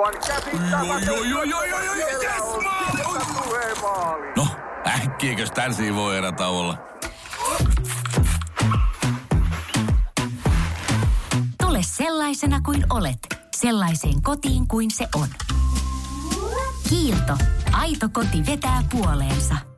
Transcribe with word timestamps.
Aivan 0.00 0.14
yes. 0.14 1.04
No, 4.36 4.46
äkkiäkös 4.86 5.50
tän 5.50 5.74
voi 5.94 6.16
erä 6.16 6.32
olla? 6.48 6.78
Tule 11.62 11.82
sellaisena 11.82 12.60
kuin 12.60 12.86
olet, 12.90 13.18
sellaiseen 13.56 14.22
kotiin 14.22 14.68
kuin 14.68 14.90
se 14.90 15.08
on. 15.14 15.28
Kiilto. 16.88 17.36
Aito 17.72 18.08
koti 18.12 18.46
vetää 18.46 18.82
puoleensa. 18.90 19.69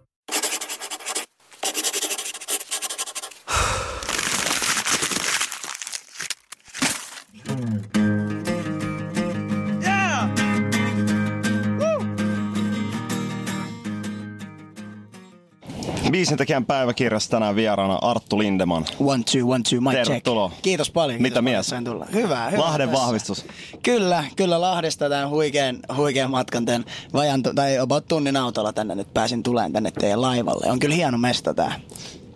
Biisintekijän 16.22 16.66
päiväkirjassa 16.66 17.30
tänään 17.30 17.56
vieraana 17.56 17.98
Arttu 18.02 18.38
Lindeman. 18.38 18.84
One, 19.00 19.22
two, 19.32 19.50
one, 19.50 19.62
two, 19.70 19.80
mic 19.80 19.92
Tervetuloa. 19.92 20.48
check. 20.48 20.62
Kiitos 20.62 20.90
paljon. 20.90 21.22
Mitä 21.22 21.34
kiitos 21.34 21.44
mies? 21.44 21.66
sain 21.66 21.84
Tulla. 21.84 22.06
Hyvä, 22.12 22.50
hyvä. 22.50 22.62
Lahden 22.62 22.88
tässä. 22.88 23.04
vahvistus. 23.04 23.44
Kyllä, 23.82 24.24
kyllä 24.36 24.60
Lahdesta 24.60 25.08
tämän 25.08 25.30
huikean, 25.30 25.78
huikean 25.96 26.30
matkan 26.30 26.64
tämän 26.64 26.84
vajan, 27.12 27.42
tai 27.42 27.78
about 27.78 28.08
tunnin 28.08 28.36
autolla 28.36 28.72
tänne 28.72 28.94
nyt 28.94 29.14
pääsin 29.14 29.42
tulemaan 29.42 29.72
tänne 29.72 29.90
teidän 29.90 30.20
laivalle. 30.20 30.70
On 30.70 30.78
kyllä 30.78 30.94
hieno 30.94 31.18
mesta 31.18 31.54
tää. 31.54 31.80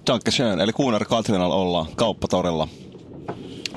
Danke 0.06 0.30
schön. 0.30 0.60
Eli 0.60 0.72
Kuunar 0.72 1.04
Katrinalla 1.04 1.54
ollaan 1.54 1.86
kauppatorilla. 1.96 2.68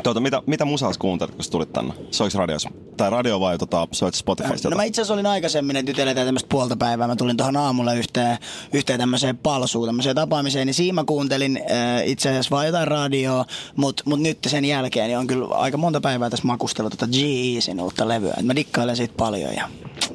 Tuota, 0.03 0.20
mitä, 0.20 0.41
mitä 0.45 0.66
musaa 0.66 0.91
kuuntelit, 0.99 1.35
kun 1.35 1.44
sä 1.44 1.52
tulit 1.52 1.73
tänne? 1.73 1.94
Soiks 2.12 2.35
radios? 2.35 2.67
Tai 2.98 3.09
radio 3.09 3.40
vai 3.40 3.57
tota, 3.57 3.88
soit 3.91 4.13
Spotifysta? 4.13 4.70
No 4.70 4.76
mä 4.76 4.84
itse 4.84 5.02
asiassa 5.02 5.13
olin 5.13 5.26
aikaisemmin, 5.26 5.76
että 5.76 5.91
nyt 5.91 5.99
eletään 5.99 6.27
tämmöistä 6.27 6.49
puolta 6.49 6.76
päivää. 6.76 7.07
Mä 7.07 7.16
tulin 7.16 7.38
tuohon 7.38 7.57
aamulla 7.57 7.93
yhteen, 7.93 8.38
yhteen 8.73 8.99
tämmöiseen 8.99 9.38
palsuun, 9.38 9.88
tämmöiseen 9.88 10.15
tapaamiseen. 10.15 10.68
Niin 10.68 10.73
siinä 10.73 10.93
mä 10.93 11.04
kuuntelin 11.04 11.60
äh, 11.71 12.07
itse 12.07 12.29
asiassa 12.29 12.51
vaan 12.51 12.65
jotain 12.65 12.88
radioa, 12.88 13.46
mutta 13.76 14.04
mut 14.05 14.20
nyt 14.20 14.40
sen 14.48 14.65
jälkeen 14.65 15.07
niin 15.07 15.18
on 15.18 15.27
kyllä 15.27 15.55
aika 15.55 15.77
monta 15.77 16.01
päivää 16.01 16.29
tässä 16.29 16.48
makustellut 16.48 16.91
tota 16.91 17.07
G-Easin 17.07 17.82
uutta 17.82 18.07
levyä. 18.07 18.34
Et 18.38 18.45
mä 18.45 18.55
dikkailen 18.55 18.95
siitä 18.95 19.13
paljon 19.18 19.54
ja 19.54 19.70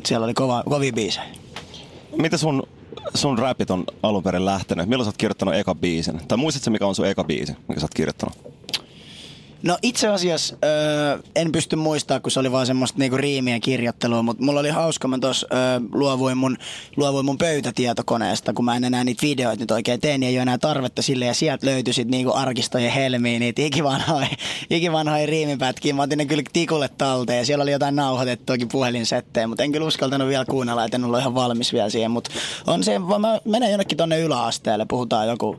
siellä 0.06 0.24
oli 0.24 0.34
kova, 0.34 0.62
kovia 0.68 0.92
biisejä. 0.92 1.26
Mitä 2.16 2.36
sun, 2.36 2.62
sun 3.14 3.38
räpit 3.38 3.70
on 3.70 3.84
alun 4.02 4.22
perin 4.22 4.44
lähtenyt? 4.44 4.88
Milloin 4.88 5.04
sä 5.04 5.08
oot 5.08 5.16
kirjoittanut 5.16 5.54
eka 5.54 5.74
biisin? 5.74 6.20
Tai 6.28 6.38
muistatko 6.38 6.70
mikä 6.70 6.86
on 6.86 6.94
sun 6.94 7.06
eka 7.06 7.24
biisi, 7.24 7.52
mikä 7.68 7.80
sä 7.80 7.84
oot 7.84 7.94
kirjoittanut? 7.94 8.53
No 9.64 9.78
itse 9.82 10.08
asiassa 10.08 10.56
öö, 10.64 11.18
en 11.36 11.52
pysty 11.52 11.76
muistaa, 11.76 12.20
kun 12.20 12.32
se 12.32 12.40
oli 12.40 12.52
vaan 12.52 12.66
semmoista 12.66 12.98
niinku 12.98 13.16
riimien 13.16 13.60
kirjoittelua, 13.60 14.22
mutta 14.22 14.44
mulla 14.44 14.60
oli 14.60 14.68
hauska, 14.68 15.08
mä 15.08 15.18
tuossa 15.18 15.46
öö, 15.52 15.80
luovuin, 15.92 16.38
mun, 16.38 16.56
luovuin 16.96 17.24
mun 17.24 17.38
pöytätietokoneesta, 17.38 18.52
kun 18.52 18.64
mä 18.64 18.76
en 18.76 18.84
enää 18.84 19.04
niitä 19.04 19.26
videoita 19.26 19.62
nyt 19.62 19.70
oikein 19.70 20.00
teen, 20.00 20.20
niin 20.20 20.28
ei 20.28 20.36
ole 20.36 20.42
enää 20.42 20.58
tarvetta 20.58 21.02
sille, 21.02 21.24
ja 21.24 21.34
sieltä 21.34 21.66
löytyi 21.66 21.94
sit 21.94 22.08
niinku 22.08 22.32
arkistojen 22.32 22.92
helmiä, 22.92 23.38
niitä 23.38 23.62
ikivanhoja, 23.62 24.26
ikivanhoja 24.70 25.26
riimipätkiä, 25.26 25.94
mä 25.94 26.02
otin 26.02 26.18
ne 26.18 26.26
kyllä 26.26 26.42
tikulle 26.52 26.88
talteen, 26.88 27.38
ja 27.38 27.44
siellä 27.44 27.62
oli 27.62 27.72
jotain 27.72 27.96
nauhoitettuakin 27.96 28.68
puhelinsettejä, 28.68 29.46
mutta 29.46 29.62
en 29.62 29.72
kyllä 29.72 29.86
uskaltanut 29.86 30.28
vielä 30.28 30.44
kuunnella, 30.44 30.84
että 30.84 30.96
en 30.96 31.04
ollut 31.04 31.20
ihan 31.20 31.34
valmis 31.34 31.72
vielä 31.72 31.90
siihen, 31.90 32.10
mutta 32.10 32.30
on 32.66 32.84
se, 32.84 32.98
mä 32.98 33.40
menen 33.44 33.70
jonnekin 33.70 33.98
tonne 33.98 34.20
yläasteelle, 34.20 34.86
puhutaan 34.88 35.28
joku 35.28 35.56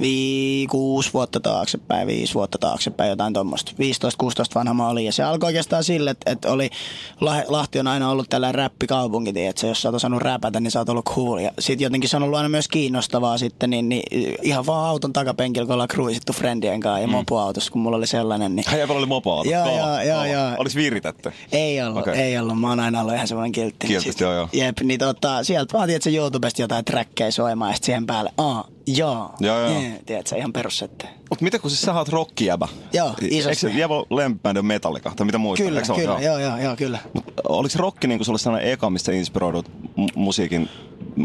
vii, 0.00 0.66
kuusi 0.66 1.12
vuotta 1.12 1.40
taaksepäin, 1.40 2.06
viisi 2.06 2.34
vuotta 2.34 2.58
taaksepäin, 2.58 3.10
jotain 3.10 3.32
tuommoista. 3.32 3.45
15-16 3.52 3.54
vanha 4.54 4.74
mä 4.74 4.88
olin. 4.88 5.04
Ja 5.04 5.12
se 5.12 5.22
alkoi 5.22 5.46
oikeastaan 5.46 5.84
sille, 5.84 6.10
että, 6.10 6.30
että 6.30 6.52
oli, 6.52 6.70
Lah- 7.20 7.44
Lahti 7.48 7.78
on 7.80 7.86
aina 7.86 8.10
ollut 8.10 8.30
tällainen 8.30 8.54
räppikaupunki, 8.54 9.46
että 9.46 9.66
jos 9.66 9.82
sä 9.82 9.88
oot 9.88 9.94
osannut 9.94 10.22
räpätä, 10.22 10.60
niin 10.60 10.70
sä 10.70 10.78
oot 10.78 10.88
ollut 10.88 11.04
cool. 11.04 11.38
Ja 11.38 11.50
sit 11.58 11.80
jotenkin 11.80 12.10
se 12.10 12.16
on 12.16 12.22
ollut 12.22 12.36
aina 12.36 12.48
myös 12.48 12.68
kiinnostavaa 12.68 13.38
sitten, 13.38 13.70
niin, 13.70 13.88
niin 13.88 14.36
ihan 14.42 14.66
vaan 14.66 14.88
auton 14.88 15.12
takapenkillä, 15.12 15.66
kun 15.66 15.72
ollaan 15.72 15.88
cruisittu 15.88 16.32
friendien 16.32 16.80
kanssa 16.80 17.00
ja 17.00 17.08
mopoautossa, 17.08 17.72
kun 17.72 17.82
mulla 17.82 17.96
oli 17.96 18.06
sellainen. 18.06 18.56
Niin 18.56 18.64
Häijäpällä 18.68 18.98
oli 18.98 19.06
mopo 19.06 19.44
Joo, 19.50 19.66
joo, 19.66 20.00
joo, 20.00 20.24
joo. 20.24 20.52
Olis 20.58 20.76
viritetty? 20.76 21.32
ei 21.52 21.82
ollut, 21.82 22.02
okay. 22.02 22.14
ei 22.14 22.38
ollut. 22.38 22.60
Mä 22.60 22.68
oon 22.68 22.80
aina 22.80 23.00
ollut 23.00 23.14
ihan 23.14 23.28
semmoinen 23.28 23.52
kiltti. 23.52 23.86
Kiltisti, 23.86 24.12
Sit- 24.12 24.20
joo, 24.20 24.34
joo. 24.34 24.48
Jep, 24.52 24.80
niin 24.80 25.00
tota, 25.00 25.44
sieltä 25.44 25.72
vaan 25.78 25.88
tiedät, 25.88 26.06
YouTubesta 26.06 26.62
jotain 26.62 26.84
trackkejä 26.84 27.30
soimaan 27.30 27.70
ja 27.70 27.76
siihen 27.82 28.06
päälle, 28.06 28.32
aa, 28.38 28.68
joo. 28.86 29.34
Joo, 29.40 29.60
joo. 29.60 29.80
Yeah, 29.80 29.92
tiedätkö, 30.06 30.36
ihan 30.36 30.52
perussetteä. 30.52 31.10
Mut 31.30 31.40
mitä 31.40 31.58
kun 31.58 31.70
siis 31.70 31.82
sä 31.82 31.94
oot 31.94 32.08
rockijäbä? 32.08 32.68
Joo, 32.92 33.14
isosti. 33.20 33.66
Eikö 33.66 33.88
lempibändi 34.10 34.58
on 34.58 34.66
Metallica? 34.66 35.12
Tai 35.16 35.26
mitä 35.26 35.38
muistat? 35.38 35.68
Kyllä, 35.68 35.82
ole? 35.88 35.98
kyllä, 36.00 36.20
joo, 36.20 36.38
joo, 36.38 36.56
joo, 36.58 36.76
kyllä. 36.76 36.98
Mut 37.12 37.24
oliko 37.48 37.74
rokki 37.76 38.06
niinku 38.06 38.24
sulle 38.24 38.38
sellainen 38.38 38.72
eka, 38.72 38.90
mistä 38.90 39.12
inspiroidut 39.12 39.70
mu- 39.98 40.12
musiikin 40.14 40.68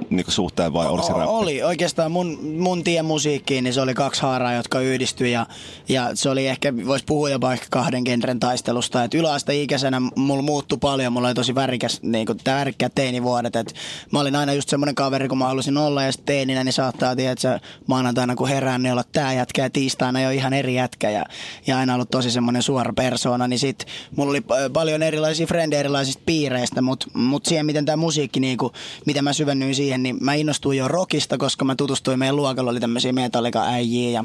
niinku 0.09 0.31
suhteen 0.31 0.73
vai 0.73 0.88
oliko 0.88 1.07
se 1.07 1.13
räppi? 1.13 1.25
Oli. 1.27 1.63
Oikeastaan 1.63 2.11
mun, 2.11 2.39
mun 2.57 2.83
tie 2.83 3.01
musiikkiin, 3.01 3.63
niin 3.63 3.73
se 3.73 3.81
oli 3.81 3.93
kaksi 3.93 4.22
haaraa, 4.22 4.53
jotka 4.53 4.79
yhdistyi 4.79 5.31
ja, 5.31 5.45
ja 5.89 6.09
se 6.13 6.29
oli 6.29 6.47
ehkä, 6.47 6.73
voisi 6.88 7.05
puhua 7.05 7.29
jopa 7.29 7.47
vaikka 7.47 7.67
kahden 7.69 8.03
genren 8.03 8.39
taistelusta. 8.39 9.03
Et 9.03 9.13
yläasteikäisenä 9.13 10.01
mulla 10.16 10.43
muuttui 10.43 10.78
paljon, 10.78 11.13
mulla 11.13 11.28
oli 11.28 11.35
tosi 11.35 11.55
värikäs, 11.55 11.99
niin 12.01 12.25
kuin, 12.25 12.39
värikkäät 12.45 12.95
teinivuodet. 12.95 13.55
Et 13.55 13.75
mä 14.11 14.19
olin 14.19 14.35
aina 14.35 14.53
just 14.53 14.69
semmoinen 14.69 14.95
kaveri, 14.95 15.28
kun 15.28 15.38
mä 15.38 15.47
halusin 15.47 15.78
olla 15.78 16.03
ja 16.03 16.11
sitten 16.11 16.25
teininä, 16.25 16.63
niin 16.63 16.73
saattaa 16.73 17.16
tietää, 17.16 17.50
että 17.56 17.67
maanantaina 17.88 18.35
kun 18.35 18.47
herään, 18.47 18.84
niin 18.84 18.91
olla 18.91 19.03
tää 19.12 19.34
jätkä 19.34 19.62
ja 19.62 19.69
tiistaina 19.69 20.22
jo 20.22 20.29
ihan 20.29 20.53
eri 20.53 20.75
jätkä 20.75 21.09
ja, 21.09 21.25
ja 21.67 21.78
aina 21.78 21.94
ollut 21.94 22.12
tosi 22.12 22.31
semmoinen 22.31 22.63
suora 22.63 22.94
persoona, 22.94 23.47
niin 23.47 23.59
sit 23.59 23.85
mulla 24.16 24.29
oli 24.29 24.39
pa- 24.39 24.72
paljon 24.73 25.03
erilaisia 25.03 25.47
frendejä 25.47 25.79
erilaisista 25.79 26.23
piireistä, 26.25 26.81
mutta 26.81 27.07
mut 27.13 27.45
siihen, 27.45 27.66
miten 27.66 27.85
tämä 27.85 27.95
musiikki, 27.95 28.40
niinku, 28.40 28.72
miten 29.06 29.23
mä 29.23 29.34
syvennyin 29.34 29.75
siihen, 29.75 30.03
niin 30.03 30.17
mä 30.22 30.34
innostuin 30.34 30.78
jo 30.78 30.88
rockista, 30.88 31.38
koska 31.38 31.66
mä 31.66 31.75
tutustuin, 31.75 32.19
meidän 32.19 32.35
luokalla 32.35 32.72
oli 32.72 32.79
tämmöisiä 32.79 33.13
Metallica-äijiä 33.13 34.11
ja 34.11 34.23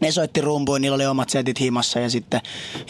ne 0.00 0.12
soitti 0.12 0.40
rumpuun, 0.40 0.80
niillä 0.80 0.94
oli 0.94 1.06
omat 1.06 1.30
setit 1.30 1.60
himassa 1.60 2.00
ja 2.00 2.10
sitten 2.10 2.40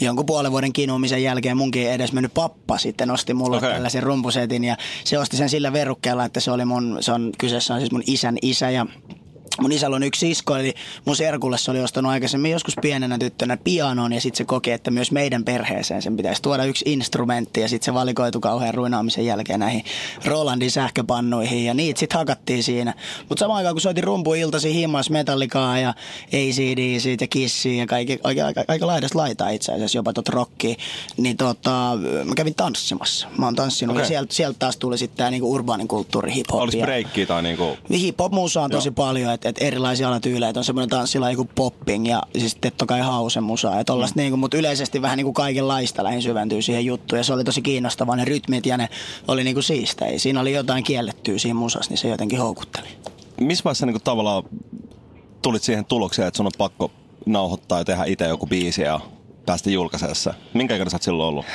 jonkun 0.01 0.27
puolen 0.27 0.53
vuoden 0.53 0.73
kinuumisen 0.73 1.23
jälkeen 1.23 1.57
munkin 1.57 1.91
edes 1.91 2.13
mennyt 2.13 2.35
pappa 2.35 2.79
sitten 2.79 3.11
osti 3.11 3.35
mulle 3.35 3.57
okay. 3.57 3.73
tällaisen 3.73 4.03
rumpusetin 4.03 4.65
ja 4.65 4.77
se 5.05 5.19
osti 5.19 5.37
sen 5.37 5.49
sillä 5.49 5.73
verukkeella, 5.73 6.25
että 6.25 6.41
se 6.41 6.51
oli 6.51 6.65
mun, 6.65 6.97
se 7.01 7.13
on, 7.13 7.33
kyseessä 7.39 7.75
on 7.75 7.81
siis 7.81 7.93
mun 7.93 8.03
isän 8.07 8.39
isä 8.43 8.71
ja 8.71 8.87
Mun 9.61 9.73
isällä 9.73 9.97
on 9.97 10.03
yksi 10.03 10.27
sisko, 10.27 10.57
eli 10.57 10.75
mun 11.05 11.17
serkulle 11.17 11.59
se 11.59 11.71
oli 11.71 11.81
ostanut 11.81 12.13
aikaisemmin 12.13 12.51
joskus 12.51 12.75
pienenä 12.83 13.19
tyttönä 13.19 13.57
pianon 13.57 14.13
ja 14.13 14.21
sitten 14.21 14.39
se 14.39 14.45
koki, 14.45 14.71
että 14.71 14.91
myös 14.91 15.13
meidän 15.13 15.45
perheeseen 15.45 16.03
sen 16.03 16.17
pitäisi 16.17 16.43
tuoda 16.43 16.65
yksi 16.65 16.85
instrumentti 16.89 17.61
ja 17.61 17.69
sitten 17.69 17.85
se 17.85 17.95
valikoitu 17.95 18.41
kauhean 18.41 18.75
ruinaamisen 18.75 19.27
jälkeen 19.27 19.61
näihin 19.61 19.85
Rolandin 20.25 20.71
sähköpannuihin 20.71 21.65
ja 21.65 21.75
niitä 21.75 22.01
sitten 22.01 22.19
hakattiin 22.19 22.63
siinä. 22.63 22.95
Mutta 23.29 23.41
samaan 23.41 23.57
aikaan 23.57 23.75
kun 23.75 23.81
soitin 23.81 24.05
rumpu 24.05 24.35
iltasi 24.35 24.75
himmas 24.75 25.11
metallikaa 25.11 25.79
ja 25.79 25.95
ACD 26.27 26.79
ja 27.21 27.27
Kissiä 27.27 27.75
ja 27.83 27.87
kaikki, 27.87 28.19
aika, 28.25 28.47
aika, 28.47 28.65
aika 28.69 28.87
laidasta 28.87 29.19
laitaa 29.19 29.49
itse 29.49 29.73
asiassa, 29.73 29.99
jopa 29.99 30.13
tot 30.13 30.29
rockia, 30.29 30.75
niin 31.17 31.37
tota, 31.37 31.99
mä 32.25 32.35
kävin 32.35 32.55
tanssimassa. 32.55 33.29
Mä 33.39 33.47
oon 33.47 33.55
tanssinut 33.55 33.97
Okei. 33.97 34.03
ja 34.03 34.09
sieltä, 34.09 34.35
sieltä 34.35 34.59
taas 34.59 34.77
tuli 34.77 34.99
sitten 34.99 35.17
tää 35.17 35.31
niinku 35.31 35.53
urbaanin 35.53 35.89
kulttuuri 35.89 36.33
hip-hop. 36.35 36.61
Olis 36.61 36.77
breikkiä 36.77 37.27
tai 37.27 37.43
niinku... 37.43 37.77
Hip-hop-musa 37.91 38.63
on 38.63 38.71
tosi 38.71 38.91
paljon, 38.91 39.33
että 39.49 39.65
et 39.65 39.69
erilaisia 39.69 40.09
alatyyleitä 40.09 40.61
on 40.61 40.65
semmoinen 40.65 40.89
tanssilaji 40.89 41.37
kuin 41.37 41.51
popping 41.55 42.09
ja 42.09 42.23
siis 42.39 42.55
totta 42.55 42.87
kai 42.87 43.01
house 43.01 43.41
musa 43.41 43.75
ja 43.75 43.85
tollaista 43.85 44.15
mm. 44.15 44.21
niinku, 44.21 44.37
mutta 44.37 44.57
yleisesti 44.57 45.03
vähän 45.03 45.17
niinku 45.17 45.33
kaikenlaista 45.33 46.05
lähin 46.05 46.23
syventyy 46.23 46.63
siihen 46.63 46.85
juttuun 46.85 47.19
ja 47.19 47.25
se 47.25 47.33
oli 47.33 47.45
tosi 47.45 47.63
kiinnostavaa 47.63 48.17
ne 48.17 48.25
rytmit 48.25 48.67
ja 48.67 48.77
ne 48.77 48.89
oli 49.29 49.45
niinku 49.45 49.63
siistejä. 49.63 50.19
Siinä 50.19 50.41
oli 50.41 50.53
jotain 50.53 50.85
kiellettyä 50.85 51.39
siinä 51.39 51.55
musassa, 51.55 51.91
niin 51.91 51.99
se 51.99 52.09
jotenkin 52.09 52.39
houkutteli. 52.39 52.89
Missä 53.41 53.65
vaiheessa 53.65 53.87
niinku 53.87 54.01
tavallaan 54.05 54.43
tulit 55.43 55.63
siihen 55.63 55.85
tulokseen, 55.85 56.29
että 56.29 56.37
sun 56.37 56.47
on 56.47 56.53
pakko 56.59 56.91
nauhoittaa 57.27 57.79
ja 57.79 57.85
tehdä 57.85 58.05
itse 58.05 58.29
joku 58.29 58.47
biisi 58.47 58.83
ja 58.83 59.01
päästä 59.49 59.71
julkaiseessa? 59.71 60.35
Minkä 60.55 60.75
ikäinen 60.75 60.91
sä 60.91 60.95
oot 60.95 61.03
silloin 61.03 61.29
ollut? 61.29 61.47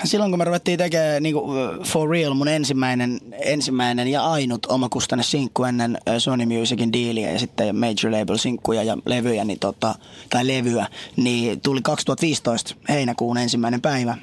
No 0.00 0.04
silloin 0.04 0.30
kun 0.30 0.38
me 0.38 0.44
ruvettiin 0.44 0.78
tekemään 0.78 1.22
niinku, 1.22 1.40
uh, 1.40 1.84
For 1.84 2.10
Real 2.10 2.34
mun 2.34 2.48
ensimmäinen, 2.48 3.20
ensimmäinen 3.44 4.08
ja 4.08 4.26
ainut 4.26 4.66
omakustanne 4.66 5.22
sinkku 5.22 5.64
ennen 5.64 5.98
Sony 6.18 6.46
Musicin 6.46 6.92
diiliä 6.92 7.30
ja 7.30 7.38
sitten 7.38 7.76
Major 7.76 8.20
Label 8.20 8.36
sinkkuja 8.36 8.82
ja 8.82 8.98
levyjä, 9.06 9.44
niin 9.44 9.58
tota, 9.58 9.94
tai 10.30 10.46
levyä, 10.46 10.86
niin 11.16 11.60
tuli 11.60 11.80
2015 11.82 12.74
heinäkuun 12.88 13.38
ensimmäinen 13.38 13.80
päivä. 13.80 14.16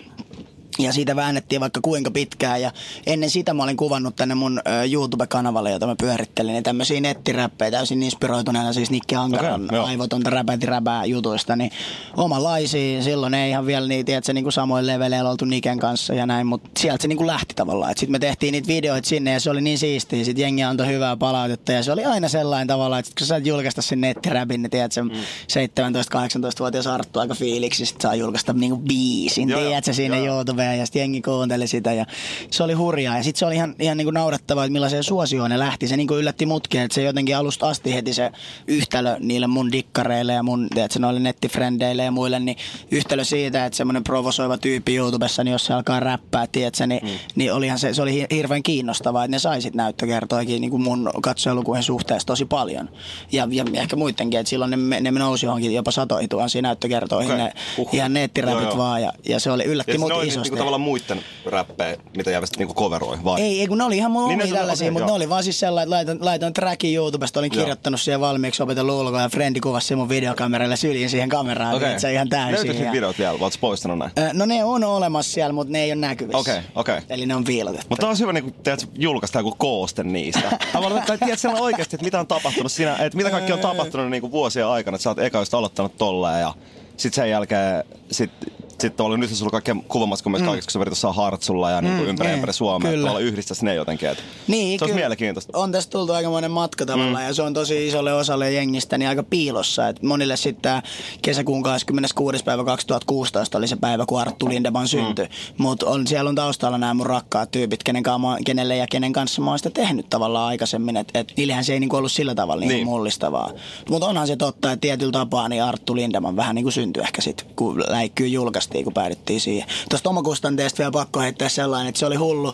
Ja 0.80 0.94
siitä 0.94 1.16
väännettiin 1.16 1.62
vaikka 1.62 1.80
kuinka 1.82 2.12
pitkään 2.12 2.62
ja 2.62 2.72
ennen 3.06 3.30
sitä 3.30 3.54
mä 3.54 3.64
olin 3.64 3.78
kuvannut 3.78 4.16
tänne 4.16 4.36
mun 4.36 4.62
YouTube-kanavalle, 4.92 5.72
jota 5.72 5.88
mä 5.88 5.96
pyörittelin, 5.96 6.54
niin 6.54 6.64
tämmöisiä 6.64 7.02
nettiräppejä 7.02 7.72
täysin 7.72 8.04
inspiroituneena 8.04 8.74
siis 8.74 8.92
Nikki 8.92 9.16
Ankaran 9.16 9.66
Okei, 9.66 9.78
joo. 9.78 9.86
aivotonta 9.86 10.30
räpäti 10.30 10.66
räpää 10.66 11.06
jutuista, 11.06 11.56
niin 11.56 11.72
omanlaisia, 12.18 13.04
silloin 13.04 13.34
ei 13.34 13.50
ihan 13.50 13.66
vielä 13.66 13.88
niin, 13.88 14.06
tiedätkö, 14.06 14.34
niin 14.34 14.44
kuin 14.46 14.54
samoin 14.54 14.88
leveleillä 14.88 15.30
oltu 15.30 15.46
Niken 15.46 15.80
kanssa 15.80 16.14
ja 16.14 16.26
näin, 16.26 16.48
mutta 16.48 16.70
sieltä 16.80 17.02
se 17.02 17.08
niin 17.08 17.18
kuin 17.18 17.28
lähti 17.28 17.54
tavallaan, 17.56 17.94
sitten 17.98 18.12
me 18.12 18.20
tehtiin 18.20 18.52
niitä 18.52 18.68
videoita 18.68 19.08
sinne 19.10 19.32
ja 19.32 19.40
se 19.40 19.50
oli 19.50 19.62
niin 19.62 19.78
siistiä, 19.78 20.24
sitten 20.24 20.42
jengi 20.42 20.64
antoi 20.64 20.88
hyvää 20.88 21.18
palautetta 21.18 21.72
ja 21.72 21.84
se 21.84 21.92
oli 21.92 22.06
aina 22.06 22.30
sellainen 22.30 22.68
tavalla, 22.68 23.00
että 23.00 23.12
kun 23.18 23.20
sä 23.20 23.26
saat 23.26 23.46
julkaista 23.46 23.82
sen 23.82 24.02
nettiräpin, 24.02 24.62
niin 24.62 24.72
tiedätkö, 24.72 25.04
mm. 25.04 25.10
17-18-vuotias 25.12 26.88
Arttu 26.88 27.20
aika 27.20 27.36
fiiliksi, 27.36 27.86
sit 27.86 28.02
saa 28.02 28.16
julkaista 28.16 28.54
niin 28.54 28.72
kuin 28.72 28.82
biisin, 28.82 29.50
Joo, 29.50 29.62
tiedätkö, 29.62 29.94
siinä 29.94 30.18
Joo, 30.18 30.26
joo. 30.26 30.44
Ja 30.76 30.86
sitten 30.86 31.00
jengi 31.00 31.22
kuunteli 31.22 31.68
sitä 31.68 31.94
ja 31.94 32.06
se 32.52 32.64
oli 32.64 32.74
hurjaa. 32.74 33.18
Ja 33.18 33.24
sitten 33.24 33.40
se 33.40 33.46
oli 33.46 33.56
ihan, 33.56 33.76
ihan 33.80 33.98
niinku 33.98 34.12
naurettavaa, 34.12 34.64
että 34.64 34.72
millaiseen 34.72 35.04
suosioon 35.04 35.50
ne 35.50 35.60
lähti. 35.60 35.88
Se 35.88 35.98
niinku 35.98 36.16
yllätti 36.16 36.46
mutkin, 36.46 36.82
että 36.82 36.96
se 36.96 37.04
jotenkin 37.04 37.38
alusta 37.38 37.70
asti 37.70 37.94
heti 37.94 38.14
se 38.14 38.32
yhtälö 38.68 39.18
niille 39.20 39.48
mun 39.48 39.72
dikkareille 39.72 40.34
ja 40.34 40.44
mun, 40.44 40.68
tiedätkö, 40.74 41.00
noille 41.00 41.20
nettifrendeille 41.20 42.04
ja 42.04 42.12
muille, 42.12 42.40
niin 42.40 42.58
yhtälö 42.92 43.24
siitä, 43.24 43.66
että 43.66 43.78
semmoinen 43.78 44.04
provosoiva 44.04 44.58
tyyppi 44.58 44.96
YouTubessa, 44.96 45.44
niin 45.44 45.52
jos 45.52 45.66
se 45.66 45.74
alkaa 45.74 46.00
räppää, 46.00 46.48
tiedätkö, 46.48 46.88
niin, 46.88 47.04
mm. 47.04 47.10
niin 47.36 47.54
olihan 47.54 47.80
se, 47.80 47.94
se 47.94 48.02
oli 48.02 48.14
hi- 48.14 48.28
hirveän 48.32 48.64
kiinnostavaa, 48.64 49.24
että 49.24 49.36
ne 49.36 49.40
saisit 49.40 49.74
näyttökertoikin 49.74 50.62
niin 50.62 50.72
kuin 50.72 50.84
mun 50.84 51.10
katsojalukujen 51.22 51.84
suhteessa 51.84 52.26
tosi 52.26 52.46
paljon. 52.46 52.90
Ja, 53.32 53.48
ja 53.52 53.66
ehkä 53.74 53.96
muidenkin, 53.96 54.40
että 54.40 54.50
silloin 54.50 54.72
ne, 54.72 55.00
ne 55.02 55.12
nousi 55.12 55.46
johonkin 55.46 55.74
jopa 55.74 55.92
satoihin 55.92 56.30
tuhansiin 56.30 56.64
näyttökertoihin, 56.64 57.32
Okei. 57.32 57.44
ne 57.46 57.54
Uhuh. 57.78 57.96
ihan 57.96 58.14
nettiräpit 58.14 58.78
vaan, 58.78 59.02
ja, 59.02 59.14
ja 59.30 59.40
se 59.40 59.52
oli 59.52 59.64
yllätti 59.64 59.92
Ja 59.92 60.00
mut 60.00 60.10
ne 60.10 60.16
oli 60.16 60.32
niinku 60.58 60.66
tavallaan 60.66 60.82
muiden 60.82 61.22
räppejä, 61.46 61.98
mitä 62.18 62.32
jäävästi 62.32 62.58
niinku 62.58 62.74
coveroi, 62.74 63.18
vai? 63.24 63.42
Ei, 63.42 63.60
ei 63.60 63.68
kun 63.68 63.78
ne 63.78 63.84
oli 63.84 63.98
ihan 63.98 64.12
mun 64.12 64.28
Niin 64.28 64.42
omia 64.42 64.56
tällaisia, 64.56 64.86
okei, 64.86 64.92
mutta 64.92 65.04
joo. 65.04 65.08
ne 65.08 65.16
oli 65.16 65.30
vaan 65.30 65.44
siis 65.44 65.60
sellainen, 65.60 65.84
että 65.84 65.96
laitoin, 65.96 66.26
laitoin 66.26 66.54
trackin 66.54 66.96
YouTubesta, 66.96 67.40
olin 67.40 67.52
Joo. 67.54 67.60
kirjoittanut 67.62 68.02
siihen 68.02 68.22
valmiiksi 68.22 68.64
opetellut 68.64 69.02
ulkoa 69.02 69.22
ja 69.22 69.30
frendi 69.30 69.60
kuvasi 69.60 69.96
mun 69.96 70.10
videokameralla 70.10 70.76
syljin 70.76 71.10
siihen 71.10 71.30
kameraan, 71.30 71.76
okay. 71.76 72.00
se 72.00 72.14
ihan 72.14 72.30
täysin. 72.30 72.56
Löytyykö 72.56 72.84
ja- 72.84 72.92
videot 72.92 73.20
vielä? 73.20 73.32
Oletko 73.32 73.58
poistanut 73.62 73.98
näin? 73.98 74.12
No 74.34 74.46
ne 74.46 74.64
on 74.64 74.84
olemassa 74.84 75.32
siellä, 75.32 75.54
mutta 75.54 75.72
ne 75.72 75.84
ei 75.84 75.92
ole 75.92 75.96
näkyvissä. 75.96 76.38
Okei, 76.38 76.60
okei. 76.76 76.98
Eli 77.10 77.26
ne 77.26 77.36
on 77.36 77.44
piilotettu. 77.44 77.88
Mutta 77.90 78.08
olisi 78.08 78.22
hyvä 78.22 78.34
niin 78.34 78.54
teet, 78.64 78.90
julkaista 78.96 79.40
joku 79.40 79.56
kooste 79.58 80.04
niistä. 80.04 80.60
Tavallaan, 80.74 81.04
tai 81.08 81.18
tiedät 81.18 81.40
siellä 81.40 81.62
oikeasti, 81.62 81.96
että 81.96 82.06
mitä 82.06 82.20
on 82.20 82.28
tapahtunut 82.28 82.72
siinä, 82.72 82.96
että 82.96 83.18
mitä 83.18 83.30
kaikki 83.30 83.54
on 83.54 83.60
tapahtunut 83.60 84.10
niin 84.10 84.22
kuin 84.22 84.32
vuosien 84.32 84.66
aikana, 84.66 84.96
että 84.96 85.04
sä 85.04 85.10
oot 85.10 85.20
eka 85.20 85.40
just 85.40 85.54
aloittanut 85.54 85.98
tolleen 85.98 86.42
ja 86.42 86.54
sit 86.98 87.14
sen 87.14 87.30
jälkeen 87.30 87.84
sit, 88.12 88.32
sitten 88.80 89.06
oli 89.06 89.18
nyt 89.18 89.36
sulla 89.36 89.52
kaikkea 89.52 89.76
kuvamassa, 89.88 90.24
kun 90.24 90.32
myös 90.32 90.44
kaikessa, 90.44 90.80
kun 90.80 90.86
sä 90.86 90.90
jossain 90.92 91.16
Hartsulla 91.16 91.72
ja 91.72 91.82
niin 91.82 91.98
kuin 91.98 92.10
ympäri, 92.10 92.28
niin, 92.28 92.36
ympäri 92.36 92.54
Suomea, 92.54 92.80
kyllä. 92.92 92.94
että 92.94 93.02
tavallaan 93.08 93.24
yhdistäisi 93.24 93.66
ne 93.66 93.76
jotenkin. 93.76 94.10
Että 94.10 94.24
Niin, 94.48 94.80
se 94.80 94.86
olisi 94.86 94.96
mielenkiintoista. 94.96 95.58
On 95.58 95.72
tästä 95.72 95.92
tultu 95.92 96.14
aikamoinen 96.14 96.52
matka 96.52 96.86
tavallaan 96.86 97.24
mm. 97.24 97.28
ja 97.28 97.34
se 97.34 97.42
on 97.42 97.54
tosi 97.54 97.88
isolle 97.88 98.14
osalle 98.14 98.52
jengistä 98.52 98.98
niin 98.98 99.10
aika 99.10 99.24
piilossa. 99.24 99.88
Et 99.88 100.04
monille 100.04 100.38
sitten 100.38 100.82
kesäkuun 101.22 101.64
26. 101.64 102.44
päivä 102.44 102.64
2016 102.64 103.58
oli 103.58 103.68
se 103.68 103.76
päivä, 103.76 104.06
kun 104.06 104.22
Arttu 104.22 104.50
Lindeman 104.50 104.88
syntyi. 104.88 105.26
Mm. 105.26 105.32
Mutta 105.58 105.86
on, 105.86 106.08
siellä 106.08 106.30
on 106.30 106.36
taustalla 106.36 106.78
nämä 106.78 106.94
mun 106.94 107.06
rakkaat 107.06 107.52
tyypit, 107.52 107.84
kenen, 107.84 108.04
mä, 108.22 108.38
kenelle 108.46 108.76
ja 108.76 108.88
kenen 108.92 109.14
kanssa 109.14 109.42
mä 109.42 109.50
oon 109.50 109.60
sitä 109.60 109.70
tehnyt 109.70 110.10
tavallaan 110.10 110.48
aikaisemmin. 110.48 110.98
Että 110.98 111.20
et, 111.20 111.34
niillähän 111.38 111.64
se 111.64 111.74
ei 111.74 111.80
niinku 111.80 111.96
ollut 111.96 112.12
sillä 112.12 112.36
tavalla 112.36 112.60
niinku 112.60 112.74
Niin. 112.76 112.86
mullistavaa. 112.88 113.52
Mutta 113.90 114.08
onhan 114.08 114.28
se 114.28 114.36
totta, 114.36 114.72
että 114.72 114.82
tietyllä 114.82 115.12
tapaa 115.12 115.50
niin 115.50 115.64
Arttu 115.64 115.96
Lindeman 115.96 116.36
vähän 116.36 116.56
niin 116.56 116.64
kuin 116.64 116.74
syntyi 116.74 117.04
ehkä 117.04 117.22
sitten, 117.22 117.48
kun 117.56 117.84
läikkyy 117.88 118.28
julkaistiin, 118.68 118.84
kun 118.84 118.94
päädyttiin 118.94 119.42
siihen. 119.42 119.68
Tuosta 119.90 120.10
omakustanteesta 120.10 120.78
vielä 120.78 120.92
pakko 120.92 121.20
heittää 121.20 121.50
sellainen, 121.50 121.90
että 121.90 122.00
se 122.00 122.06
oli 122.06 122.16
hullu, 122.16 122.48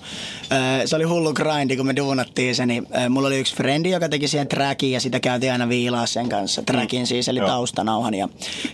äh, 0.51 0.81
se 0.86 0.95
oli 0.95 1.04
hullu 1.04 1.33
grindi, 1.33 1.77
kun 1.77 1.86
me 1.86 1.95
duunattiin 1.95 2.56
se, 2.56 2.65
niin 2.65 2.88
äh, 2.95 3.10
mulla 3.10 3.27
oli 3.27 3.39
yksi 3.39 3.56
frendi, 3.56 3.89
joka 3.89 4.10
teki 4.10 4.27
siihen 4.27 4.48
trackin 4.48 4.92
ja 4.92 5.00
sitä 5.00 5.19
käytiin 5.19 5.51
aina 5.51 5.69
viilaa 5.69 6.06
sen 6.06 6.30
kanssa. 6.30 6.63
Trackin 6.63 7.07
siis, 7.07 7.27
eli 7.27 7.39
Joo. 7.39 7.48
taustanauhan. 7.48 8.13
Ja, 8.13 8.30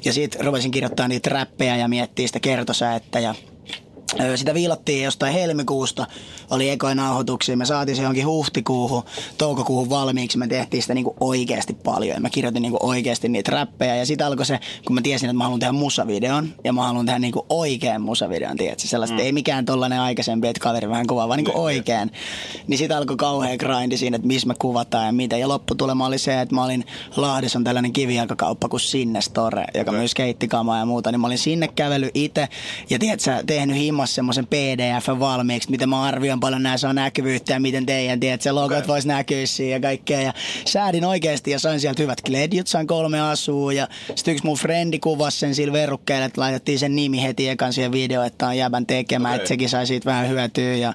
ja 0.05 0.13
siitä 0.13 0.43
rupesin 0.43 0.71
kirjoittaa 0.71 1.07
niitä 1.07 1.29
räppejä 1.29 1.77
ja 1.77 1.87
miettiä 1.87 2.27
sitä 2.27 2.39
kertosäettä 2.39 3.19
ja 3.19 3.35
Sitä 4.35 4.53
viilattiin 4.53 5.03
jostain 5.03 5.33
helmikuusta, 5.33 6.07
oli 6.49 6.69
ekoja 6.69 6.95
nauhoituksia. 6.95 7.57
Me 7.57 7.65
saatiin 7.65 7.95
se 7.95 8.01
johonkin 8.01 8.27
huhtikuuhun, 8.27 9.03
toukokuuhun 9.37 9.89
valmiiksi. 9.89 10.37
Me 10.37 10.47
tehtiin 10.47 10.81
sitä 10.81 10.93
niinku 10.93 11.15
oikeasti 11.19 11.73
paljon 11.73 12.15
ja 12.15 12.21
mä 12.21 12.29
kirjoitin 12.29 12.61
niinku 12.61 12.77
oikeasti 12.81 13.29
niitä 13.29 13.51
räppejä. 13.51 13.95
Ja 13.95 14.05
sitten 14.05 14.27
alkoi 14.27 14.45
se, 14.45 14.59
kun 14.85 14.95
mä 14.95 15.01
tiesin, 15.01 15.29
että 15.29 15.37
mä 15.37 15.43
haluan 15.43 15.59
tehdä 15.59 15.71
musavideon 15.73 16.49
ja 16.63 16.73
mä 16.73 16.87
haluan 16.87 17.05
tehdä 17.05 17.19
niinku 17.19 17.45
oikean 17.49 18.01
musavideon, 18.01 18.57
tiedätkö? 18.57 18.87
Sellaista 18.87 19.17
mm. 19.17 19.23
ei 19.23 19.31
mikään 19.31 19.65
tollanen 19.65 19.99
aikaisempi, 19.99 20.47
että 20.47 20.59
kaveri 20.59 20.89
vähän 20.89 21.07
kuvaa, 21.07 21.27
vaan 21.27 21.37
niinku 21.37 21.51
Niin, 21.51 21.61
oikein. 21.61 22.11
Niin 22.67 22.77
sit 22.77 22.91
alkoi 22.91 23.17
kauhea 23.17 23.57
grindi 23.57 23.97
siinä, 23.97 24.15
että 24.15 24.27
missä 24.27 24.47
me 24.47 24.53
kuvataan 24.59 25.05
ja 25.05 25.11
mitä. 25.11 25.37
Ja 25.37 25.47
lopputulema 25.47 26.05
oli 26.05 26.17
se, 26.17 26.41
että 26.41 26.55
mä 26.55 26.63
olin 26.63 26.85
Lahdessa 27.15 27.59
on 27.59 27.63
tällainen 27.63 27.93
kivijalkakauppa 27.93 28.69
kuin 28.69 28.79
Sinne 28.79 29.21
Store, 29.21 29.65
joka 29.73 29.91
Okei. 29.91 29.99
myös 29.99 30.11
skeittikamaa 30.11 30.79
ja 30.79 30.85
muuta, 30.85 31.11
niin 31.11 31.21
mä 31.21 31.27
olin 31.27 31.37
sinne 31.37 31.67
kävellyt 31.67 32.11
itse 32.13 32.47
ja 32.89 32.99
tiedät 32.99 33.19
sä, 33.19 33.43
tehnyt 33.47 33.77
himmassa 33.99 34.15
semmoisen 34.15 34.47
pdf 34.47 35.07
valmiiksi, 35.19 35.71
miten 35.71 35.89
mä 35.89 36.03
arvioin 36.03 36.39
paljon 36.39 36.63
nämä 36.63 36.77
saa 36.77 36.93
näkyvyyttä 36.93 37.53
ja 37.53 37.59
miten 37.59 37.85
teidän, 37.85 38.19
tiedät 38.19 38.41
sä, 38.41 38.55
logot 38.55 38.77
okay. 38.77 38.87
vois 38.87 39.05
näkyä 39.05 39.45
siinä 39.45 39.75
ja 39.75 39.79
kaikkea. 39.79 40.21
Ja 40.21 40.33
säädin 40.65 41.05
oikeasti 41.05 41.51
ja 41.51 41.59
sain 41.59 41.79
sieltä 41.79 42.01
hyvät 42.01 42.21
kledjut, 42.21 42.67
sain 42.67 42.87
kolme 42.87 43.21
asua 43.21 43.73
ja 43.73 43.87
sitten 44.15 44.31
yksi 44.31 44.45
mun 44.45 44.57
frendi 44.57 44.99
kuvasi 44.99 45.39
sen 45.39 45.55
sillä 45.55 45.73
verukkeella, 45.73 46.25
että 46.25 46.41
laitettiin 46.41 46.79
sen 46.79 46.95
nimi 46.95 47.23
heti 47.23 47.49
ekan 47.49 47.73
siihen 47.73 47.91
video, 47.91 48.23
että 48.23 48.47
on 48.47 48.57
jäbän 48.57 48.85
tekemä, 48.85 49.27
Okei. 49.27 49.35
että 49.35 49.47
sekin 49.47 49.69
sai 49.69 49.87
siitä 49.87 50.05
vähän 50.05 50.29
hyötyä. 50.29 50.75
Ja, 50.75 50.93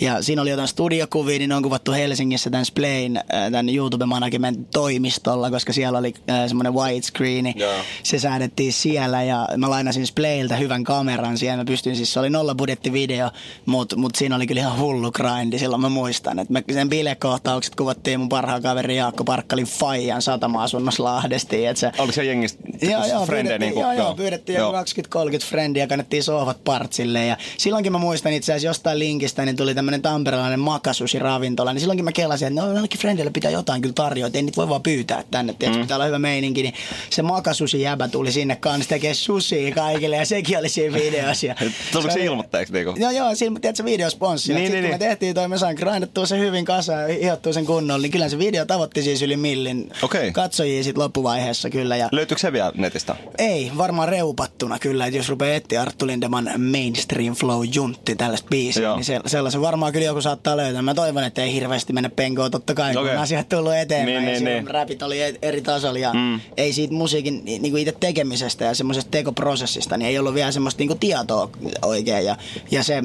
ja 0.00 0.22
siinä 0.22 0.42
oli 0.42 0.50
jotain 0.50 0.68
studiokuvia, 0.68 1.38
niin 1.38 1.48
ne 1.48 1.54
on 1.54 1.62
kuvattu 1.62 1.92
Helsingissä 1.92 2.50
tämän 2.50 2.64
Splain, 2.64 3.16
äh, 3.16 3.24
tämän 3.50 3.68
YouTube 3.68 4.06
Management 4.06 4.70
toimistolla, 4.70 5.50
koska 5.50 5.72
siellä 5.72 5.98
oli 5.98 6.14
äh, 6.30 6.48
semmoinen 6.48 6.74
widescreeni. 6.74 7.54
Joo. 7.56 7.74
Se 8.02 8.18
säädettiin 8.18 8.72
siellä 8.72 9.22
ja 9.22 9.48
mä 9.56 9.70
lainasin 9.70 10.06
Splayltä 10.06 10.56
hyvän 10.56 10.84
kameran 10.84 11.38
siellä. 11.38 11.56
Mä 11.56 11.64
pystyin 11.64 11.96
siis, 11.96 12.12
se 12.12 12.20
oli 12.20 12.30
nolla 12.46 12.54
budjettivideo, 12.54 13.30
mutta 13.66 13.96
mut 13.96 14.14
siinä 14.14 14.36
oli 14.36 14.46
kyllä 14.46 14.60
ihan 14.60 14.78
hullu 14.78 15.12
grindi. 15.12 15.58
Silloin 15.58 15.80
mä 15.82 15.88
muistan, 15.88 16.38
että 16.38 16.52
me 16.52 16.64
sen 16.72 16.88
bilekohtaukset 16.90 17.74
kuvattiin 17.74 18.20
mun 18.20 18.28
parhaan 18.28 18.62
kaveri 18.62 18.96
Jaakko 18.96 19.24
Parkkalin 19.24 19.66
Faijan 19.66 20.22
satama-asunnossa 20.22 21.04
Lahdesti. 21.04 21.66
Että 21.66 21.80
se, 21.80 21.92
Oliko 21.98 22.12
se 22.12 22.24
jengistä 22.24 22.62
Joo, 22.82 23.06
joo, 23.06 23.26
frendejä? 23.26 23.26
pyydettiin, 23.26 23.60
niinku- 23.60 23.80
joo, 23.80 23.92
joo, 23.92 24.14
pyydettiin 24.14 24.56
Joo. 24.56 24.66
joku 24.66 25.30
20-30 25.38 25.46
frendiä 25.48 25.82
ja 25.82 25.86
kannettiin 25.86 26.22
sohvat 26.22 26.64
partsille. 26.64 27.26
Ja 27.26 27.36
silloinkin 27.58 27.92
mä 27.92 27.98
muistan 27.98 28.32
itse 28.32 28.52
asiassa 28.52 28.66
jostain 28.68 28.98
linkistä, 28.98 29.44
niin 29.44 29.56
tuli 29.56 29.74
tämmönen 29.74 30.02
tamperelainen 30.02 30.60
makasushi-ravintola. 30.60 31.72
Niin 31.72 31.80
silloinkin 31.80 32.04
mä 32.04 32.12
kelasin, 32.12 32.48
että 32.48 32.60
no 32.60 32.72
jollekin 32.72 33.00
frendille 33.00 33.30
pitää 33.30 33.50
jotain 33.50 33.82
kyllä 33.82 33.92
tarjota, 33.94 34.26
että 34.26 34.38
ei 34.38 34.42
niitä 34.42 34.56
voi 34.56 34.68
vaan 34.68 34.82
pyytää 34.82 35.22
tänne. 35.30 35.54
Tiedätkö, 35.58 35.82
pitää 35.82 35.96
olla 35.96 36.06
hyvä 36.06 36.18
meininki. 36.18 36.62
Niin 36.62 36.74
se 37.10 37.22
makasushi-jäbä 37.22 38.08
tuli 38.08 38.32
sinne 38.32 38.56
kanssa 38.56 38.88
tekee 38.88 39.14
susia 39.14 39.74
kaikille 39.74 40.16
ja 40.16 40.26
sekin 40.26 40.58
oli 40.58 40.68
siinä 40.68 40.94
videossa. 40.98 41.46
Tuliko 41.92 42.10
se 42.10 42.30
oli- 42.30 42.35
ilmoitteeksi? 42.36 42.72
Niinku? 42.72 42.94
Joo, 43.00 43.10
joo, 43.10 43.34
siinä, 43.34 43.60
tiedätkö, 43.60 43.84
videosponssi. 43.84 44.54
Niin, 44.54 44.62
Niin, 44.62 44.72
niin, 44.72 44.82
niin, 44.82 44.90
kun 44.92 44.98
me 45.00 45.04
niin. 45.04 45.08
tehtiin 45.10 45.34
toi, 45.34 45.48
me 45.48 45.58
sain 45.58 45.76
grindattua 45.76 46.26
se 46.26 46.38
hyvin 46.38 46.64
kasaan 46.64 47.02
ja 47.02 47.18
hiottua 47.22 47.52
sen 47.52 47.66
kunnolla, 47.66 48.02
niin 48.02 48.12
kyllä 48.12 48.28
se 48.28 48.38
video 48.38 48.64
tavoitti 48.66 49.02
siis 49.02 49.22
yli 49.22 49.36
millin 49.36 49.90
Okei. 50.02 50.32
katsojia 50.32 50.82
sit 50.84 50.98
loppuvaiheessa 50.98 51.70
kyllä. 51.70 51.96
Ja 51.96 52.08
Löytyykö 52.12 52.40
se 52.40 52.52
vielä 52.52 52.72
netistä? 52.74 53.16
ei, 53.38 53.72
varmaan 53.78 54.08
reupattuna 54.08 54.78
kyllä, 54.78 55.06
että 55.06 55.16
jos 55.18 55.28
rupeaa 55.28 55.54
etsiä 55.56 55.82
Arttu 55.82 56.06
Lindeman 56.06 56.50
Mainstream 56.72 57.34
Flow 57.34 57.62
Juntti 57.74 58.16
tällaista 58.16 58.48
biisiä, 58.50 58.82
Joo. 58.82 58.96
niin 58.96 59.04
se, 59.04 59.20
sellaisen 59.26 59.60
varmaan 59.60 59.92
kyllä 59.92 60.06
joku 60.06 60.20
saattaa 60.20 60.56
löytää. 60.56 60.82
Mä 60.82 60.94
toivon, 60.94 61.24
että 61.24 61.42
ei 61.42 61.52
hirveästi 61.52 61.92
mennä 61.92 62.08
penkoon 62.16 62.50
totta 62.50 62.74
kai, 62.74 62.92
kun 62.92 63.02
Okei. 63.02 63.14
on 63.16 63.22
asiat 63.22 63.48
tullut 63.48 63.74
eteenpäin. 63.74 64.24
Niin, 64.24 64.34
ja 64.34 64.40
niin, 64.40 64.44
niin. 64.44 64.66
Rapit 64.70 65.02
oli 65.02 65.22
e- 65.22 65.34
eri 65.42 65.60
tasolla 65.60 65.98
ja 65.98 66.12
mm. 66.14 66.40
ei 66.56 66.72
siitä 66.72 66.94
musiikin 66.94 67.44
ni- 67.44 67.58
niinku 67.58 67.76
itse 67.76 67.92
tekemisestä 68.00 68.64
ja 68.64 68.74
semmoisesta 68.74 69.10
tekoprosessista, 69.10 69.96
niin 69.96 70.08
ei 70.08 70.18
ollut 70.18 70.34
vielä 70.34 70.52
semmoista 70.52 70.78
niinku 70.80 70.94
tietoa 70.94 71.50
oikein. 71.84 72.24
Ja, 72.26 72.36
ja 72.70 72.82
se, 72.84 73.02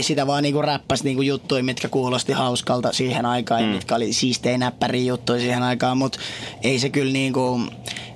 sitä 0.00 0.26
vaan 0.26 0.42
niinku 0.42 0.62
räppäsi 0.62 1.04
niinku 1.04 1.22
juttuja, 1.22 1.64
mitkä 1.64 1.88
kuulosti 1.88 2.32
hauskalta 2.32 2.92
siihen 2.92 3.26
aikaan, 3.26 3.62
mm. 3.62 3.68
ja 3.68 3.74
mitkä 3.74 3.94
oli 3.94 4.12
siistejä 4.12 4.58
näppäriä 4.58 5.04
juttuja 5.04 5.40
siihen 5.40 5.62
aikaan, 5.62 5.98
mutta 5.98 6.18
ei 6.62 6.78
se 6.78 6.88
kyllä 6.90 7.12
niinku 7.12 7.60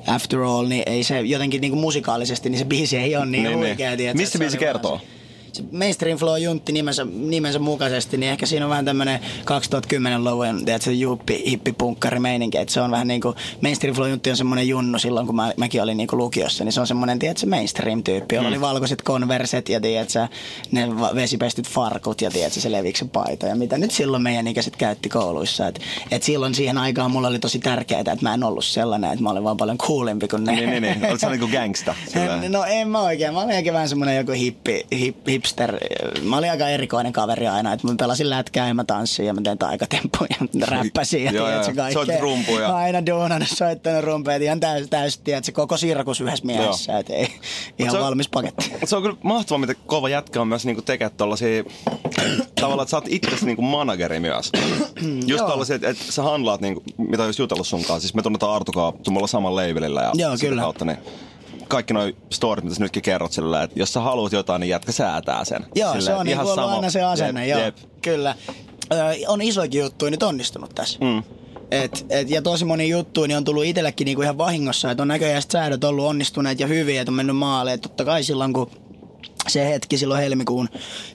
after 0.06 0.40
all, 0.42 0.66
niin 0.68 0.82
ei 0.86 1.04
se 1.04 1.20
jotenkin 1.20 1.60
niinku 1.60 1.76
musikaalisesti, 1.76 2.50
niin 2.50 2.58
se 2.58 2.64
biisi 2.64 2.96
ei 2.96 3.16
ole 3.16 3.26
niin, 3.26 3.42
Niin, 3.42 3.44
niin. 3.44 3.58
huikea. 3.58 3.96
tiedätkö, 3.96 4.22
Mistä 4.22 4.38
biisi 4.38 4.58
kertoo? 4.58 4.98
Se 4.98 5.19
Mainstream 5.72 6.18
Flow 6.18 6.38
Juntti 6.42 6.72
nimensä, 6.72 7.04
nimensä 7.04 7.58
mukaisesti, 7.58 8.16
niin 8.16 8.32
ehkä 8.32 8.46
siinä 8.46 8.66
on 8.66 8.70
vähän 8.70 8.84
tämmönen 8.84 9.20
2010-luvun, 9.40 10.64
tiedätkö, 10.64 10.92
juppi, 10.92 11.42
hippipunkkari 11.50 12.18
meininki, 12.20 12.58
että 12.58 12.74
se 12.74 12.80
on 12.80 12.90
vähän 12.90 13.08
niinku, 13.08 13.34
Mainstream 13.62 13.96
Flow 13.96 14.10
Juntti 14.10 14.30
on 14.30 14.36
semmonen 14.36 14.68
junnu 14.68 14.98
silloin, 14.98 15.26
kun 15.26 15.36
mä, 15.36 15.52
mäkin 15.56 15.82
olin 15.82 15.96
niinku 15.96 16.16
lukiossa, 16.16 16.64
niin 16.64 16.72
se 16.72 16.80
on 16.80 16.86
semmonen, 16.86 17.18
tiedätkö, 17.18 17.46
mainstream-tyyppi, 17.46 18.34
jolla 18.34 18.48
Mm. 18.48 18.52
oli 18.54 18.60
valkoiset 18.60 19.02
konverset 19.02 19.68
ja 19.68 19.80
tiedätkö, 19.80 20.28
ne 20.72 20.88
vesipestyt 21.14 21.68
farkut 21.68 22.20
ja 22.20 22.30
tiedätkö, 22.30 22.60
se 22.60 22.72
leviksen 22.72 23.08
paita 23.08 23.46
ja 23.46 23.56
mitä 23.56 23.78
nyt 23.78 23.90
silloin 23.90 24.22
meidän 24.22 24.46
ikäiset 24.46 24.76
käytti 24.76 25.08
kouluissa, 25.08 25.66
että 25.66 25.80
et 26.10 26.22
silloin 26.22 26.54
siihen 26.54 26.78
aikaan 26.78 27.10
mulla 27.10 27.28
oli 27.28 27.38
tosi 27.38 27.58
tärkeää, 27.58 28.00
että 28.00 28.16
mä 28.22 28.34
en 28.34 28.44
ollut 28.44 28.64
sellainen, 28.64 29.10
että 29.12 29.22
mä 29.22 29.30
olin 29.30 29.44
vaan 29.44 29.56
paljon 29.56 29.78
coolempi 29.78 30.28
kuin 30.28 30.44
ne. 30.44 30.52
Niin, 30.52 30.70
niin, 30.70 30.82
niin. 30.82 30.96
Oletko 31.00 31.18
sä 31.18 31.30
niinku 31.30 31.48
gangsta? 31.48 31.94
Sillä- 32.12 32.48
no 32.48 32.64
en 32.64 32.88
mä 32.88 33.00
oikein. 33.00 33.34
Mä 33.34 33.40
olin 33.40 33.50
ehkä 33.50 33.72
vähän 33.72 33.88
semmonen 33.88 34.16
joku 34.16 34.32
hippi, 34.32 34.86
hip, 34.98 35.16
hipster. 35.40 35.78
Mä 36.22 36.36
olin 36.38 36.50
aika 36.50 36.68
erikoinen 36.68 37.12
kaveri 37.12 37.46
aina. 37.48 37.72
Että 37.72 37.86
mä 37.86 37.94
pelasin 37.98 38.30
lätkää 38.30 38.68
ja 38.68 38.74
mä 38.74 38.84
tanssin 38.84 39.26
ja 39.26 39.34
mä 39.34 39.40
tein 39.44 39.58
taikatemppuja. 39.58 40.36
Räppäsin 40.70 41.24
ja 41.24 41.30
tiedätkö, 41.32 41.74
kaikkea. 41.76 42.20
Rumpuja. 42.20 42.68
Mä 42.68 42.74
Aina 42.76 43.06
duunannut, 43.06 43.48
soittanut 43.48 44.04
rumpeja. 44.04 44.36
et 44.36 44.42
Ihan 44.42 44.60
täys, 44.60 44.86
täys 44.90 45.18
tiedätkö, 45.18 45.52
koko 45.52 45.76
sirkus 45.76 46.20
yhdessä 46.20 46.46
miehessä. 46.46 46.98
Et 46.98 47.10
ei, 47.10 47.28
ihan 47.78 47.90
se 47.92 47.98
on- 47.98 48.04
valmis 48.04 48.28
paketti. 48.28 48.72
Se 48.84 48.96
on 48.96 49.02
kyllä 49.02 49.16
mahtavaa, 49.22 49.58
miten 49.58 49.76
kova 49.86 50.08
jätkä 50.08 50.40
on 50.40 50.48
myös 50.48 50.66
niinku 50.66 50.82
tekee 50.82 51.10
tollasia, 51.10 51.64
tavallaan, 52.60 52.84
että 52.84 52.90
sä 52.90 52.96
oot 52.96 53.04
itse 53.08 53.46
niinku 53.46 53.62
manageri 53.62 54.20
myös. 54.20 54.52
Just 55.26 55.46
tollasia, 55.46 55.76
että, 55.76 55.88
että 55.88 56.04
sä 56.12 56.22
handlaat, 56.22 56.60
niinku, 56.60 56.82
mitä 56.96 57.22
jos 57.24 57.38
jutellut 57.38 57.66
sun 57.66 57.80
kanssa. 57.84 58.00
Siis 58.00 58.14
me 58.14 58.22
tunnetaan 58.22 58.52
Artukaa, 58.54 58.92
me 58.92 58.98
ollaan 59.08 59.28
saman 59.28 59.56
labelillä 59.56 60.02
ja 60.02 60.10
Joo, 60.14 60.36
kyllä. 60.40 60.62
Kautta, 60.62 60.84
niin 60.84 60.98
kaikki 61.70 61.94
noi 61.94 62.16
storit, 62.30 62.64
mitä 62.64 62.76
sä 62.76 62.82
nytkin 62.82 63.02
kerrot 63.02 63.32
sillä, 63.32 63.62
että 63.62 63.78
jos 63.78 63.92
sä 63.92 64.00
haluat 64.00 64.32
jotain, 64.32 64.60
niin 64.60 64.68
jätkä 64.68 64.92
säätää 64.92 65.44
sen. 65.44 65.66
Joo, 65.74 65.88
Silleen, 65.92 66.02
se 66.02 66.14
on 66.14 66.26
niinku 66.26 66.42
ollut 66.42 66.54
sama. 66.54 66.74
aina 66.74 66.90
se 66.90 67.02
asenne, 67.02 67.46
Jep, 67.46 67.56
joo. 67.58 67.64
jep. 67.66 67.76
Kyllä. 68.02 68.34
Ö, 68.92 68.96
on 69.28 69.42
isoikin 69.42 69.80
juttuja 69.80 70.10
nyt 70.10 70.22
onnistunut 70.22 70.74
tässä. 70.74 70.98
Mm. 71.00 71.22
Et, 71.70 72.06
et, 72.10 72.30
ja 72.30 72.42
tosi 72.42 72.64
moni 72.64 72.88
juttu 72.88 73.26
niin 73.26 73.36
on 73.36 73.44
tullut 73.44 73.64
itsellekin 73.64 74.04
niinku 74.04 74.22
ihan 74.22 74.38
vahingossa, 74.38 74.90
että 74.90 75.02
on 75.02 75.08
näköjään 75.08 75.42
säädöt 75.52 75.84
ollut 75.84 76.06
onnistuneet 76.06 76.60
ja 76.60 76.66
hyviä, 76.66 77.00
että 77.00 77.10
on 77.10 77.16
mennyt 77.16 77.36
maaliin. 77.36 77.74
Et 77.74 77.80
totta 77.80 78.04
kai 78.04 78.24
silloin, 78.24 78.52
kun 78.52 78.70
se 79.48 79.68
hetki 79.68 79.98
silloin 79.98 80.22
helmikuun, 80.22 80.68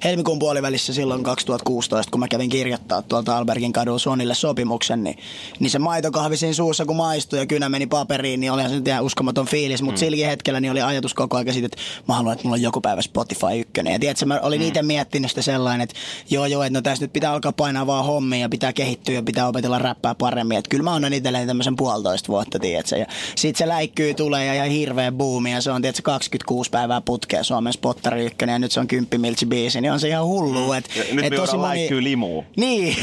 helmikuun 0.03 0.39
puolivälissä 0.39 0.93
silloin 0.93 1.23
2016, 1.23 2.11
kun 2.11 2.19
mä 2.19 2.27
kävin 2.27 2.49
kirjoittaa 2.49 3.01
tuolta 3.01 3.37
Albergin 3.37 3.73
kadulla 3.73 3.99
Sonille 3.99 4.35
sopimuksen, 4.35 5.03
niin, 5.03 5.17
niin 5.59 5.69
se 5.69 5.79
maitokahvi 5.79 6.37
siinä 6.37 6.53
suussa 6.53 6.85
kun 6.85 6.95
maistui 6.95 7.39
ja 7.39 7.45
kynä 7.45 7.69
meni 7.69 7.87
paperiin, 7.87 8.39
niin 8.39 8.51
olihan 8.51 8.69
se 8.69 8.75
nyt 8.75 8.87
ihan 8.87 9.03
uskomaton 9.03 9.45
fiilis, 9.45 9.81
mutta 9.81 9.99
mm. 9.99 9.99
silläkin 9.99 10.25
hetkellä 10.25 10.59
niin 10.59 10.71
oli 10.71 10.81
ajatus 10.81 11.13
koko 11.13 11.37
ajan 11.37 11.53
siitä, 11.53 11.65
että 11.65 11.77
mä 12.07 12.15
haluan, 12.15 12.33
että 12.33 12.43
mulla 12.43 12.55
on 12.55 12.61
joku 12.61 12.81
päivä 12.81 13.01
Spotify 13.01 13.59
ykkönen. 13.59 13.93
Ja 13.93 13.99
tiedätkö, 13.99 14.25
mä 14.25 14.39
olin 14.43 14.61
mm. 14.61 14.67
itse 14.67 14.81
miettinyt 14.81 15.29
sitä 15.31 15.41
sellainen, 15.41 15.81
että 15.81 15.95
joo 16.29 16.45
joo, 16.45 16.63
että 16.63 16.77
no 16.77 16.81
tässä 16.81 17.03
nyt 17.03 17.13
pitää 17.13 17.31
alkaa 17.31 17.51
painaa 17.51 17.87
vaan 17.87 18.05
hommia 18.05 18.39
ja 18.39 18.49
pitää 18.49 18.73
kehittyä 18.73 19.15
ja 19.15 19.23
pitää 19.23 19.47
opetella 19.47 19.79
räppää 19.79 20.15
paremmin. 20.15 20.57
Että 20.57 20.69
kyllä 20.69 20.83
mä 20.83 20.95
annan 20.95 21.13
itselleni 21.13 21.47
tämmöisen 21.47 21.75
puolitoista 21.75 22.27
vuotta, 22.27 22.59
tiedätkö. 22.59 22.97
Ja 22.97 23.05
sit 23.35 23.55
se 23.55 23.67
läikkyy 23.67 24.13
tulee 24.13 24.45
ja 24.45 24.53
ihan 24.53 24.69
hirveä 24.69 25.11
buumi 25.11 25.51
ja 25.51 25.61
se 25.61 25.71
on 25.71 25.81
tiedätkö 25.81 26.01
26 26.01 26.69
päivää 26.69 27.01
putkea 27.01 27.43
Suomen 27.43 27.73
spottari 27.73 28.24
ykkönen 28.25 28.53
ja 28.53 28.59
nyt 28.59 28.71
se 28.71 28.79
on 28.79 28.87
10 28.87 29.21
miltsi 29.21 29.45
biisi, 29.45 29.81
niin 29.81 29.91
on 29.91 29.99
se 29.99 30.07
ihan 30.07 30.25
hullu. 30.25 30.73
Et, 30.73 30.89
Ja 30.95 31.03
nyt 31.15 31.25
et 31.25 31.31
me 31.31 31.37
voidaan 31.37 31.61
läikkyä 31.61 32.03
limuun. 32.03 32.45
Niin. 32.57 32.97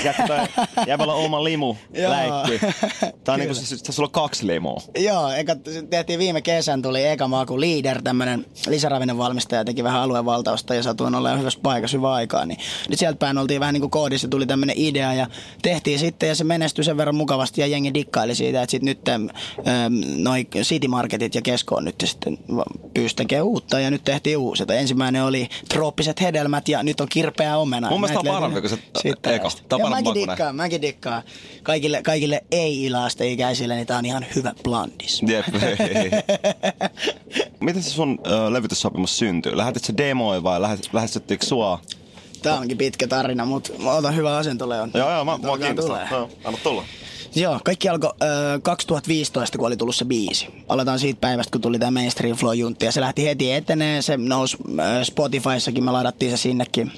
On 0.99 1.11
oma 1.11 1.45
limu, 1.45 1.76
läikky. 2.09 2.67
Tää 3.25 3.33
on 3.33 3.38
niinku, 3.41 3.55
siis, 3.55 3.83
tässä 3.83 4.02
on 4.02 4.11
kaksi 4.11 4.47
limua. 4.47 4.83
Joo, 4.99 5.31
eka, 5.31 5.57
tehtiin 5.91 6.19
viime 6.19 6.43
kesän, 6.43 6.83
tuli 6.83 7.07
eka 7.07 7.29
maku 7.29 7.61
Leader, 7.61 8.02
tämmönen 8.02 8.47
lisäravinen 8.67 9.19
valmistaja, 9.19 9.64
teki 9.64 9.85
vähän 9.85 10.00
aluevaltausta 10.00 10.75
ja 10.75 10.83
satuin 10.83 11.14
olla 11.14 11.37
hyvässä 11.37 11.61
paikassa 11.62 11.97
hyvää 11.97 12.12
aikaa. 12.12 12.47
Niin 12.47 12.59
nyt 12.88 12.99
sieltä 12.99 13.19
päin 13.19 13.38
oltiin 13.38 13.61
vähän 13.61 13.73
niin 13.73 13.81
kuin 13.81 13.91
koodissa, 13.91 14.29
tuli 14.29 14.47
tämmönen 14.47 14.76
idea 14.79 15.14
ja 15.14 15.26
tehtiin 15.62 15.99
sitten 15.99 16.29
ja 16.29 16.35
se 16.35 16.45
menestyi 16.45 16.85
sen 16.85 16.97
verran 16.97 17.14
mukavasti 17.14 17.61
ja 17.61 17.67
jengi 17.67 17.95
dikkaili 17.95 18.35
siitä, 18.35 18.62
että 18.62 18.71
sitten 18.71 18.87
nyt 18.87 19.09
äm, 19.09 19.29
noi 20.17 20.47
City 20.62 20.88
Marketit 20.88 21.35
ja 21.35 21.43
Kesko 21.43 21.75
on 21.75 21.85
nyt 21.85 22.00
sitten 22.05 22.38
pyysi 22.95 23.17
tekemään 23.17 23.47
uutta 23.47 23.81
ja 23.81 23.91
nyt 23.91 24.05
tehtiin 24.05 24.38
uusi. 24.38 24.62
Et 24.62 24.71
Ensimmäinen 24.71 25.01
oli 25.25 25.49
trooppiset 25.68 26.21
hedelmät 26.21 26.68
ja 26.68 26.82
nyt 26.82 27.00
on 27.00 27.09
kirpeä 27.09 27.56
omena. 27.56 27.90
Mun 27.90 28.00
mielestä 28.00 28.18
on 28.18 28.35
parempi 28.35 28.61
kuin 28.61 28.71
se 28.71 28.78
sitten 29.02 29.35
eka. 29.35 29.49
Tää 29.68 29.78
on 29.82 29.90
mäkin 29.90 30.14
dikkaan, 30.14 30.56
mäkin 30.56 30.82
dikkaan. 30.82 31.23
Kaikille, 31.62 32.02
kaikille 32.02 32.44
ei-ilasteikäisille, 32.50 33.75
niin 33.75 33.87
tää 33.87 33.99
on 33.99 34.06
ihan 34.06 34.26
hyvä 34.35 34.52
blandis. 34.62 35.23
Jep. 35.28 35.44
Miten 37.61 37.82
se 37.82 37.90
sun 37.90 38.18
ö, 38.26 38.52
levytyssopimus 38.52 39.18
syntyy? 39.18 39.56
Lähetit 39.56 39.85
se 39.85 39.94
demoi 39.97 40.42
vai 40.42 40.62
lähet, 40.62 40.88
lähestyttikö 40.92 41.47
sua? 41.47 41.80
Tää 42.42 42.59
onkin 42.59 42.78
pitkä 42.78 43.06
tarina, 43.06 43.44
mutta 43.44 43.73
mä 43.78 43.92
otan 43.92 44.16
hyvä 44.16 44.37
asento, 44.37 44.68
Leon. 44.68 44.90
Joo, 44.94 45.11
joo, 45.11 45.25
mä, 45.25 45.38
kiinnostaa. 45.59 45.97
tulee. 45.97 46.09
Joo, 46.11 46.30
anna 46.44 46.59
tulla. 46.62 46.85
Joo, 47.35 47.61
kaikki 47.65 47.89
alkoi 47.89 48.11
äh, 48.23 48.62
2015, 48.62 49.59
kun 49.59 49.67
oli 49.67 49.77
tullut 49.77 49.97
se 49.97 50.05
biisi. 50.05 50.49
Aletaan 50.69 50.99
siitä 50.99 51.21
päivästä, 51.21 51.53
kun 51.53 51.61
tuli 51.61 51.79
tämä 51.79 51.91
Mainstream 51.91 52.37
Flow 52.37 52.57
juntti. 52.57 52.85
Ja 52.85 52.93
se 52.93 53.01
lähti 53.01 53.25
heti 53.25 53.53
etenee. 53.53 54.03
Se 54.03 54.17
nousi 54.17 54.57
äh, 54.81 55.03
Spotifyssakin, 55.03 55.85
me 55.85 55.91
ladattiin 55.91 56.31
se 56.31 56.37
sinnekin 56.37 56.93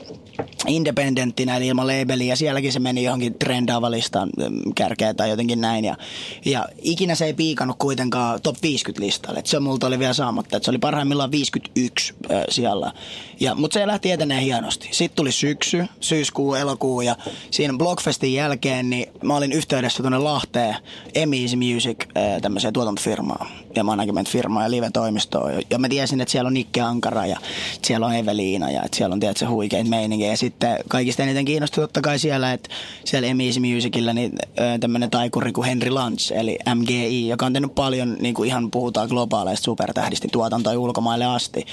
independenttinä, 0.67 1.57
eli 1.57 1.67
ilman 1.67 1.87
labeliä. 1.87 2.33
Ja 2.33 2.37
sielläkin 2.37 2.73
se 2.73 2.79
meni 2.79 3.05
johonkin 3.05 3.35
trendaava 3.35 3.91
listaan 3.91 4.31
ähm, 4.43 4.55
kärkeä 4.75 5.15
tai 5.15 5.31
jotenkin 5.31 5.61
näin. 5.61 5.85
Ja, 5.85 5.97
ja 6.45 6.67
ikinä 6.83 7.15
se 7.15 7.25
ei 7.25 7.35
piikannut 7.35 7.77
kuitenkaan 7.79 8.43
top 8.43 8.57
50 8.63 9.07
listalle. 9.07 9.39
Et 9.39 9.47
se 9.47 9.61
multa 9.61 9.87
oli 9.87 9.99
vielä 9.99 10.13
saamatta. 10.13 10.57
Et 10.57 10.65
se 10.65 10.71
oli 10.71 10.79
parhaimmillaan 10.79 11.31
51 11.31 12.15
äh, 12.33 12.43
siellä. 12.49 12.93
Ja, 13.41 13.55
mutta 13.55 13.75
se 13.75 13.87
lähti 13.87 14.11
etenee 14.11 14.43
hienosti. 14.43 14.89
Sitten 14.91 15.17
tuli 15.17 15.33
syksy, 15.33 15.85
syyskuu, 16.01 16.55
elokuu 16.55 17.01
ja 17.01 17.17
siinä 17.51 17.75
Blockfestin 17.79 18.35
jälkeen 18.35 18.91
niin 18.91 19.07
mä 19.23 19.37
olin 19.37 19.53
yhteydessä 19.53 20.03
tuonne 20.03 20.19
Lahteen 20.19 20.75
Easy 21.15 21.57
Music 21.57 21.97
äh, 22.17 22.41
tämmöiseen 22.43 22.73
tuotantofirmaan 22.73 23.47
ja 23.77 23.85
management-firmaan 23.85 24.65
ja 24.65 24.71
live-toimistoon. 24.71 25.55
Ja- 25.55 25.61
Ja 25.71 25.79
mä 25.79 25.89
tiesin, 25.89 26.21
että 26.21 26.33
siellä 26.33 26.47
on 26.49 26.55
Nikke 26.55 26.81
Ankara 26.81 27.27
ja 27.27 27.39
siellä 27.83 28.07
on 28.07 28.15
Eveliina 28.15 28.71
ja 28.71 28.83
että 28.83 28.97
siellä 28.97 29.13
on 29.13 29.21
tietysti 29.21 29.45
huikeita 29.45 29.91
meininkiä. 29.91 30.24
Ja 30.31 30.37
sitten 30.37 30.79
kaikista 30.89 31.23
eniten 31.23 31.45
kiinnostui 31.45 31.83
totta 31.83 32.01
kai 32.01 32.19
siellä, 32.19 32.53
että 32.53 32.69
siellä 33.05 33.29
Easy 33.45 33.61
Musicilla 33.61 34.13
niin 34.13 34.33
tämmöinen 34.81 35.11
taikuri 35.11 35.53
kuin 35.53 35.67
Henry 35.67 35.91
Lunch 35.91 36.33
eli 36.33 36.59
MGI, 36.75 37.29
joka 37.29 37.47
on 37.47 37.53
tehnyt 37.53 37.75
paljon, 37.75 38.17
niin 38.21 38.35
kuin 38.35 38.47
ihan 38.47 38.71
puhutaan 38.71 39.09
globaaleista 39.09 39.65
supertähdistä 39.65 40.29
tuotantoja 40.33 40.79
ulkomaille 40.79 41.25
asti. 41.25 41.67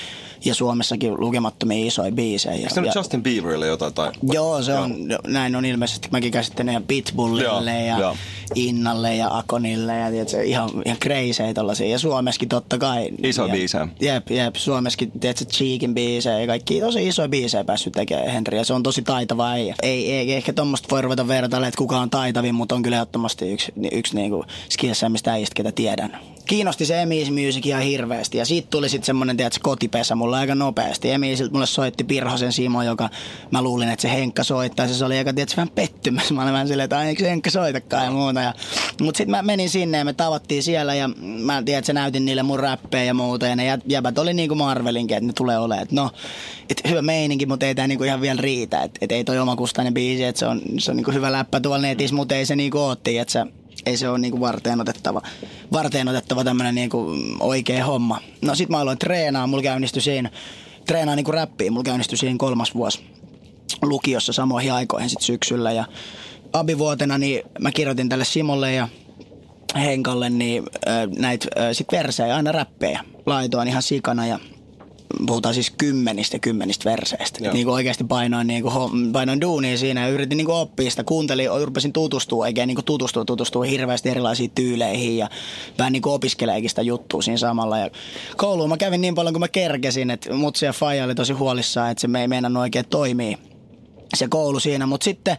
Ja 0.45 0.55
Suomessakin 0.55 1.13
lukemattomia 1.21 1.87
isoja 1.87 2.11
biisejä. 2.11 2.55
Eikö 2.55 2.73
se 2.73 2.81
nyt 2.81 2.95
Justin 2.95 3.23
Bieberille 3.23 3.67
jotain? 3.67 3.93
Tai... 3.93 4.11
Joo, 4.31 4.63
se 4.63 4.73
on, 4.73 4.95
näin 5.27 5.55
on 5.55 5.65
ilmeisesti. 5.65 6.07
Mäkin 6.11 6.31
käsittelen 6.31 6.73
ja 6.73 6.81
Pitbullille 6.87 7.71
Joo, 7.71 7.87
ja 7.87 7.99
joo. 7.99 8.17
Innalle 8.55 9.15
ja 9.15 9.37
Akonille 9.37 9.97
ja 9.97 10.09
tiedätkö, 10.09 10.43
ihan, 10.43 10.69
ihan 10.85 10.97
crazy 10.97 11.53
tollasia. 11.53 11.87
Ja 11.87 11.99
Suomessakin 11.99 12.49
totta 12.49 12.77
kai. 12.77 13.03
Ja, 13.03 13.47
biisejä. 13.51 13.87
Jep, 14.01 14.31
jep. 14.31 14.55
Suomessakin, 14.55 15.11
tiedätkö, 15.11 15.45
Cheekin 15.45 15.93
biisejä 15.93 16.39
ja 16.39 16.47
kaikki 16.47 16.79
tosi 16.79 17.07
isoja 17.07 17.29
biisejä 17.29 17.63
päässyt 17.63 17.93
tekemään 17.93 18.31
Henri. 18.31 18.57
Ja 18.57 18.65
se 18.65 18.73
on 18.73 18.83
tosi 18.83 19.01
taitava 19.01 19.49
äijä. 19.49 19.75
Ei, 19.81 20.13
ei 20.13 20.33
ehkä 20.33 20.53
tuommoista 20.53 20.87
voi 20.91 21.01
ruveta 21.01 21.27
vertailla, 21.27 21.67
että 21.67 21.77
kuka 21.77 21.99
on 21.99 22.09
taitavin, 22.09 22.55
mutta 22.55 22.75
on 22.75 22.83
kyllä 22.83 22.95
ehdottomasti 22.95 23.51
yksi, 23.51 23.73
yksi 23.91 24.15
niinku 24.15 24.45
skillsemmistä 24.69 25.31
äijistä, 25.31 25.55
ketä 25.55 25.71
tiedän. 25.71 26.19
Kiinnosti 26.51 26.85
se 26.85 27.01
Emis 27.01 27.31
Music 27.31 27.65
ihan 27.65 27.81
hirveästi 27.81 28.37
ja 28.37 28.45
siitä 28.45 28.67
tuli 28.71 28.89
sitten 28.89 29.37
tiedätkö, 29.37 29.59
kotipesä 29.63 30.15
mulle 30.15 30.37
aika 30.37 30.55
nopeasti. 30.55 31.11
Emisiltä 31.11 31.53
mulle 31.53 31.65
soitti 31.65 32.03
Pirhosen 32.03 32.53
Simo, 32.53 32.83
joka 32.83 33.09
mä 33.51 33.61
luulin, 33.61 33.89
että 33.89 34.01
se 34.01 34.11
Henkka 34.11 34.43
soittaisi. 34.43 34.95
Se 34.95 35.05
oli 35.05 35.17
aika, 35.17 35.33
tiedätkö, 35.33 35.55
vähän 35.57 35.69
pettymys. 35.69 36.31
Mä 36.31 36.41
olin 36.41 36.53
vähän 36.53 36.67
silleen, 36.67 36.83
että 36.83 37.03
eikö 37.03 37.23
se 37.23 37.29
Henkka 37.29 37.49
soitakaan 37.49 38.05
ja 38.05 38.11
muuta. 38.11 38.41
Ja, 38.41 38.53
mutta 39.01 39.17
sitten 39.17 39.31
mä 39.31 39.41
menin 39.41 39.69
sinne 39.69 39.97
ja 39.97 40.05
me 40.05 40.13
tavattiin 40.13 40.63
siellä 40.63 40.95
ja 40.95 41.07
mä 41.17 41.63
tiedän, 41.63 41.79
että 41.79 41.87
se 41.87 41.93
näytin 41.93 42.25
niille 42.25 42.43
mun 42.43 42.59
räppejä 42.59 43.03
ja 43.03 43.13
muuta. 43.13 43.47
Ja 43.47 43.55
ne 43.55 43.65
jä- 43.65 43.79
jäbät 43.87 44.17
oli 44.17 44.33
niin 44.33 44.47
kuin 44.47 44.57
mä 44.57 44.69
arvelinkin, 44.69 45.17
että 45.17 45.27
ne 45.27 45.33
tulee 45.33 45.57
olemaan. 45.57 45.83
Että 45.83 45.95
no, 45.95 46.11
et 46.69 46.81
hyvä 46.89 47.01
meininki, 47.01 47.45
mutta 47.45 47.65
ei 47.65 47.75
tää 47.75 47.87
niinku 47.87 48.03
ihan 48.03 48.21
vielä 48.21 48.41
riitä. 48.41 48.81
Että 48.81 48.99
et 49.01 49.11
ei 49.11 49.23
toi 49.23 49.39
omakustainen 49.39 49.93
biisi, 49.93 50.23
että 50.23 50.39
se 50.39 50.45
on, 50.45 50.61
se 50.79 50.91
on 50.91 50.97
niinku 50.97 51.11
hyvä 51.11 51.31
läppä 51.31 51.59
tuolla 51.59 51.81
netissä, 51.81 52.15
mutta 52.15 52.35
ei 52.35 52.45
se 52.45 52.55
niinku 52.55 52.77
ootti, 52.77 53.17
että 53.17 53.47
ei 53.85 53.97
se 53.97 54.09
ole 54.09 54.19
niinku 54.19 54.39
varteen 54.39 54.81
otettava, 54.81 55.21
varteen 55.71 56.07
otettava 56.07 56.43
tämmönen 56.43 56.75
niinku 56.75 57.15
oikea 57.39 57.85
homma. 57.85 58.21
No 58.41 58.55
sit 58.55 58.69
mä 58.69 58.79
aloin 58.79 58.97
treenaa, 58.97 59.47
mulla 59.47 59.63
käynnistyi 59.63 60.01
siinä, 60.01 60.29
treenaa 60.87 61.15
niinku 61.15 61.31
räppiä, 61.31 61.71
mulla 61.71 61.83
käynnistyi 61.83 62.17
siinä 62.17 62.37
kolmas 62.37 62.75
vuosi 62.75 62.99
lukiossa 63.81 64.33
samoihin 64.33 64.73
aikoihin 64.73 65.09
sit 65.09 65.21
syksyllä 65.21 65.71
ja 65.71 65.85
abivuotena 66.53 67.17
niin 67.17 67.41
mä 67.59 67.71
kirjoitin 67.71 68.09
tälle 68.09 68.25
Simolle 68.25 68.73
ja 68.73 68.87
Henkalle 69.75 70.29
niin 70.29 70.63
näitä 71.17 71.47
sit 71.73 71.87
versejä, 71.91 72.35
aina 72.35 72.51
räppejä. 72.51 73.03
Laitoin 73.25 73.67
ihan 73.67 73.83
sikana 73.83 74.27
ja 74.27 74.39
puhutaan 75.27 75.53
siis 75.53 75.71
kymmenistä 75.77 76.39
kymmenistä 76.39 76.89
verseistä. 76.89 77.43
Joo. 77.43 77.53
Niin 77.53 77.65
kuin 77.65 77.73
oikeasti 77.73 78.03
painoin, 78.03 78.47
niin 78.47 78.63
kuin, 78.63 79.11
painoin 79.11 79.41
duunia 79.41 79.77
siinä 79.77 80.01
ja 80.01 80.07
yritin 80.07 80.37
niin 80.37 80.45
kuin 80.45 80.55
oppia 80.55 80.89
sitä. 80.89 81.03
Kuuntelin, 81.03 81.49
rupesin 81.65 81.93
tutustua, 81.93 82.47
eikä 82.47 82.65
niin 82.65 82.75
kuin 82.75 82.85
tutustua, 82.85 83.25
tutustua 83.25 83.63
hirveästi 83.63 84.09
erilaisiin 84.09 84.51
tyyleihin 84.55 85.17
ja 85.17 85.29
vähän 85.77 85.93
niin 85.93 86.07
opiskeleekin 86.07 86.69
sitä 86.69 86.81
juttua 86.81 87.21
siinä 87.21 87.37
samalla. 87.37 87.77
Ja 87.77 87.89
kouluun 88.37 88.69
mä 88.69 88.77
kävin 88.77 89.01
niin 89.01 89.15
paljon 89.15 89.33
kuin 89.33 89.39
mä 89.39 89.47
kerkesin, 89.47 90.11
että 90.11 90.33
mutsi 90.33 90.65
ja 90.65 90.73
Faija 90.73 91.05
oli 91.05 91.15
tosi 91.15 91.33
huolissaan, 91.33 91.91
että 91.91 92.01
se 92.01 92.07
me 92.07 92.21
ei 92.21 92.27
meinannut 92.27 92.61
oikein 92.61 92.85
toimia 92.89 93.37
se 94.15 94.27
koulu 94.27 94.59
siinä, 94.59 94.85
mutta 94.85 95.03
sitten 95.03 95.37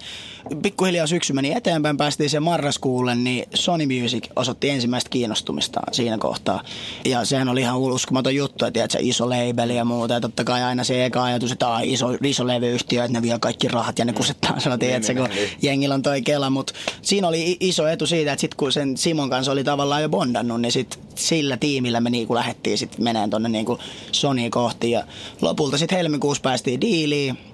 pikkuhiljaa 0.62 1.06
syksy 1.06 1.32
meni 1.32 1.52
eteenpäin, 1.52 1.96
päästiin 1.96 2.30
sen 2.30 2.42
marraskuulle, 2.42 3.14
niin 3.14 3.44
Sony 3.54 4.02
Music 4.02 4.24
osoitti 4.36 4.70
ensimmäistä 4.70 5.10
kiinnostumistaan 5.10 5.94
siinä 5.94 6.18
kohtaa. 6.18 6.62
Ja 7.04 7.24
sehän 7.24 7.48
oli 7.48 7.60
ihan 7.60 7.78
uskomaton 7.78 8.34
juttu, 8.34 8.64
että 8.64 8.86
se 8.90 8.98
iso 9.02 9.30
labeli 9.30 9.76
ja 9.76 9.84
muuta. 9.84 10.14
Ja 10.14 10.20
totta 10.20 10.44
kai 10.44 10.62
aina 10.62 10.84
se 10.84 11.04
eka 11.04 11.24
ajatus, 11.24 11.52
että 11.52 11.74
ai, 11.74 11.92
iso, 11.92 12.06
iso 12.22 12.46
levyyhtiö, 12.46 13.04
että 13.04 13.18
ne 13.18 13.22
vie 13.22 13.38
kaikki 13.38 13.68
rahat 13.68 13.98
ja 13.98 14.04
ne 14.04 14.12
kusettaa 14.12 14.60
sanoa, 14.60 14.78
tiedätkö, 14.78 15.14
kun 15.14 15.28
jengillä 15.62 15.94
on 15.94 16.02
toi 16.02 16.22
kela. 16.22 16.50
Mutta 16.50 16.72
siinä 17.02 17.28
oli 17.28 17.56
iso 17.60 17.88
etu 17.88 18.06
siitä, 18.06 18.32
että 18.32 18.40
sitten 18.40 18.56
kun 18.56 18.72
sen 18.72 18.96
Simon 18.96 19.30
kanssa 19.30 19.52
oli 19.52 19.64
tavallaan 19.64 20.02
jo 20.02 20.08
bondannut, 20.08 20.60
niin 20.60 20.72
sit 20.72 20.98
sillä 21.14 21.56
tiimillä 21.56 22.00
me 22.00 22.10
niinku 22.10 22.34
lähdettiin 22.34 22.78
sitten 22.78 23.04
meneen 23.04 23.30
tonne 23.30 23.48
niinku 23.48 23.78
Sony 24.12 24.50
kohti. 24.50 24.90
Ja 24.90 25.04
lopulta 25.40 25.78
sitten 25.78 25.98
helmikuussa 25.98 26.42
päästiin 26.42 26.80
diiliin. 26.80 27.51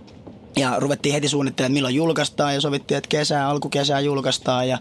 Ja 0.57 0.75
ruvettiin 0.79 1.13
heti 1.13 1.29
suunnittelemaan, 1.29 1.73
milloin 1.73 1.95
julkaistaan 1.95 2.55
ja 2.55 2.61
sovittiin, 2.61 2.99
että 2.99 3.09
kesää, 3.09 3.49
alkukesää 3.49 4.01
julkaistaan. 4.01 4.69
Ja, 4.69 4.79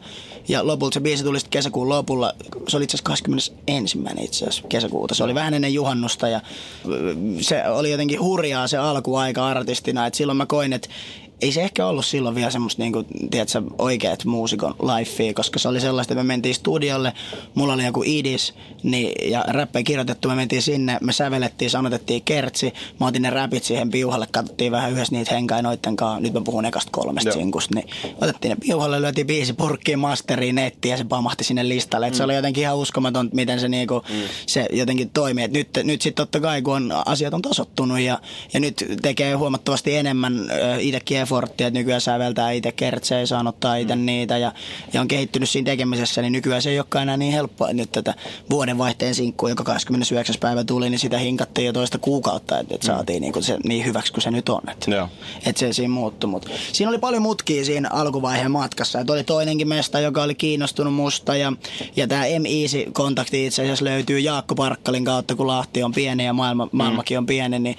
ja 0.47 0.67
lopulta 0.67 0.93
se 0.93 0.99
biisi 0.99 1.23
tuli 1.23 1.39
sitten 1.39 1.51
kesäkuun 1.51 1.89
lopulla. 1.89 2.33
Se 2.67 2.77
oli 2.77 2.83
itse 2.83 2.97
asiassa 2.97 3.09
21. 3.09 3.99
itse 4.21 4.45
asiassa 4.45 4.67
kesäkuuta. 4.67 5.15
Se 5.15 5.23
oli 5.23 5.35
vähän 5.35 5.53
ennen 5.53 5.73
juhannusta 5.73 6.27
ja 6.27 6.41
se 7.41 7.67
oli 7.67 7.91
jotenkin 7.91 8.21
hurjaa 8.21 8.67
se 8.67 8.77
alkuaika 8.77 9.47
artistina. 9.47 10.07
Et 10.07 10.13
silloin 10.13 10.37
mä 10.37 10.45
koin, 10.45 10.73
että 10.73 10.89
ei 11.41 11.51
se 11.51 11.61
ehkä 11.61 11.87
ollut 11.87 12.05
silloin 12.05 12.35
vielä 12.35 12.51
semmoista 12.51 12.81
niinku, 12.81 13.05
tiedätkö, 13.31 13.61
oikeat 13.77 14.25
muusikon 14.25 14.75
lifea, 14.79 15.33
koska 15.33 15.59
se 15.59 15.67
oli 15.67 15.81
sellaista, 15.81 16.13
että 16.13 16.23
me 16.23 16.27
mentiin 16.27 16.55
studiolle, 16.55 17.13
mulla 17.55 17.73
oli 17.73 17.85
joku 17.85 18.03
idis 18.05 18.53
niin, 18.83 19.31
ja 19.31 19.45
räppejä 19.47 19.83
kirjoitettu, 19.83 20.27
me 20.27 20.35
mentiin 20.35 20.61
sinne, 20.61 20.97
me 21.01 21.13
sävelettiin, 21.13 21.71
sanotettiin 21.71 22.21
kertsi, 22.21 22.73
mä 22.99 23.07
otin 23.07 23.21
ne 23.21 23.29
räpit 23.29 23.63
siihen 23.63 23.91
piuhalle, 23.91 24.27
katsottiin 24.31 24.71
vähän 24.71 24.91
yhdessä 24.91 25.15
niitä 25.15 25.35
henkaa 25.35 25.61
noitten 25.61 25.95
kanssa, 25.95 26.19
nyt 26.19 26.33
mä 26.33 26.41
puhun 26.41 26.65
ekasta 26.65 26.91
kolmesta 26.91 27.29
Joo. 27.29 27.37
sinkusta, 27.37 27.75
niin 27.75 27.89
otettiin 28.21 28.49
ne 28.49 28.57
piuhalle, 28.61 29.01
lyötiin 29.01 29.27
biisi 29.27 29.53
purkkiin, 29.53 29.99
masteriin, 29.99 30.55
nettiin 30.55 30.91
ja 30.91 30.97
se 30.97 31.03
pamahti 31.03 31.43
sinne 31.43 31.69
listalle. 31.69 32.07
Et 32.07 32.15
Se 32.15 32.23
oli 32.23 32.35
jotenkin 32.35 32.61
ihan 32.61 32.77
uskomaton, 32.77 33.29
miten 33.33 33.59
se, 33.59 33.67
niinku, 33.67 34.01
se 34.45 34.65
jotenkin 34.71 35.09
toimii. 35.09 35.43
Et 35.43 35.51
nyt, 35.51 35.69
nyt 35.83 36.01
sitten 36.01 36.25
totta 36.25 36.39
kai, 36.39 36.61
kun 36.61 36.75
on, 36.75 36.93
asiat 37.05 37.33
on 37.33 37.41
tasottunut 37.41 37.99
ja, 37.99 38.19
ja 38.53 38.59
nyt 38.59 38.85
tekee 39.01 39.33
huomattavasti 39.33 39.95
enemmän 39.95 40.51
itsekin 40.79 41.26
efforttia, 41.27 41.67
että 41.67 41.79
nykyään 41.79 42.01
säveltää 42.01 42.51
itse 42.51 42.71
kertsejä, 42.71 43.25
sanottaa 43.25 43.75
itse 43.75 43.95
niitä 43.95 44.37
ja, 44.37 44.51
ja 44.93 45.01
on 45.01 45.07
kehittynyt 45.07 45.49
siinä 45.49 45.65
tekemisessä, 45.65 46.21
niin 46.21 46.33
nykyään 46.33 46.61
se 46.61 46.69
ei 46.69 46.79
olekaan 46.79 47.03
enää 47.03 47.17
niin 47.17 47.33
helppoa. 47.33 47.73
Nyt 47.73 47.91
tätä 47.91 48.13
vuodenvaihteen 48.49 49.15
sinkkua, 49.15 49.49
joka 49.49 49.63
29. 49.63 50.35
päivä 50.39 50.63
tuli, 50.63 50.89
niin 50.89 50.99
sitä 50.99 51.17
hinkattiin 51.17 51.65
jo 51.65 51.73
toista 51.73 51.97
kuukautta, 51.97 52.59
että 52.59 52.75
et 52.75 52.81
saatiin 52.81 53.21
niinku 53.21 53.41
se 53.41 53.57
niin 53.63 53.85
hyväksi 53.85 54.13
kuin 54.13 54.23
se 54.23 54.31
nyt 54.31 54.49
on. 54.49 54.61
Et, 54.71 54.87
Joo. 54.87 55.09
et 55.45 55.57
se 55.57 55.73
siinä 55.73 55.93
muuttui. 55.93 56.29
Mut 56.29 56.49
siinä 56.71 56.89
oli 56.89 56.97
paljon 56.97 57.21
mutkia 57.21 57.65
siinä 57.65 57.89
alkuvaiheen 57.91 58.51
matkassa. 58.51 58.99
Et 58.99 59.09
oli 59.09 59.23
toinenkin 59.23 59.67
mesta, 59.67 59.99
joka 59.99 60.23
oli 60.23 60.35
kiinnostunut 60.35 60.93
musta. 60.93 61.35
Ja, 61.35 61.53
ja 61.95 62.07
tämä 62.07 62.23
M-Easy-kontakti 62.23 63.45
itse 63.45 63.61
asiassa 63.61 63.85
löytyy 63.85 64.19
Jaakko 64.19 64.55
Parkkalin 64.55 65.05
kautta, 65.05 65.35
kun 65.35 65.47
Lahti 65.47 65.83
on 65.83 65.91
pieni 65.91 66.25
ja 66.25 66.33
maailma, 66.33 66.67
maailmakin 66.71 67.17
on 67.17 67.25
pieni. 67.25 67.59
Niin 67.59 67.77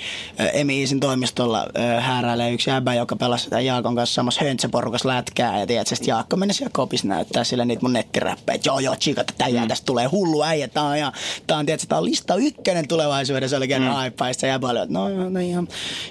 M-Easyn 0.65 1.01
toimistolla 1.01 1.67
hääräilee 2.01 2.53
yksi 2.53 2.71
äbä, 2.71 2.95
joka 2.95 3.17
pelasi 3.17 3.38
tämän 3.51 3.65
Jaakon 3.65 3.95
kanssa 3.95 4.15
samassa 4.15 4.45
höntsäporukassa 4.45 5.09
lätkää. 5.09 5.61
Ja 5.61 5.67
tiedätkö, 5.67 5.97
sit 5.97 6.07
Jaakko 6.07 6.37
meni 6.37 6.55
siellä 6.55 6.71
kopissa 6.73 7.09
näyttää 7.09 7.45
sille 7.45 7.65
niitä 7.65 7.83
mun 7.83 7.93
nettiräppejä. 7.93 8.55
että 8.55 8.69
Joo, 8.69 8.79
joo, 8.79 8.97
chikat, 8.97 9.35
tää 9.39 9.49
jää, 9.49 9.67
tästä 9.67 9.87
tulee 9.87 10.07
hullu 10.07 10.43
äijä. 10.43 10.69
Tää 10.69 10.83
on, 10.83 10.99
ja, 10.99 11.13
tää 11.47 11.59
on, 11.59 11.67
tiedätkö, 11.67 11.87
tää 11.87 11.99
on 11.99 12.05
lista 12.05 12.35
ykkönen 12.35 12.89
tulevaisuudessa. 12.89 13.57
Oli 13.57 13.69
kerran 13.69 13.89
mm. 13.89 13.95
haippaista 13.95 14.47
ja 14.47 14.55
että 14.55 14.87
no, 14.89 15.09
no, 15.09 15.31
no 15.31 15.41
ihan, 15.41 15.69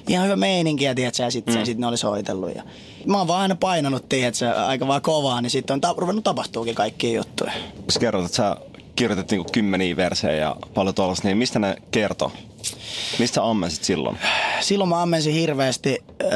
ihan 0.07 0.25
hyvä 0.25 0.35
meininki. 0.35 0.83
Ja 0.83 0.95
tiedätkö, 0.95 1.23
ja 1.23 1.31
sitten 1.31 1.55
mm. 1.55 1.65
sit 1.65 1.77
ne 1.77 1.87
oli 1.87 1.97
soitellut. 1.97 2.55
Ja, 2.55 2.63
mä 3.05 3.17
oon 3.17 3.27
vaan 3.27 3.41
aina 3.41 3.55
painanut, 3.55 4.09
tiedätkö, 4.09 4.51
aika 4.51 4.87
vaan 4.87 5.01
kovaa, 5.01 5.41
niin 5.41 5.49
sitten 5.49 5.73
on 5.73 5.81
ta- 5.81 5.95
ruvennut 5.97 6.23
tapahtuukin 6.23 6.75
kaikkia 6.75 7.15
juttuja. 7.15 7.51
Sä 7.89 7.99
kerrot, 7.99 8.25
että 8.25 8.37
sä 8.37 8.57
kirjoitit 8.97 9.31
niinku 9.31 9.51
kymmeniä 9.51 9.95
versejä 9.95 10.35
ja 10.35 10.55
paljon 10.73 10.95
tuollaista, 10.95 11.27
niin 11.27 11.37
mistä 11.37 11.59
ne 11.59 11.75
kertoo? 11.91 12.31
Mistä 13.19 13.43
ammensit 13.43 13.83
silloin? 13.83 14.17
Silloin 14.59 14.89
mä 14.89 15.01
ammensin 15.01 15.33
hirveästi, 15.33 15.97
öö, 16.23 16.31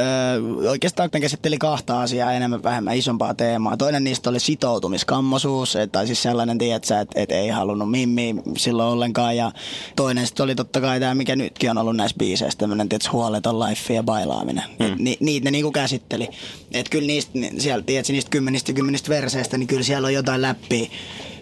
oikeastaan 0.70 1.08
ne 1.12 1.20
käsitteli 1.20 1.58
kahta 1.58 2.02
asiaa 2.02 2.32
enemmän 2.32 2.62
vähemmän 2.62 2.96
isompaa 2.96 3.34
teemaa. 3.34 3.76
Toinen 3.76 4.04
niistä 4.04 4.30
oli 4.30 4.40
sitoutumiskammosuus, 4.40 5.76
et- 5.76 5.92
tai 5.92 6.06
siis 6.06 6.22
sellainen, 6.22 6.58
tiedätkö, 6.58 7.00
että 7.00 7.20
et 7.20 7.32
ei 7.32 7.48
halunnut 7.48 7.90
mimmi 7.90 8.34
silloin 8.56 8.92
ollenkaan. 8.92 9.36
Ja 9.36 9.52
toinen 9.96 10.26
sitten 10.26 10.44
oli 10.44 10.54
totta 10.54 10.80
kai 10.80 11.00
tämä, 11.00 11.14
mikä 11.14 11.36
nytkin 11.36 11.70
on 11.70 11.78
ollut 11.78 11.96
näissä 11.96 12.16
biiseissä, 12.18 12.58
tämmöinen 12.58 12.88
tiedätkö, 12.88 13.10
huoleton 13.12 13.60
life 13.60 13.94
ja 13.94 14.02
bailaaminen. 14.02 14.64
Mm. 14.78 14.96
Ni, 14.98 15.16
niitä 15.20 15.44
ne 15.44 15.50
niinku 15.50 15.72
käsitteli. 15.72 16.28
Että 16.72 16.90
kyllä 16.90 17.06
niistä, 17.06 17.30
ni- 17.34 17.52
siellä, 17.58 17.84
tiedätkö, 17.84 18.12
niistä 18.12 18.30
kymmenistä 18.30 18.72
kymmenistä 18.72 19.08
verseistä, 19.08 19.58
niin 19.58 19.66
kyllä 19.66 19.82
siellä 19.82 20.06
on 20.06 20.14
jotain 20.14 20.42
läppiä 20.42 20.86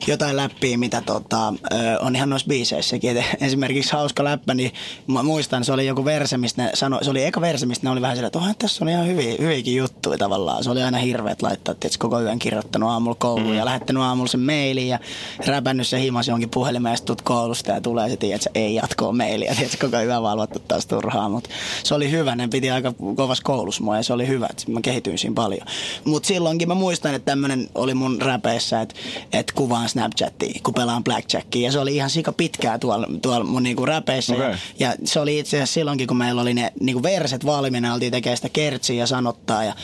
jotain 0.06 0.36
läppiä, 0.36 0.78
mitä 0.78 1.00
tota, 1.00 1.54
on 2.00 2.16
ihan 2.16 2.30
noissa 2.30 2.48
biiseissäkin. 2.48 3.16
Et 3.16 3.24
esimerkiksi 3.40 3.92
hauska 3.92 4.24
läppä, 4.24 4.54
niin 4.54 4.72
mä 5.06 5.22
muistan, 5.22 5.64
se 5.64 5.72
oli 5.72 5.86
joku 5.86 6.04
verse, 6.04 6.36
mistä 6.36 6.62
ne 6.62 6.70
sanoi, 6.74 7.04
se 7.04 7.10
oli 7.10 7.24
eka 7.24 7.40
verse, 7.40 7.66
mistä 7.66 7.86
ne 7.86 7.90
oli 7.90 8.00
vähän 8.00 8.16
sillä, 8.16 8.26
että 8.26 8.40
tässä 8.58 8.84
on 8.84 8.88
ihan 8.88 9.06
hyviä, 9.06 9.34
hyviäkin 9.38 9.76
juttuja 9.76 10.18
tavallaan. 10.18 10.64
Se 10.64 10.70
oli 10.70 10.82
aina 10.82 10.98
hirveet 10.98 11.42
laittaa, 11.42 11.72
että 11.72 11.98
koko 11.98 12.20
yön 12.20 12.38
kirjoittanut 12.38 12.90
aamulla 12.90 13.16
kouluun 13.18 13.50
mm. 13.50 13.56
ja 13.56 13.64
lähettänyt 13.64 14.02
aamulla 14.02 14.28
sen 14.28 14.40
mailin 14.40 14.88
ja 14.88 14.98
räpännyt 15.46 15.86
se 15.86 16.00
himas 16.00 16.28
jonkin 16.28 16.50
puhelimeen 16.50 16.96
ja 17.08 17.14
koulusta 17.22 17.70
ja 17.70 17.80
tulee 17.80 18.08
se, 18.08 18.14
että 18.14 18.50
ei 18.54 18.74
jatkoa 18.74 19.12
mailia, 19.12 19.54
tiedät, 19.54 19.76
koko 19.80 20.00
yön 20.00 20.22
valvottu 20.22 20.58
taas 20.58 20.86
turhaa, 20.86 21.28
mutta 21.28 21.50
se 21.84 21.94
oli 21.94 22.10
hyvä, 22.10 22.36
ne 22.36 22.48
piti 22.48 22.70
aika 22.70 22.94
kovas 23.16 23.40
koulussa 23.40 23.84
mua 23.84 23.96
ja 23.96 24.02
se 24.02 24.12
oli 24.12 24.26
hyvä, 24.26 24.46
että 24.50 24.64
mä 24.72 24.80
kehityin 24.80 25.18
siinä 25.18 25.34
paljon. 25.34 25.66
Mutta 26.04 26.26
silloinkin 26.26 26.68
mä 26.68 26.74
muistan, 26.74 27.14
että 27.14 27.30
tämmönen 27.30 27.68
oli 27.74 27.94
mun 27.94 28.20
räpeissä, 28.20 28.80
että, 28.80 28.94
että 29.32 29.52
kuvaan 29.56 29.88
Snapchatia, 29.90 30.60
kun 30.62 30.74
pelaan 30.74 31.04
Blackjackia 31.04 31.66
ja 31.68 31.72
se 31.72 31.78
oli 31.78 31.96
ihan 31.96 32.10
sika 32.10 32.32
pitkää 32.32 32.78
tuolla, 32.78 33.06
tuolla 33.22 33.44
mun 33.44 33.62
niinku 33.62 33.86
räpeissä 33.86 34.34
Okei. 34.34 34.46
ja, 34.48 34.56
ja 34.78 34.94
se 35.04 35.20
oli 35.20 35.38
itse 35.38 35.56
asiassa 35.56 35.74
silloinkin, 35.74 36.06
kun 36.06 36.16
meillä 36.16 36.42
oli 36.42 36.54
ne 36.54 36.72
niinku 36.80 37.02
verset 37.02 37.46
valmiina, 37.46 37.94
oltiin 37.94 38.12
tekemään 38.12 38.36
sitä 38.36 38.48
kertsiä 38.48 38.96
ja 38.96 39.06
sanottaa 39.06 39.64
ja 39.64 39.74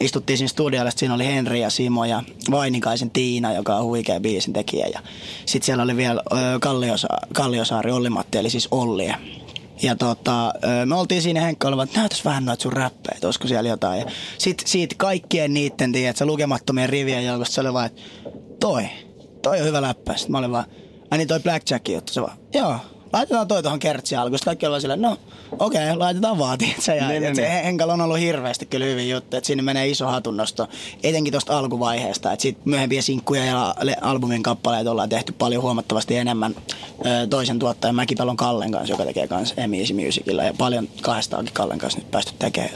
istuttiin 0.00 0.38
siinä 0.38 0.48
studiolla, 0.48 0.90
siinä 0.96 1.14
oli 1.14 1.26
Henri 1.26 1.60
ja 1.60 1.70
Simo 1.70 2.04
ja 2.04 2.22
Vainikaisen 2.50 3.10
Tiina, 3.10 3.52
joka 3.52 3.76
on 3.76 3.84
huikea 3.84 4.20
biisin 4.20 4.52
tekijä 4.52 4.86
ja 4.86 5.00
sitten 5.46 5.66
siellä 5.66 5.82
oli 5.82 5.96
vielä 5.96 6.22
ö, 6.32 6.36
Kalliosa- 6.60 7.26
Kalliosaari 7.34 7.92
Olli-Matti, 7.92 8.38
eli 8.38 8.50
siis 8.50 8.68
Olli. 8.70 9.12
Ja 9.82 9.96
tota, 9.96 10.52
me 10.86 10.94
oltiin 10.94 11.22
siinä 11.22 11.40
Henkka 11.40 11.68
olivat, 11.68 11.88
että 11.88 12.00
näytäs 12.00 12.24
vähän 12.24 12.44
noita 12.44 12.62
sun 12.62 12.72
räppejä, 12.72 13.14
että 13.14 13.26
olisiko 13.26 13.48
siellä 13.48 13.68
jotain. 13.70 14.00
Ja 14.00 14.06
sit 14.38 14.62
siitä 14.66 14.94
kaikkien 14.98 15.54
niitten, 15.54 15.92
tiedätkö, 15.92 16.26
lukemattomien 16.26 16.88
rivien 16.88 17.26
joukosta 17.26 17.54
se 17.54 17.60
oli 17.60 17.72
vaan, 17.72 17.86
että 17.86 18.02
toi, 18.60 18.88
toi 19.42 19.60
on 19.60 19.66
hyvä 19.66 19.82
läppä. 19.82 20.16
Sitten 20.16 20.32
mä 20.32 20.38
olin 20.38 20.52
vaan, 20.52 20.64
ai 21.10 21.18
niin 21.18 21.28
toi 21.28 21.40
Blackjack 21.40 21.88
juttu, 21.88 22.12
se 22.12 22.22
vaan, 22.22 22.36
joo, 22.54 22.76
laitetaan 23.12 23.48
toi 23.48 23.62
tuohon 23.62 23.78
kertsiin 23.78 24.18
alkuun. 24.18 24.38
Sitten 24.38 24.50
kaikki 24.50 24.66
oli 24.66 24.80
silleen, 24.80 25.02
no 25.02 25.16
okei, 25.58 25.84
okay, 25.84 25.96
laitetaan 25.96 26.38
vaan, 26.38 26.58
tiedätkö. 26.58 26.92
Ja, 26.92 27.08
Niin, 27.08 27.22
niin, 27.22 27.36
se 27.36 27.42
niin. 27.42 27.64
Henkalla 27.64 27.92
on 27.92 28.00
ollut 28.00 28.18
hirveästi 28.18 28.66
kyllä 28.66 28.86
hyvin 28.86 29.10
juttu, 29.10 29.36
että 29.36 29.46
sinne 29.46 29.62
menee 29.62 29.88
iso 29.88 30.06
hatunnosto, 30.06 30.68
etenkin 31.02 31.32
tuosta 31.32 31.58
alkuvaiheesta. 31.58 32.32
Että 32.32 32.42
sitten 32.42 32.62
myöhempiä 32.64 33.02
sinkkuja 33.02 33.44
ja 33.44 33.74
albumin 34.00 34.42
kappaleita 34.42 34.90
ollaan 34.90 35.08
tehty 35.08 35.32
paljon 35.32 35.62
huomattavasti 35.62 36.16
enemmän 36.16 36.54
toisen 37.30 37.58
tuottajan 37.58 37.94
Mäkipelon 37.94 38.36
Kallen 38.36 38.72
kanssa, 38.72 38.92
joka 38.92 39.04
tekee 39.04 39.28
kanssa 39.28 39.54
M-Easy 39.66 39.94
Musicilla. 39.94 40.42
Ja 40.42 40.54
paljon 40.58 40.88
kahdestaakin 41.02 41.52
Kallen 41.52 41.78
kanssa 41.78 41.98
nyt 41.98 42.10
päästy 42.10 42.32
tekemään. 42.38 42.72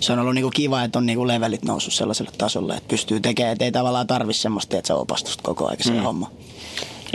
Se 0.00 0.12
on 0.12 0.18
ollut 0.18 0.34
niinku 0.34 0.50
kiva, 0.50 0.84
että 0.84 0.98
on 0.98 1.06
niinku 1.06 1.26
levelit 1.26 1.64
noussut 1.64 1.94
sellaiselle 1.94 2.30
tasolle, 2.38 2.74
että 2.74 2.88
pystyy 2.88 3.20
tekemään, 3.20 3.52
että 3.52 3.64
ei 3.64 3.72
tavallaan 3.72 4.06
tarvi 4.06 4.34
semmoista, 4.34 4.76
että 4.76 4.86
se 4.86 4.94
opastusta 4.94 5.42
koko 5.42 5.66
ajan 5.66 5.76
se 5.80 5.92
mm. 5.92 6.00
homma. 6.02 6.30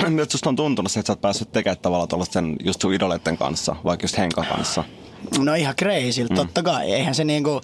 Nyt 0.10 0.31
susta 0.31 0.49
on 0.49 0.55
tuntunut 0.55 0.91
se, 0.91 0.99
että 0.99 1.08
sä 1.08 1.13
oot 1.13 1.21
päässyt 1.21 1.51
tekemään 1.51 1.77
tavallaan 1.81 2.08
tuollaisten 2.08 2.55
just 2.63 2.81
sun 2.81 2.93
idoleiden 2.93 3.38
kanssa, 3.38 3.75
vaikka 3.84 4.03
just 4.03 4.17
Henkan 4.17 4.45
kanssa. 4.45 4.84
No 5.39 5.53
ihan 5.53 5.75
crazy, 5.75 6.23
mm. 6.23 6.36
totta 6.36 6.63
kai. 6.63 6.93
Eihän 6.93 7.15
se 7.15 7.23
niinku, 7.23 7.62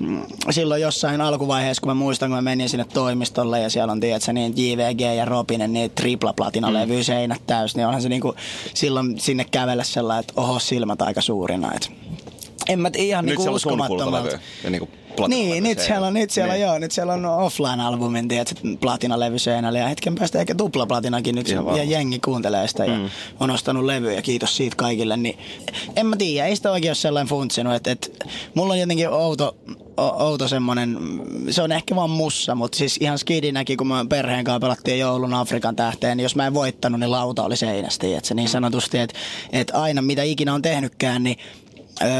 mm, 0.00 0.22
silloin 0.50 0.82
jossain 0.82 1.20
alkuvaiheessa, 1.20 1.80
kun 1.80 1.90
mä 1.90 1.94
muistan, 1.94 2.28
kun 2.28 2.36
mä 2.36 2.42
menin 2.42 2.68
sinne 2.68 2.84
toimistolle 2.94 3.60
ja 3.60 3.70
siellä 3.70 3.92
on, 3.92 4.00
tiedätkö, 4.00 4.32
niin 4.32 4.52
JVG 4.56 5.00
ja 5.00 5.24
Robinen, 5.24 5.72
niin 5.72 5.90
tripla 5.90 6.32
platina 6.32 6.72
levy 6.72 7.04
seinät 7.04 7.42
täys, 7.46 7.76
niin 7.76 7.86
onhan 7.86 8.02
se 8.02 8.08
niinku 8.08 8.34
silloin 8.74 9.20
sinne 9.20 9.44
kävellä 9.44 9.84
sellainen, 9.84 10.20
että 10.20 10.32
oho, 10.36 10.58
silmät 10.58 11.02
aika 11.02 11.20
suurina. 11.20 11.72
Et 11.74 11.92
en 12.68 12.80
mä 12.80 12.90
ihan 12.96 13.26
Nyt 13.26 13.38
niinku 13.38 13.54
uskomattomalta. 13.54 14.38
ja 14.64 14.70
niinku 14.70 14.86
platinalevy 14.86 15.07
Niin, 15.28 15.62
nyt 15.62 15.78
siellä 15.78 16.06
on, 16.06 16.14
nyt 16.14 16.30
siellä 16.30 16.54
Niin. 16.54 16.62
joo, 16.62 16.78
nyt 16.78 16.92
siellä 16.92 17.12
on 17.12 17.24
offline-albumin, 17.24 18.28
tiedätkö, 18.28 18.54
platinalevy 18.80 19.38
seinällä 19.38 19.78
ja 19.78 19.88
hetken 19.88 20.14
päästä 20.14 20.40
ehkä 20.40 20.54
tuplaplatinakin 20.54 21.34
nyt 21.34 21.48
Ihan 21.48 21.76
ja 21.76 21.84
jengi 21.84 22.18
kuuntelee 22.18 22.68
sitä 22.68 22.84
ja 22.84 22.98
on 23.40 23.50
ostanut 23.50 23.84
levyä 23.84 24.12
ja 24.12 24.22
kiitos 24.22 24.56
siitä 24.56 24.76
kaikille, 24.76 25.16
niin 25.16 25.38
en 25.96 26.06
mä 26.06 26.16
tiedä, 26.16 26.46
ei 26.46 26.56
sitä 26.56 26.70
oikein 26.70 26.90
ole 26.90 26.94
sellainen 26.94 27.28
funtsinut, 27.28 27.74
että, 27.74 27.90
että 27.90 28.08
mulla 28.54 28.72
on 28.72 28.80
jotenkin 28.80 29.08
outo, 29.08 29.56
outo 29.96 30.48
semmonen, 30.48 30.98
se 31.50 31.62
on 31.62 31.72
ehkä 31.72 31.96
vaan 31.96 32.10
mussa, 32.10 32.54
mutta 32.54 32.78
siis 32.78 32.96
ihan 33.00 33.18
skidinäkin, 33.18 33.76
kun 33.76 33.86
mä 33.86 34.06
perheen 34.08 34.44
kanssa 34.44 34.60
pelattiin 34.60 34.98
joulun 34.98 35.34
Afrikan 35.34 35.76
tähteen, 35.76 36.16
niin 36.16 36.22
jos 36.22 36.36
mä 36.36 36.46
en 36.46 36.54
voittanut, 36.54 37.00
niin 37.00 37.10
lauta 37.10 37.44
oli 37.44 37.56
seinästä, 37.56 38.06
että 38.16 38.34
niin 38.34 38.48
sanotusti, 38.48 38.98
että, 38.98 39.18
että 39.52 39.80
aina 39.82 40.02
mitä 40.02 40.22
ikinä 40.22 40.54
on 40.54 40.62
tehnytkään, 40.62 41.22
niin 41.22 41.36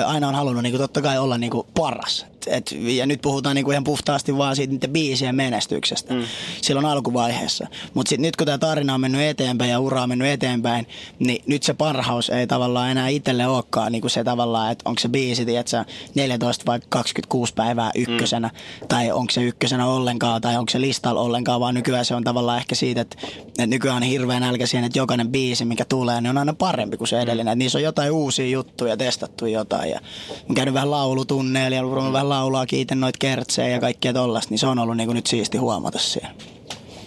aina 0.06 0.28
on 0.28 0.34
halunnut 0.34 0.62
niinku, 0.62 0.78
totta 0.78 1.02
kai 1.02 1.18
olla 1.18 1.38
niinku, 1.38 1.66
paras. 1.74 2.26
Et, 2.46 2.72
ja 2.80 3.06
nyt 3.06 3.22
puhutaan 3.22 3.54
niinku, 3.54 3.70
ihan 3.70 3.84
puhtaasti 3.84 4.36
vaan 4.36 4.56
siitä 4.56 4.72
niiden 4.72 4.90
biisien 4.90 5.34
menestyksestä 5.34 6.14
mm. 6.14 6.22
silloin 6.62 6.86
alkuvaiheessa. 6.86 7.66
Mutta 7.94 8.14
nyt 8.18 8.36
kun 8.36 8.46
tämä 8.46 8.58
tarina 8.58 8.94
on 8.94 9.00
mennyt 9.00 9.20
eteenpäin 9.20 9.70
ja 9.70 9.80
ura 9.80 10.02
on 10.02 10.08
mennyt 10.08 10.28
eteenpäin, 10.28 10.86
niin 11.18 11.42
nyt 11.46 11.62
se 11.62 11.74
parhaus 11.74 12.30
ei 12.30 12.46
tavallaan 12.46 12.90
enää 12.90 13.08
itselle 13.08 13.46
olekaan 13.46 13.92
niinku 13.92 14.08
se 14.08 14.24
tavallaan, 14.24 14.72
että 14.72 14.88
onko 14.88 14.98
se 14.98 15.08
biisi, 15.08 15.44
tiedätkö, 15.44 15.84
14 16.14 16.66
vai 16.66 16.80
26 16.88 17.54
päivää 17.54 17.90
ykkösenä, 17.94 18.48
mm. 18.48 18.88
tai 18.88 19.12
onko 19.12 19.30
se 19.30 19.42
ykkösenä 19.42 19.86
ollenkaan, 19.86 20.40
tai 20.40 20.56
onko 20.56 20.70
se 20.70 20.80
listalla 20.80 21.20
ollenkaan, 21.20 21.60
vaan 21.60 21.74
nykyään 21.74 22.04
se 22.04 22.14
on 22.14 22.24
tavallaan 22.24 22.58
ehkä 22.58 22.74
siitä, 22.74 23.00
että, 23.00 23.16
että 23.48 23.66
nykyään 23.66 23.96
on 23.96 24.02
hirveän 24.02 24.42
nälkä 24.42 24.66
siihen, 24.66 24.84
että 24.84 24.98
jokainen 24.98 25.28
biisi, 25.28 25.64
mikä 25.64 25.84
tulee, 25.84 26.20
niin 26.20 26.30
on 26.30 26.38
aina 26.38 26.54
parempi 26.54 26.96
kuin 26.96 27.08
se 27.08 27.20
edellinen. 27.20 27.52
Että 27.52 27.58
niissä 27.58 27.78
on 27.78 27.82
jotain 27.82 28.12
uusia 28.12 28.48
juttuja, 28.48 28.96
testattu 28.96 29.46
jotain. 29.46 29.67
Ja 29.76 30.00
mä 30.48 30.54
käynyt 30.54 30.74
vähän 30.74 30.90
laulutunneilla 30.90 31.76
ja 31.76 31.82
ruvennut 31.82 32.12
vähän 32.12 32.28
laulaa, 32.28 32.66
kiitän 32.66 33.00
noita 33.00 33.18
kertsejä 33.18 33.68
ja 33.68 33.80
kaikkea 33.80 34.12
tollasta, 34.12 34.50
niin 34.50 34.58
se 34.58 34.66
on 34.66 34.78
ollut 34.78 34.96
niin 34.96 35.06
kuin 35.06 35.16
nyt 35.16 35.26
siisti 35.26 35.58
huomata 35.58 35.98
siellä. 35.98 36.30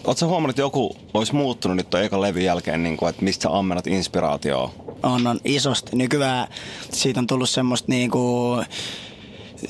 Oletko 0.04 0.28
huomannut, 0.28 0.50
että 0.50 0.62
joku 0.62 0.96
olisi 1.14 1.36
muuttunut 1.36 1.78
nyt 1.78 1.90
tuon 1.90 2.04
ekan 2.04 2.22
levyn 2.22 2.44
jälkeen, 2.44 2.84
niin 2.84 2.98
kuin, 2.98 3.10
että 3.10 3.24
mistä 3.24 3.44
sä 3.44 3.58
ammennat 3.58 3.88
inspiraatioa? 3.88 4.72
On, 5.04 5.28
on 5.28 5.40
isosti. 5.44 5.96
Nykyään 5.96 6.48
siitä 6.92 7.20
on 7.20 7.28
tullut 7.28 7.50
semmoista 7.50 7.86
niinku 7.92 8.56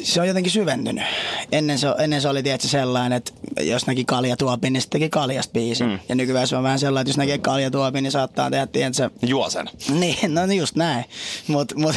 se 0.04 0.22
on 0.22 0.28
jotenkin 0.28 0.52
syventynyt. 0.52 1.04
Ennen 1.52 1.80
se, 1.80 1.88
ennen 2.00 2.22
se 2.22 2.30
oli 2.30 2.44
tietysti 2.44 2.68
sellainen, 2.68 3.18
että 3.18 3.32
jos 3.62 3.88
näki 3.88 4.06
kaljatuopin, 4.06 4.74
niin 4.74 4.82
sitten 4.82 5.02
teki 5.02 5.10
kaljasta 5.10 5.52
biisi. 5.54 5.84
Mm. 5.84 6.00
Ja 6.10 6.16
nykyään 6.16 6.48
se 6.48 6.56
on 6.56 6.64
vähän 6.64 6.80
sellainen, 6.80 7.02
että 7.02 7.10
jos 7.10 7.18
näkee 7.18 7.38
kaljatuopin, 7.38 8.04
niin 8.04 8.12
saattaa 8.12 8.50
tehdä, 8.50 8.68
tiedätkö, 8.68 9.10
Juo 9.22 9.50
sen. 9.50 9.70
niin, 10.00 10.34
no 10.34 10.46
just 10.46 10.76
näin. 10.76 11.06
Mut, 11.48 11.74
mut 11.76 11.96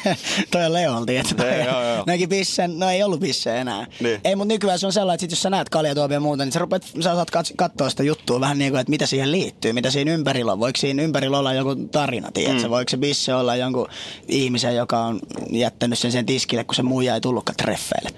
toi 0.50 0.64
on 0.64 0.72
Leolti, 0.72 1.16
että 1.16 1.34
toi 1.34 1.48
Ei, 1.48 1.64
joo, 1.66 1.84
joo. 1.84 2.04
näki 2.06 2.26
pissen, 2.26 2.78
no 2.78 2.90
ei 2.90 3.02
ollut 3.02 3.20
pisse 3.20 3.58
enää. 3.58 3.86
Niin. 4.00 4.20
Ei, 4.24 4.36
mut 4.36 4.48
nykyään 4.48 4.78
se 4.78 4.86
on 4.86 4.92
sellainen, 4.92 5.14
että 5.14 5.22
sit 5.22 5.30
jos 5.30 5.42
sä 5.42 5.50
näet 5.50 5.68
kaljatuopia 5.68 6.16
ja 6.16 6.20
muuta, 6.20 6.44
niin 6.44 6.52
sä, 6.52 6.58
rupeat, 6.58 6.82
sä 6.84 7.02
saat 7.02 7.30
kat- 7.30 7.54
katsoa 7.56 7.90
sitä 7.90 8.02
juttua 8.02 8.40
vähän 8.40 8.58
niin 8.58 8.72
kuin, 8.72 8.80
että 8.80 8.90
mitä 8.90 9.06
siihen 9.06 9.32
liittyy, 9.32 9.72
mitä 9.72 9.90
siinä 9.90 10.12
ympärillä 10.12 10.52
on. 10.52 10.60
Voiko 10.60 10.76
siinä 10.78 11.02
ympärillä 11.02 11.38
olla 11.38 11.52
joku 11.52 11.74
tarina, 11.74 12.30
tiedätkö? 12.34 12.62
Mm. 12.62 12.70
Voiko 12.70 12.88
se 12.88 12.96
bisse 12.96 13.34
olla 13.34 13.56
jonkun 13.56 13.88
ihmisen, 14.28 14.76
joka 14.76 15.00
on 15.04 15.20
jättänyt 15.50 15.98
sen 15.98 16.12
sen 16.12 16.26
tiskille, 16.26 16.64
kun 16.64 16.74
se 16.74 16.82
muija 16.82 17.14
ei 17.14 17.20
tullutkaan 17.30 17.56
treffeille. 17.56 18.10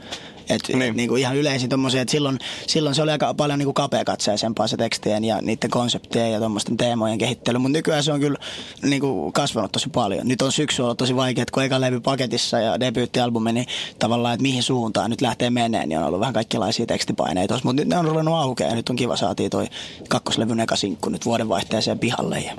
Et, 0.50 0.62
Niin. 0.68 0.78
niin. 0.78 0.96
niin 0.96 1.08
kuin 1.08 1.20
ihan 1.20 1.36
yleisin 1.36 1.68
tommosia, 1.68 2.02
että 2.02 2.12
silloin, 2.12 2.38
silloin 2.66 2.94
se 2.94 3.02
oli 3.02 3.10
aika 3.10 3.34
paljon 3.34 3.58
niin 3.58 3.74
kapeakatseisempaa 3.74 4.66
se 4.66 4.76
tekstien 4.76 5.24
ja 5.24 5.40
niiden 5.42 5.70
konseptien 5.70 6.32
ja 6.32 6.38
tuommoisten 6.38 6.76
teemojen 6.76 7.18
kehittely, 7.18 7.58
mutta 7.58 7.78
nykyään 7.78 8.04
se 8.04 8.12
on 8.12 8.20
kyllä 8.20 8.38
niin 8.82 9.00
kuin 9.00 9.32
kasvanut 9.32 9.72
tosi 9.72 9.90
paljon. 9.90 10.28
Nyt 10.28 10.42
on 10.42 10.52
syksy 10.52 10.82
ollut 10.82 10.98
tosi 10.98 11.16
vaikea, 11.16 11.42
että 11.42 11.52
kun 11.52 11.62
eka 11.62 11.80
levy 11.80 12.00
paketissa 12.00 12.60
ja 12.60 12.80
debyyttialbumi, 12.80 13.52
niin 13.52 13.66
tavallaan, 13.98 14.34
että 14.34 14.42
mihin 14.42 14.62
suuntaan 14.62 15.10
nyt 15.10 15.20
lähtee 15.20 15.50
meneen, 15.50 15.88
niin 15.88 15.98
on 15.98 16.04
ollut 16.04 16.20
vähän 16.20 16.34
kaikenlaisia 16.34 16.86
tekstipaineita, 16.86 17.60
mutta 17.62 17.82
nyt 17.82 17.88
ne 17.88 17.98
on 17.98 18.04
ruvennut 18.04 18.34
aukeaa 18.34 18.70
ja 18.70 18.76
nyt 18.76 18.88
on 18.88 18.96
kiva 18.96 19.16
saatiin 19.16 19.50
toi 19.50 19.66
kakkoslevyn 20.08 20.60
eka 20.60 20.76
sinkku 20.76 21.08
nyt 21.08 21.24
vuodenvaihteeseen 21.24 21.98
pihalle 21.98 22.40
ja 22.40 22.52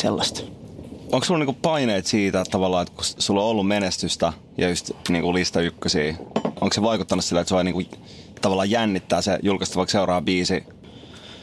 sellaista. 0.00 0.59
Onko 1.12 1.24
sulla 1.26 1.38
niinku 1.38 1.58
paineet 1.62 2.06
siitä 2.06 2.40
että 2.40 2.50
tavallaan, 2.50 2.82
että 2.82 2.94
kun 2.94 3.04
sulla 3.04 3.42
on 3.42 3.48
ollut 3.48 3.68
menestystä 3.68 4.32
ja 4.58 4.68
just 4.68 4.90
niinku 5.08 5.34
lista 5.34 5.60
ykkösiä, 5.60 6.14
onko 6.44 6.72
se 6.72 6.82
vaikuttanut 6.82 7.24
sillä, 7.24 7.40
että 7.40 7.48
sua 7.48 7.62
niinku 7.62 7.82
tavallaan 8.40 8.70
jännittää 8.70 9.22
se 9.22 9.38
julkaista 9.42 9.76
vaikka 9.76 9.92
seuraava 9.92 10.20
biisi? 10.20 10.64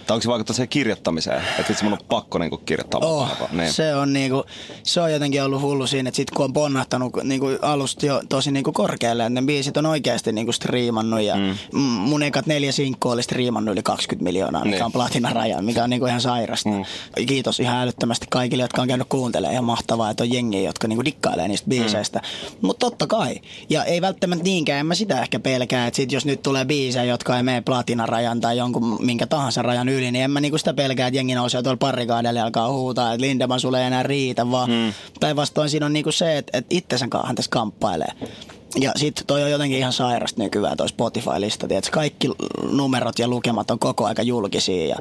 Tai 0.08 0.16
onko 0.16 0.22
se 0.22 0.30
vaikuttanut 0.30 0.56
siihen 0.56 0.70
kirjoittamiseen? 0.70 1.42
Että 1.60 1.70
vitsi 1.70 1.84
mun 1.84 1.94
on 1.94 2.00
pakko 2.10 2.38
niinku 2.38 2.58
kirjoittaa 2.58 3.02
Oh? 3.04 3.30
Niin. 3.52 3.74
se 3.74 3.96
on 3.96 4.14
niinku, 4.14 4.44
se 4.84 5.02
on 5.02 5.12
jotenkin 5.12 5.44
ollut 5.44 5.62
hullu 5.62 5.88
siinä, 5.88 6.08
että 6.08 6.16
sit 6.16 6.32
kun 6.32 6.46
on 6.46 6.54
ponnahtanut 6.54 7.14
niinku 7.24 7.48
alusta 7.62 8.06
jo 8.06 8.22
tosi 8.30 8.52
niinku 8.52 8.72
korkealle, 8.72 9.24
että 9.26 9.42
ne 9.42 9.46
biisit 9.48 9.78
on 9.78 9.86
oikeasti 9.86 10.32
niinku 10.32 10.52
striimannut 10.52 11.22
ja 11.22 11.36
mm. 11.36 11.80
mun 11.80 12.24
ekat 12.24 12.46
neljä 12.46 12.72
sinkkua 12.72 13.12
oli 13.12 13.24
striimannut 13.24 13.74
yli 13.74 13.84
20 13.84 14.24
miljoonaa, 14.24 14.66
mikä 14.66 14.76
Niin. 14.76 14.86
on 14.86 14.92
platinaraja, 14.92 15.62
mikä 15.62 15.84
on 15.84 15.90
niinku 15.90 16.06
ihan 16.06 16.22
sairasta. 16.22 16.70
Mm. 16.70 16.86
Kiitos 17.26 17.60
ihan 17.60 17.78
älyttömästi 17.78 18.26
kaikille, 18.30 18.64
jotka 18.64 18.82
on 18.82 18.88
käynyt 18.88 19.08
kuuntelemaan. 19.10 19.54
Ihan 19.54 19.66
mahtavaa, 19.66 20.10
että 20.10 20.24
on 20.24 20.34
jengiä, 20.34 20.62
jotka 20.62 20.88
niinku 20.88 21.06
dikkailee 21.06 21.48
niistä 21.48 21.70
biiseistä. 21.70 22.20
Mm. 22.20 22.58
Mutta 22.62 22.86
totta 22.86 23.08
kai. 23.08 23.36
Ja 23.70 23.84
ei 23.84 24.02
välttämättä 24.02 24.44
niinkään, 24.44 24.80
en 24.80 24.86
mä 24.86 24.96
sitä 24.96 25.22
ehkä 25.22 25.40
pelkää, 25.40 25.88
että 25.88 25.96
sit 25.96 26.12
jos 26.12 26.26
nyt 26.26 26.42
tulee 26.42 26.66
biisejä, 26.66 27.04
jotka 27.04 27.38
ei 27.38 27.44
mene 27.44 27.62
platinarajan 27.62 28.42
tai 28.42 28.58
jonkun 28.58 29.06
minkä 29.06 29.28
tahansa 29.28 29.62
rajan 29.62 29.90
yli, 29.90 29.97
niin 30.00 30.16
en 30.16 30.32
mä 30.32 30.42
niinku 30.42 30.58
sitä 30.58 30.74
pelkää, 30.74 31.08
että 31.08 31.18
jengi 31.18 31.36
nousee 31.36 31.64
tuolla 31.64 31.78
parrikaadelle 31.78 32.40
ja 32.40 32.46
alkaa 32.46 32.72
huutaa, 32.72 33.14
että 33.14 33.22
Lindemann 33.22 33.60
sulle 33.60 33.80
ei 33.80 33.88
enää 33.88 34.04
riitä, 34.04 34.52
vaan 34.52 34.70
mm. 34.70 34.94
päinvastoin 35.20 35.70
siinä 35.70 35.86
on 35.86 35.94
niinku 35.94 36.12
se, 36.12 36.38
että, 36.38 36.58
että 36.58 36.76
itsensä 36.76 37.08
kanssa 37.10 37.34
tässä 37.34 37.50
kamppailee. 37.50 38.12
Ja 38.82 38.92
sitten 38.96 39.26
toi 39.26 39.44
on 39.44 39.52
jotenkin 39.52 39.80
ihan 39.80 39.94
sairasta 39.94 40.44
nykyään 40.44 40.78
toi 40.78 40.90
Spotify-lista, 40.90 41.68
tiedätkö, 41.68 41.92
kaikki 41.92 42.30
numerot 42.72 43.20
ja 43.20 43.28
lukemat 43.28 43.72
on 43.72 43.80
koko 43.80 44.06
aika 44.06 44.22
julkisia 44.22 44.88
ja 44.88 44.96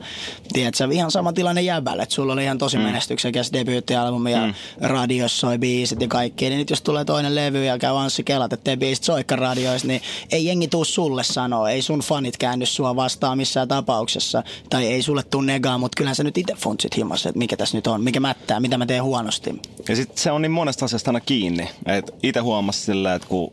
tiedätkö, 0.52 0.88
ihan 0.90 1.10
sama 1.10 1.32
tilanne 1.32 1.62
jäbällä, 1.62 2.02
että 2.02 2.14
sulla 2.14 2.32
oli 2.32 2.44
ihan 2.44 2.58
tosi 2.58 2.76
mm. 2.76 2.82
menestyksekäs 2.82 3.52
debyyttialbumi 3.52 4.32
ja 4.32 4.46
mm. 4.46 4.54
radiossa 4.80 5.38
soi 5.38 5.58
biisit 5.58 6.00
ja 6.00 6.08
kaikki, 6.08 6.48
niin 6.48 6.58
nyt 6.58 6.70
jos 6.70 6.82
tulee 6.82 7.04
toinen 7.04 7.34
levy 7.34 7.64
ja 7.64 7.78
käy 7.78 7.96
Anssi 7.96 8.24
Kelat, 8.24 8.52
että 8.52 8.64
tee 8.64 8.76
biisit 8.76 9.04
soikka 9.04 9.36
radioissa, 9.36 9.88
niin 9.88 10.00
ei 10.32 10.46
jengi 10.46 10.68
tuu 10.68 10.84
sulle 10.84 11.24
sanoa, 11.24 11.70
ei 11.70 11.82
sun 11.82 12.00
fanit 12.00 12.36
käänny 12.36 12.66
sua 12.66 12.96
vastaan 12.96 13.38
missään 13.38 13.68
tapauksessa, 13.68 14.42
tai 14.70 14.86
ei 14.86 15.02
sulle 15.02 15.22
tuu 15.22 15.40
negaa, 15.40 15.78
mutta 15.78 15.96
kyllähän 15.96 16.16
sä 16.16 16.24
nyt 16.24 16.38
itse 16.38 16.54
funtsit 16.54 16.96
himassa, 16.96 17.28
että 17.28 17.38
mikä 17.38 17.56
tässä 17.56 17.78
nyt 17.78 17.86
on, 17.86 18.02
mikä 18.02 18.20
mättää, 18.20 18.60
mitä 18.60 18.78
mä 18.78 18.86
teen 18.86 19.04
huonosti. 19.04 19.60
Ja 19.88 19.96
sitten 19.96 20.18
se 20.18 20.30
on 20.30 20.42
niin 20.42 20.52
monesta 20.52 20.84
asiasta 20.84 21.10
aina 21.10 21.20
kiinni. 21.20 21.68
Et 21.86 22.14
itse 22.22 22.40
huomasin 22.40 22.84
silleen, 22.84 23.16
että 23.16 23.28
kun 23.28 23.52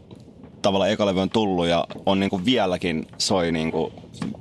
tavallaan 0.64 0.92
eka 0.92 1.06
levy 1.06 1.20
on 1.20 1.30
tullut 1.30 1.68
ja 1.68 1.88
on 2.06 2.20
niinku 2.20 2.42
vieläkin 2.46 3.08
soi 3.18 3.52
niinku 3.52 3.92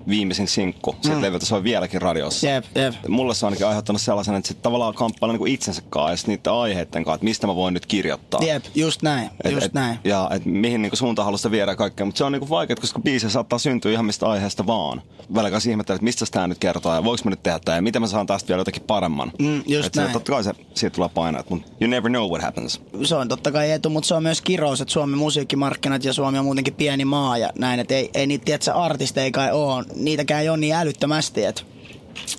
viimeisin 0.08 0.48
sinkku. 0.48 0.96
Siitä 1.00 1.16
mm. 1.16 1.22
levyltä 1.22 1.46
soi 1.46 1.64
vieläkin 1.64 2.02
radiossa. 2.02 2.46
Jep, 2.46 2.64
jep. 2.74 2.94
Mulle 3.08 3.34
se 3.34 3.46
on 3.46 3.48
ainakin 3.48 3.66
aiheuttanut 3.66 4.02
sellaisen, 4.02 4.34
että 4.34 4.48
se 4.48 4.54
tavallaan 4.54 4.94
kamppailee 4.94 5.32
niinku 5.32 5.46
itsensä 5.46 5.82
kanssa 5.90 6.30
ja 6.30 6.36
niiden 6.36 6.52
aiheiden 6.52 7.04
kanssa, 7.04 7.14
että 7.14 7.24
mistä 7.24 7.46
mä 7.46 7.56
voin 7.56 7.74
nyt 7.74 7.86
kirjoittaa. 7.86 8.40
Jep, 8.42 8.64
just 8.74 9.02
näin, 9.02 9.30
Et, 9.44 9.52
just 9.52 9.66
et, 9.66 9.74
näin. 9.74 9.98
Ja 10.04 10.30
et 10.32 10.44
mihin 10.44 10.82
niinku 10.82 10.96
suuntaan 10.96 11.24
haluaa 11.24 11.38
sitä 11.38 11.50
viedä 11.50 11.74
kaikkea. 11.74 12.06
Mutta 12.06 12.18
se 12.18 12.24
on 12.24 12.32
niinku 12.32 12.48
vaikea, 12.48 12.76
koska 12.76 13.00
biisi 13.00 13.30
saattaa 13.30 13.58
syntyä 13.58 13.92
ihan 13.92 14.04
mistä 14.04 14.26
aiheesta 14.26 14.66
vaan. 14.66 15.02
Välillä 15.34 15.58
ihmettelee, 15.70 15.96
että 15.96 16.04
mistä 16.04 16.24
tämä 16.30 16.46
nyt 16.46 16.58
kertoo 16.58 16.94
ja 16.94 17.04
voiko 17.04 17.22
mä 17.24 17.30
nyt 17.30 17.42
tehdä 17.42 17.58
tämä 17.64 17.78
ja 17.78 17.82
miten 17.82 18.02
mä 18.02 18.08
saan 18.08 18.26
tästä 18.26 18.48
vielä 18.48 18.60
jotakin 18.60 18.82
paremman. 18.82 19.32
Mm, 19.38 19.62
just 19.66 19.86
et 19.86 19.94
se, 19.94 20.00
näin. 20.00 20.12
totta 20.12 20.32
kai 20.32 20.44
se, 20.44 20.52
siitä 20.74 20.94
tulee 20.94 21.08
paineet, 21.14 21.50
mutta 21.50 21.68
you 21.80 21.90
never 21.90 22.10
know 22.10 22.30
what 22.30 22.42
happens. 22.42 22.80
se 23.04 23.14
on 23.14 23.28
totta 23.28 23.52
kai 23.52 23.70
etu, 23.70 23.90
mutta 23.90 24.08
se 24.08 24.14
on 24.14 24.22
myös 24.22 24.40
kirous, 24.42 24.80
että 24.80 24.92
Suomen 24.92 25.18
musiikkimarkkinat 25.18 26.04
ja 26.04 26.12
Suomi 26.12 26.38
on 26.38 26.44
muutenkin 26.44 26.74
pieni 26.74 27.04
maa 27.04 27.38
ja 27.38 27.52
näin, 27.58 27.80
että 27.80 27.94
ei, 27.94 28.10
ei 28.14 28.26
niitä 28.26 28.44
tiedätkö, 28.44 28.72
artisteja 28.72 29.30
kai 29.30 29.52
ole, 29.52 29.61
niitäkään 29.94 30.42
ei 30.42 30.48
ole 30.48 30.56
niin 30.56 30.74
älyttömästi, 30.74 31.44
että 31.44 31.62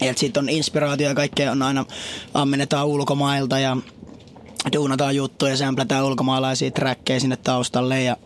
et 0.01 0.17
siitä 0.17 0.39
on 0.39 0.49
inspiraatio 0.49 1.07
ja 1.09 1.15
kaikkea 1.15 1.51
on 1.51 1.61
aina 1.61 1.85
ammennetaan 2.33 2.87
ulkomailta 2.87 3.59
ja 3.59 3.77
duunataan 4.73 5.15
juttuja 5.15 5.51
ja 5.51 5.57
sämplätään 5.57 6.05
ulkomaalaisia 6.05 6.71
trackkejä 6.71 7.19
sinne 7.19 7.37
taustalle 7.37 8.03
ja 8.03 8.17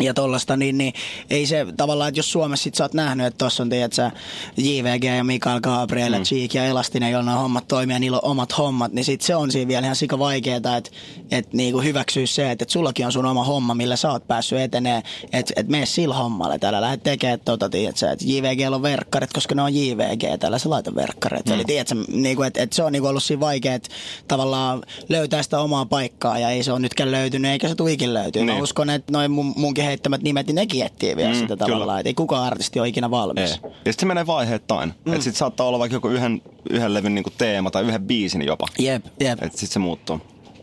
ja 0.00 0.14
tollasta, 0.14 0.56
niin, 0.56 0.78
niin 0.78 0.92
ei 1.30 1.46
se 1.46 1.66
tavallaan, 1.76 2.08
että 2.08 2.18
jos 2.18 2.32
Suomessa 2.32 2.64
sit 2.64 2.74
sä 2.74 2.84
oot 2.84 2.94
nähnyt, 2.94 3.26
että 3.26 3.44
tossa 3.44 3.62
on 3.62 3.70
tiedät 3.70 3.92
sä, 3.92 4.10
JVG 4.56 5.04
ja 5.04 5.24
Mikael 5.24 5.60
Gabriel, 5.60 6.18
mm. 6.18 6.22
Cheek 6.22 6.54
ja 6.54 6.64
Elastinen, 6.64 7.12
joilla 7.12 7.30
nämä 7.30 7.38
hommat 7.42 7.68
toimii 7.68 7.94
ja 7.94 7.98
niillä 7.98 8.16
on 8.22 8.30
omat 8.30 8.58
hommat, 8.58 8.92
niin 8.92 9.04
sit 9.04 9.20
se 9.20 9.36
on 9.36 9.50
siinä 9.50 9.68
vielä 9.68 9.86
ihan 9.86 9.96
sika 9.96 10.18
vaikeeta, 10.18 10.76
että 10.76 10.90
et 11.30 11.52
niinku 11.52 11.80
hyväksyä 11.80 12.26
se, 12.26 12.50
että 12.50 12.62
et 12.62 12.70
sullakin 12.70 13.06
on 13.06 13.12
sun 13.12 13.26
oma 13.26 13.44
homma, 13.44 13.74
millä 13.74 13.96
sä 13.96 14.10
oot 14.10 14.28
päässyt 14.28 14.58
etenee, 14.58 15.02
että 15.32 15.52
et 15.56 15.68
mene 15.68 15.86
sillä 15.86 16.14
hommalla, 16.14 16.58
täällä 16.58 16.80
lähdet 16.80 17.02
tekemään 17.02 17.40
tota, 17.44 17.68
tiedät 17.68 17.96
sä, 17.96 18.10
että 18.12 18.24
JVG 18.28 18.74
on 18.74 18.82
verkkarit, 18.82 19.32
koska 19.32 19.54
ne 19.54 19.62
on 19.62 19.74
JVG, 19.74 20.40
täällä 20.40 20.58
sä 20.58 20.70
laita 20.70 20.94
verkkarit, 20.94 21.46
mm. 21.46 21.52
eli 21.52 21.64
tiedät 21.64 21.88
sä, 21.88 21.96
niinku, 22.08 22.42
että 22.42 22.62
et 22.62 22.72
se 22.72 22.82
on 22.82 22.92
niinku 22.92 23.08
ollut 23.08 23.22
siinä 23.22 23.40
vaikea, 23.40 23.74
että 23.74 23.88
tavallaan 24.28 24.82
löytää 25.08 25.42
sitä 25.42 25.60
omaa 25.60 25.86
paikkaa 25.86 26.38
ja 26.38 26.50
ei 26.50 26.62
se 26.62 26.72
ole 26.72 26.80
nytkään 26.80 27.10
löytynyt, 27.10 27.50
eikä 27.50 27.68
se 27.68 27.74
tuikin 27.74 28.14
löytyy. 28.14 28.42
Mä 28.44 28.52
Niin. 28.52 28.62
uskon, 28.62 28.90
että 28.90 29.12
noin 29.12 29.30
mun, 29.30 29.52
munkin 29.56 29.79
heittämät 29.84 30.22
nimet, 30.22 30.46
niin 30.46 30.54
nekin 30.54 30.86
etsii 30.86 31.16
vielä 31.16 31.28
Mm, 31.32 31.34
sitä 31.34 31.56
kyllä. 31.56 31.66
tavallaan, 31.72 32.00
että 32.00 32.08
ei 32.08 32.14
kukaan 32.14 32.44
artisti 32.46 32.80
ole 32.80 32.88
ikinä 32.88 33.10
valmis. 33.10 33.50
Ei. 33.50 33.58
Ja 33.62 33.70
sitten 33.70 33.94
se 33.98 34.06
menee 34.06 34.26
vaiheittain. 34.26 34.94
Mm. 35.04 35.12
Että 35.12 35.24
sit 35.24 35.36
saattaa 35.36 35.66
olla 35.66 35.78
vaikka 35.78 35.96
joku 35.96 36.08
yhden, 36.08 36.42
yhden 36.70 36.94
levyn 36.94 37.14
niinku 37.14 37.30
teema 37.38 37.70
tai 37.70 37.82
yhden 37.84 38.02
biisin 38.02 38.42
jopa. 38.46 38.66
Jep, 38.78 39.04
jep. 39.20 39.42
Että 39.42 39.58
sit 39.58 39.70
se 39.70 39.78
muuttuu. 39.78 40.20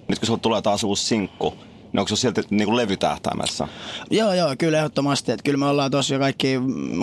Nyt 0.07 0.19
kun 0.19 0.25
sulla 0.27 0.39
tulee 0.39 0.61
taas 0.61 0.83
uusi 0.83 1.05
sinkku, 1.05 1.53
niin 1.93 1.99
onko 1.99 2.07
se 2.09 2.15
silti 2.15 2.41
niinku 2.49 2.75
levytähtäimessä? 2.75 3.67
Joo, 4.11 4.33
joo, 4.33 4.55
kyllä 4.57 4.77
ehdottomasti. 4.77 5.31
Että 5.31 5.43
kyllä 5.43 5.57
me 5.57 5.65
ollaan 5.65 5.91
tossa 5.91 6.13
jo 6.13 6.19
kaikki 6.19 6.55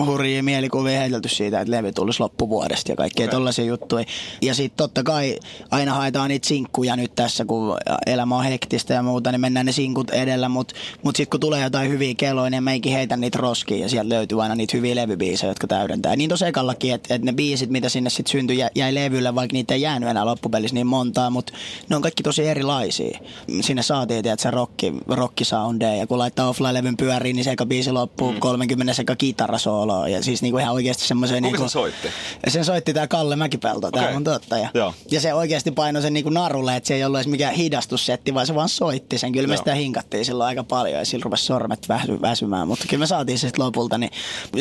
hurjia 0.05 0.43
mielikuvia 0.43 0.99
heitelty 0.99 1.29
siitä, 1.29 1.61
että 1.61 1.71
levy 1.71 1.91
tulisi 1.91 2.19
loppuvuodesta 2.19 2.91
ja 2.91 2.95
kaikkea 2.95 3.25
okay. 3.25 3.37
tollaisia 3.37 3.65
juttuja. 3.65 4.05
Ja 4.41 4.55
sitten 4.55 4.77
totta 4.77 5.03
kai 5.03 5.39
aina 5.71 5.93
haetaan 5.93 6.29
niitä 6.29 6.47
sinkkuja 6.47 6.95
nyt 6.95 7.15
tässä, 7.15 7.45
kun 7.45 7.77
elämä 8.05 8.37
on 8.37 8.43
hektistä 8.43 8.93
ja 8.93 9.03
muuta, 9.03 9.31
niin 9.31 9.41
mennään 9.41 9.65
ne 9.65 9.71
sinkut 9.71 10.09
edellä. 10.09 10.49
Mutta 10.49 10.75
mut 11.03 11.15
sitten 11.15 11.31
kun 11.31 11.39
tulee 11.39 11.63
jotain 11.63 11.89
hyviä 11.89 12.13
keloja, 12.17 12.49
niin 12.49 12.63
meikin 12.63 12.93
heitän 12.93 13.21
niitä 13.21 13.37
roskiin 13.37 13.81
ja 13.81 13.89
sieltä 13.89 14.09
löytyy 14.09 14.43
aina 14.43 14.55
niitä 14.55 14.77
hyviä 14.77 14.95
levybiisejä, 14.95 15.51
jotka 15.51 15.67
täydentää. 15.67 16.15
Niin 16.15 16.29
tossa 16.29 16.47
ekallakin, 16.47 16.93
että 16.93 17.15
et 17.15 17.21
ne 17.21 17.33
biisit, 17.33 17.69
mitä 17.69 17.89
sinne 17.89 18.09
sitten 18.09 18.31
syntyi, 18.31 18.57
jä, 18.57 18.69
jäi 18.75 18.95
levylle, 18.95 19.35
vaikka 19.35 19.53
niitä 19.53 19.73
ei 19.73 19.81
jäänyt 19.81 20.09
enää 20.09 20.25
loppupelissä 20.25 20.73
niin 20.73 20.87
montaa, 20.87 21.29
mutta 21.29 21.53
ne 21.89 21.95
on 21.95 22.01
kaikki 22.01 22.23
tosi 22.23 22.47
erilaisia. 22.47 23.19
Sinne 23.61 23.83
saatiin, 23.83 24.27
että 24.27 24.43
se 24.43 24.51
rocki, 24.83 24.93
rockisoundeja 25.07 25.95
ja 25.95 26.07
kun 26.07 26.17
laittaa 26.17 26.49
offline-levyn 26.49 26.97
pyöriin, 26.97 27.35
niin 27.35 27.43
se 27.43 27.51
eka 27.51 27.65
biisi 27.65 27.91
loppuu 27.91 28.31
mm. 28.31 28.39
30 28.39 28.93
sekä 28.93 29.15
kitarasooloa 29.15 30.07
ja 30.09 30.23
siis 30.23 30.41
niinku 30.41 30.57
ihan 30.57 30.73
oikeasti 30.73 31.07
semmoisen... 31.07 31.43
Kuka 31.43 31.47
Niinku, 31.51 31.69
se 31.69 31.71
soitti? 31.71 32.07
sen 32.47 32.65
soitti 32.65 32.93
tää 32.93 33.07
Kalle 33.07 33.35
Mäkipelto, 33.35 33.91
tää 33.91 34.01
Okei. 34.03 34.13
mun 34.13 34.23
tuottaja. 34.23 34.69
Joo. 34.73 34.93
Ja 35.11 35.21
se 35.21 35.33
oikeasti 35.33 35.71
painoi 35.71 36.01
sen 36.01 36.13
niinku 36.13 36.29
narulle, 36.29 36.75
että 36.75 36.87
se 36.87 36.93
ei 36.95 37.03
ollut 37.03 37.17
edes 37.19 37.27
mikään 37.27 37.53
hidastussetti, 37.53 38.33
vaan 38.33 38.47
se 38.47 38.55
vaan 38.55 38.69
soitti 38.69 39.17
sen. 39.17 39.31
Kyllä 39.31 39.47
me 39.47 39.53
Joo. 39.53 39.57
sitä 39.57 39.75
hinkattiin 39.75 40.25
silloin 40.25 40.47
aika 40.47 40.63
paljon 40.63 40.99
ja 40.99 41.05
sillä 41.05 41.23
rupesi 41.23 41.45
sormet 41.45 41.89
väsy, 41.89 42.21
väsymään, 42.21 42.67
mutta 42.67 42.85
kyllä 42.89 43.01
me 43.01 43.07
saatiin 43.07 43.39
se 43.39 43.47
sitten 43.47 43.65
lopulta. 43.65 43.97
Niin 43.97 44.11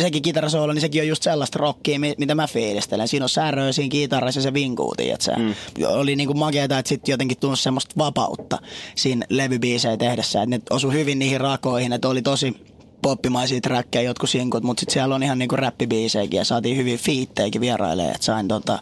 sekin 0.00 0.22
kitarasoolo, 0.22 0.72
niin 0.72 0.80
sekin 0.80 1.02
on 1.02 1.08
just 1.08 1.22
sellaista 1.22 1.58
rockia, 1.58 1.98
mi- 2.00 2.14
mitä 2.18 2.34
mä 2.34 2.46
fiilistelen. 2.46 3.08
Siinä 3.08 3.24
on 3.24 3.28
säröä 3.28 3.72
siinä 3.72 3.90
kitarassa 3.90 4.38
ja 4.38 4.42
se 4.42 4.54
vinkuu, 4.54 4.94
että 4.98 5.24
se 5.24 5.32
mm. 5.36 5.54
oli 5.88 6.16
niinku 6.16 6.34
makeeta, 6.34 6.78
että 6.78 6.88
sitten 6.88 7.12
jotenkin 7.12 7.38
tunsi 7.38 7.62
semmoista 7.62 7.94
vapautta 7.98 8.58
siinä 8.94 9.26
levybiisejä 9.30 9.96
tehdessä. 10.04 10.42
Että 10.42 10.50
ne 10.50 10.60
osu 10.70 10.90
hyvin 10.90 11.18
niihin 11.18 11.40
rakoihin, 11.40 11.92
että 11.92 12.08
oli 12.08 12.22
tosi 12.22 12.56
poppimaisia 13.02 13.60
trackkejä, 13.60 14.02
jotkut 14.02 14.30
sinkut, 14.30 14.62
mutta 14.62 14.80
sitten 14.80 14.92
siellä 14.92 15.14
on 15.14 15.22
ihan 15.22 15.38
niinku 15.38 15.56
räppibiisejäkin 15.56 16.38
ja 16.38 16.44
saatiin 16.44 16.76
hyvin 16.76 16.98
fiittejäkin 16.98 17.60
vierailee. 17.60 18.10
Et 18.10 18.22
sain 18.22 18.48
tota, 18.48 18.78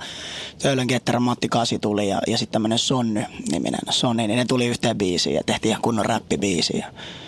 Töölön 0.62 0.86
ketterän 0.86 1.22
Matti 1.22 1.48
Kasi 1.48 1.78
tuli 1.78 2.08
ja, 2.08 2.20
ja 2.26 2.38
sitten 2.38 2.52
tämmönen 2.52 2.78
Sonny-niminen 2.78 3.80
Sonni, 3.90 4.26
niin 4.26 4.38
ne 4.38 4.44
tuli 4.44 4.66
yhteen 4.66 4.98
biisiin 4.98 5.34
ja 5.34 5.42
tehtiin 5.46 5.70
ihan 5.70 5.82
kunnon 5.82 6.06
räppibiisi. 6.06 6.82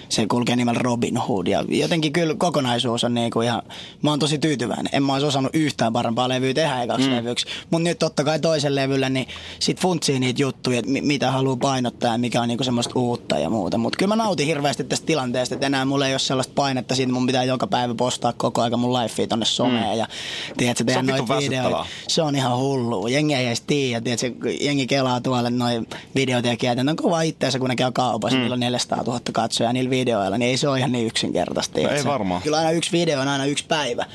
Se 0.09 0.27
kulkee 0.27 0.57
nimellä 0.57 0.81
Robin 0.83 1.17
Hood. 1.17 1.47
Ja 1.47 1.65
jotenkin 1.69 2.13
kyllä 2.13 2.35
kokonaisuus 2.35 3.05
on 3.05 3.15
niinku 3.15 3.41
ihan, 3.41 3.63
mä 4.03 4.11
oon 4.11 4.19
tosi 4.19 4.39
tyytyväinen. 4.39 4.89
En 4.93 5.03
mä 5.03 5.13
olisi 5.13 5.27
osannut 5.27 5.55
yhtään 5.55 5.93
parempaa 5.93 6.29
levyä 6.29 6.55
tehdä 6.55 6.83
ekaksi 6.83 7.09
mm. 7.09 7.15
levyksi. 7.15 7.47
Mutta 7.71 7.89
nyt 7.89 7.99
totta 7.99 8.25
kai 8.25 8.39
toisen 8.39 8.75
levyllä, 8.75 9.09
niin 9.09 9.27
sit 9.59 9.81
funtsii 9.81 10.21
niitä 10.21 10.43
juttuja, 10.43 10.79
että 10.79 10.91
mi- 10.91 11.01
mitä 11.01 11.31
haluaa 11.31 11.57
painottaa 11.57 12.13
ja 12.13 12.19
mikä 12.19 12.43
on 12.43 12.49
niinku 12.49 12.65
semmoista 12.65 12.99
uutta 12.99 13.39
ja 13.39 13.51
muuta. 13.51 13.79
Mutta 13.79 13.97
kyllä 13.97 14.17
mä 14.17 14.23
nautin 14.23 14.47
hirveästi 14.47 14.85
tästä 14.85 15.07
tilanteesta, 15.07 15.55
että 15.55 15.67
enää 15.67 15.85
mulla 15.85 16.07
ei 16.07 16.13
ole 16.13 16.19
sellaista 16.19 16.53
painetta 16.55 16.95
siitä, 16.95 17.13
mun 17.13 17.27
pitää 17.27 17.45
joka 17.45 17.67
päivä 17.67 17.95
postaa 17.95 18.33
koko 18.33 18.63
ajan 18.63 18.79
mun 18.79 18.93
live 18.93 19.27
tonne 19.27 19.47
someen. 19.47 19.93
Mm. 19.93 19.99
Ja 19.99 20.09
tiedätkö, 20.57 20.85
tehdä 20.85 21.03
noita 21.03 21.39
videoita. 21.39 21.87
Se 22.09 22.23
on 22.23 22.37
ihan 22.37 22.59
hullu. 22.59 23.07
Jengi 23.07 23.35
ei 23.35 23.47
edes 23.47 23.61
tiedä. 23.61 24.01
Tiedätkö, 24.01 24.51
jengi 24.61 24.87
kelaa 24.87 25.21
tuolle 25.21 25.51
noin 25.51 25.87
videotekijät. 26.15 26.79
Ne 26.79 26.91
on 26.91 26.97
kova 26.97 27.23
itteensä, 27.23 27.59
kun 27.59 27.69
ne 27.69 27.77
käy 27.77 27.93
kaupassa. 27.93 28.37
Mm. 28.37 28.41
Niillä 28.41 28.55
on 28.55 28.61
400 28.61 29.03
000 29.03 29.21
katsojaa 29.33 29.73
niillä 29.73 29.91
videoilla. 29.99 30.39
Niin 30.39 30.51
ei 30.51 30.57
se 30.57 30.69
ole 30.69 30.79
ihan 30.79 30.93
niin 30.93 31.07
yksinkertaista. 31.07 31.79
ei 31.79 31.85
tiedätkö? 31.85 32.09
varmaan. 32.09 32.43
Kyllä 32.43 32.59
aina 32.59 32.71
yksi 32.71 32.93
video 32.93 33.21
on 33.21 33.29
aina 33.29 33.45
yksi 33.45 33.65
päivä. 33.69 34.07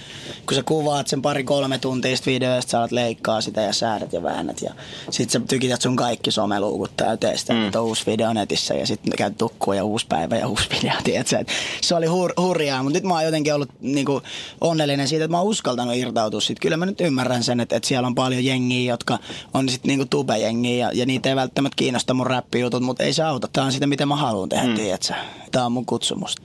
Kun 0.46 0.56
sä 0.56 0.64
kuvaat 0.64 1.08
sen 1.08 1.22
pari-kolme 1.22 1.78
tuntia 1.78 2.18
sitä 2.18 2.32
videoista, 2.32 2.72
sä 2.72 2.80
alat 2.80 2.92
leikkaa 2.92 3.42
sitä 3.42 3.62
ja 3.62 3.74
säädät 3.74 4.14
ja 4.14 4.24
väännät. 4.24 4.62
Ja 4.62 4.74
sit 5.10 5.30
sä 5.30 5.40
tykität 5.40 5.82
sun 5.82 5.96
kaikki 5.96 6.32
someluukut 6.32 6.92
täyteen 6.98 7.38
sitä, 7.38 7.54
mm. 7.54 7.66
että 7.66 7.82
on 7.82 7.86
uusi 7.86 8.06
video 8.06 8.34
netissä 8.34 8.74
ja 8.74 8.88
sitten 8.88 9.14
käyt 9.18 9.38
tukkuun 9.38 9.78
ja 9.78 9.84
uusi 9.84 10.06
päivä 10.10 10.36
ja 10.36 10.48
uusi 10.48 10.70
video. 10.70 10.94
Tiedätkö? 11.04 11.38
Et 11.38 11.50
se 11.82 11.96
oli 11.96 12.06
hur- 12.06 12.42
hurjaa, 12.42 12.84
mutta 12.84 12.98
nyt 12.98 13.04
mä 13.04 13.14
oon 13.14 13.24
jotenkin 13.24 13.54
ollut 13.54 13.70
niinku 13.82 14.22
onnellinen 14.62 15.08
siitä, 15.08 15.26
että 15.26 15.32
mä 15.32 15.40
oon 15.40 15.48
uskaltanut 15.48 15.96
irtautua 15.96 16.42
siitä. 16.42 16.62
Kyllä 16.62 16.78
mä 16.78 16.86
nyt 16.86 17.02
ymmärrän 17.02 17.44
sen, 17.44 17.60
että, 17.60 17.76
että 17.76 17.88
siellä 17.88 18.08
on 18.08 18.16
paljon 18.16 18.46
jengiä, 18.46 18.92
jotka 18.92 19.20
on 19.54 19.70
sitten 19.70 19.90
niinku 19.90 20.06
tubejengiä 20.10 20.86
ja, 20.86 20.92
ja 20.94 21.06
niitä 21.06 21.30
ei 21.30 21.36
välttämättä 21.36 21.76
kiinnosta 21.76 22.14
mun 22.14 22.28
räppijutut, 22.28 22.84
mutta 22.84 23.04
ei 23.04 23.14
se 23.14 23.24
auta. 23.24 23.48
Tää 23.54 23.64
on 23.64 23.72
sitä, 23.72 23.88
mitä 23.88 24.06
mä 24.06 24.16
haluan 24.16 24.50
tehdä, 24.50 24.68
mm. 24.68 24.76
tiedätkö? 24.76 25.14
Tää 25.52 25.66
on 25.66 25.69
mun 25.72 25.86
kutsumus. 25.86 26.36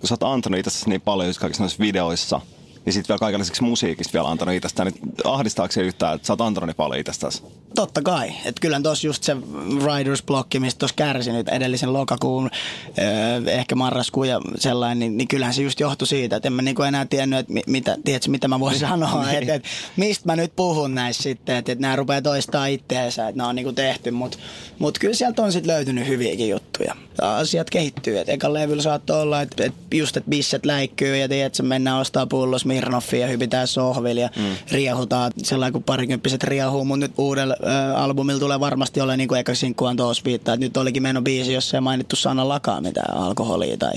kun 0.00 0.08
sä 0.08 0.14
oot 0.14 0.22
antanut 0.22 0.58
itsestäsi 0.60 0.88
niin 0.88 1.00
paljon 1.00 1.28
just 1.28 1.40
kaikissa 1.40 1.62
noissa 1.62 1.80
videoissa, 1.80 2.40
ja 2.86 2.92
sitten 2.92 3.08
vielä 3.08 3.18
kaikenlaiseksi 3.18 3.62
musiikista 3.62 4.12
vielä 4.12 4.28
antanut 4.28 4.54
itsestään, 4.54 4.92
niin 4.92 5.12
ahdistaako 5.24 5.72
se 5.72 5.82
yhtään, 5.82 6.14
että 6.14 6.26
sä 6.26 6.32
oot 6.32 6.40
antanut 6.40 6.66
niin 6.66 6.76
paljon 6.76 7.00
itsestäsi? 7.00 7.42
Totta 7.74 8.02
kai. 8.02 8.32
Et 8.44 8.60
kyllä 8.60 8.80
tuossa 8.80 9.06
just 9.06 9.22
se 9.22 9.36
Riders 9.86 10.22
Blocki, 10.22 10.60
mistä 10.60 10.78
tuossa 10.78 10.96
kärsi 10.96 11.32
nyt 11.32 11.48
edellisen 11.48 11.92
lokakuun, 11.92 12.50
öö, 12.98 13.52
ehkä 13.52 13.74
marraskuun 13.74 14.28
ja 14.28 14.40
sellainen, 14.56 14.98
niin, 14.98 15.16
niin 15.16 15.28
kyllähän 15.28 15.54
se 15.54 15.62
just 15.62 15.80
johtui 15.80 16.08
siitä, 16.08 16.36
että 16.36 16.48
en 16.48 16.52
mä 16.52 16.62
niinku 16.62 16.82
enää 16.82 17.04
tiennyt, 17.04 17.38
että 17.38 17.52
mi, 17.52 17.62
mitä, 17.66 17.96
tiedätkö, 18.04 18.30
mitä 18.30 18.48
mä 18.48 18.60
voin 18.60 18.78
sanoa, 18.78 19.30
että 19.32 19.54
et, 19.54 19.64
mistä 19.96 20.26
mä 20.26 20.36
nyt 20.36 20.56
puhun 20.56 20.94
näissä 20.94 21.22
sitten, 21.22 21.56
että 21.56 21.72
et 21.72 21.78
nämä 21.78 21.96
rupeaa 21.96 22.22
toistaa 22.22 22.66
itteensä, 22.66 23.28
että 23.28 23.36
nämä 23.38 23.48
on 23.48 23.56
niinku 23.56 23.72
tehty, 23.72 24.10
mutta 24.10 24.38
mut 24.78 24.98
kyllä 24.98 25.14
sieltä 25.14 25.42
on 25.42 25.52
sitten 25.52 25.74
löytynyt 25.74 26.06
hyviäkin 26.06 26.48
juttuja. 26.48 26.96
Asiat 27.22 27.70
kehittyy, 27.70 28.18
että 28.18 28.32
eka 28.32 28.52
levyllä 28.52 28.82
saattoi 28.82 29.22
olla, 29.22 29.42
että 29.42 29.64
et 29.64 29.74
just, 29.94 30.16
että 30.16 30.30
bisset 30.30 30.66
läikkyy 30.66 31.16
ja 31.16 31.28
tiedätkö, 31.28 31.62
mennään 31.62 32.00
ostaa 32.00 32.26
pullo 32.26 32.58
Smirnoffia 32.58 33.20
ja 33.20 33.26
hypitään 33.26 33.66
sohvilla 33.66 34.20
ja 34.20 34.30
mm. 34.36 34.56
riehutaan 34.72 35.32
sellainen 35.42 35.72
kuin 35.72 35.84
parikymppiset 35.84 36.44
riehuu, 36.44 36.84
mutta 36.84 37.06
nyt 37.06 37.12
uudella 37.18 37.56
albumilla 37.96 38.40
tulee 38.40 38.60
varmasti 38.60 39.00
olla 39.00 39.16
niin 39.16 39.28
kuin 39.28 39.40
eka 39.40 39.54
sinkku 39.54 39.84
on 39.84 39.96
tuossa 39.96 40.24
viittaa, 40.24 40.54
että 40.54 40.66
nyt 40.66 40.76
olikin 40.76 41.02
meno 41.02 41.22
biisi, 41.22 41.52
jossa 41.52 41.76
ei 41.76 41.80
mainittu 41.80 42.16
sana 42.16 42.48
lakaa 42.48 42.80
mitään 42.80 43.16
alkoholia 43.16 43.76
tai 43.76 43.92